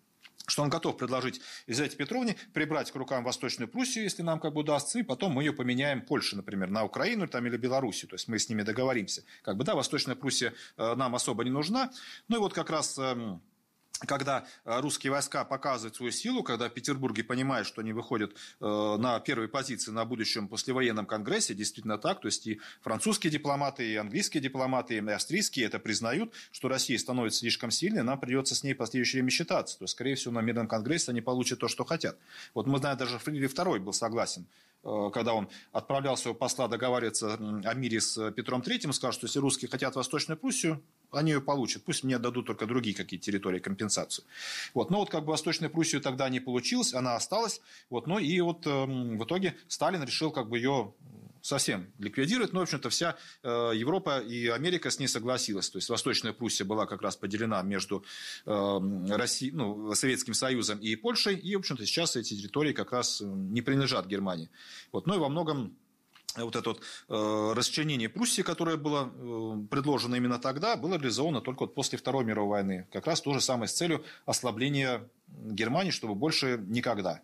[0.46, 4.60] что он готов предложить Елизавете Петровне прибрать к рукам Восточную Пруссию, если нам как бы
[4.60, 8.28] удастся, и потом мы ее поменяем Польше, например, на Украину там, или Белоруссию, то есть
[8.28, 9.24] мы с ними договоримся.
[9.42, 11.90] Как бы, да, Восточная Пруссия э, нам особо не нужна,
[12.28, 13.42] ну и вот как раз эм,
[14.06, 19.20] когда э, русские войска показывают свою силу, когда Петербурге понимают, что они выходят э, на
[19.20, 24.42] первые позиции на будущем послевоенном конгрессе, действительно так, то есть и французские дипломаты, и английские
[24.42, 28.78] дипломаты, и австрийские это признают, что Россия становится слишком сильной, нам придется с ней в
[28.78, 29.78] последующее время считаться.
[29.78, 32.16] То есть, скорее всего, на мирном конгрессе они получат то, что хотят.
[32.54, 34.46] Вот мы знаем, даже Фридрих II был согласен
[34.82, 39.68] когда он отправлял своего посла договариваться о мире с Петром III, сказал, что если русские
[39.68, 40.82] хотят Восточную Пруссию,
[41.12, 41.84] они ее получат.
[41.84, 44.24] Пусть мне отдадут только другие какие-то территории компенсацию.
[44.74, 44.90] Вот.
[44.90, 47.60] Но вот как бы Восточную Пруссию тогда не получилось, она осталась.
[47.90, 48.06] Вот.
[48.06, 50.94] Но и вот э, в итоге Сталин решил как бы ее
[51.42, 52.52] совсем ликвидировать.
[52.52, 55.70] Но, в общем-то, вся э, Европа и Америка с ней согласилась.
[55.70, 58.04] То есть Восточная Пруссия была как раз поделена между
[58.46, 58.80] э,
[59.10, 61.36] Россией, ну, Советским Союзом и Польшей.
[61.36, 64.50] И, в общем-то, сейчас эти территории как раз не принадлежат Германии.
[64.92, 65.06] Вот.
[65.06, 65.76] Но и во многом
[66.36, 71.60] вот это вот э, расчленение Пруссии, которое было э, предложено именно тогда, было реализовано только
[71.60, 72.86] вот после Второй мировой войны.
[72.92, 77.20] Как раз то же самое с целью ослабления Германии, чтобы больше никогда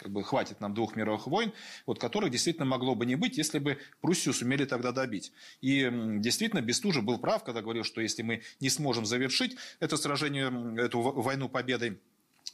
[0.00, 1.52] как бы хватит нам двух мировых войн,
[1.84, 5.32] вот которых действительно могло бы не быть, если бы Пруссию сумели тогда добить.
[5.60, 10.50] И действительно Бестужев был прав, когда говорил, что если мы не сможем завершить это сражение,
[10.82, 11.98] эту войну победой,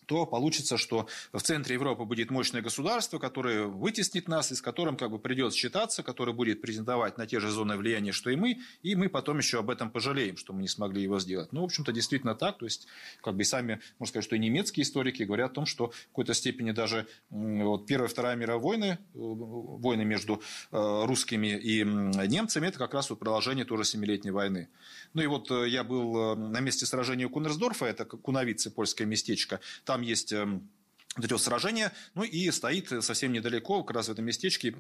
[0.07, 4.97] то получится, что в центре Европы будет мощное государство, которое вытеснит нас, и с которым
[4.97, 8.61] как бы придется считаться, которое будет претендовать на те же зоны влияния, что и мы,
[8.83, 11.53] и мы потом еще об этом пожалеем, что мы не смогли его сделать.
[11.53, 12.87] Ну, в общем-то, действительно так, то есть,
[13.23, 16.35] как бы сами, можно сказать, что и немецкие историки говорят о том, что в какой-то
[16.35, 20.43] степени даже вот, Первая и Вторая мировая войны, э, войны между
[20.73, 24.69] э, русскими и немцами, это как раз вот продолжение тоже Семилетней войны.
[25.15, 30.03] Ну и вот э, я был на месте сражения Кунерсдорфа, это Куновицы, польское местечко, там
[30.03, 30.69] есть эм,
[31.17, 34.77] вот сражения, ну и стоит совсем недалеко, как раз в этом местечке,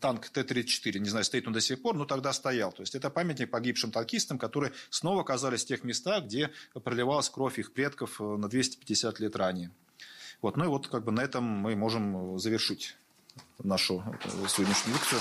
[0.00, 2.72] танк Т-34, не знаю, стоит он до сих пор, но тогда стоял.
[2.72, 7.58] То есть это памятник погибшим танкистам, которые снова оказались в тех местах, где проливалась кровь
[7.58, 9.70] их предков э, на 250 лет ранее.
[10.42, 12.96] Вот, ну и вот как бы на этом мы можем завершить
[13.62, 15.20] нашу э, сегодняшнюю лекцию.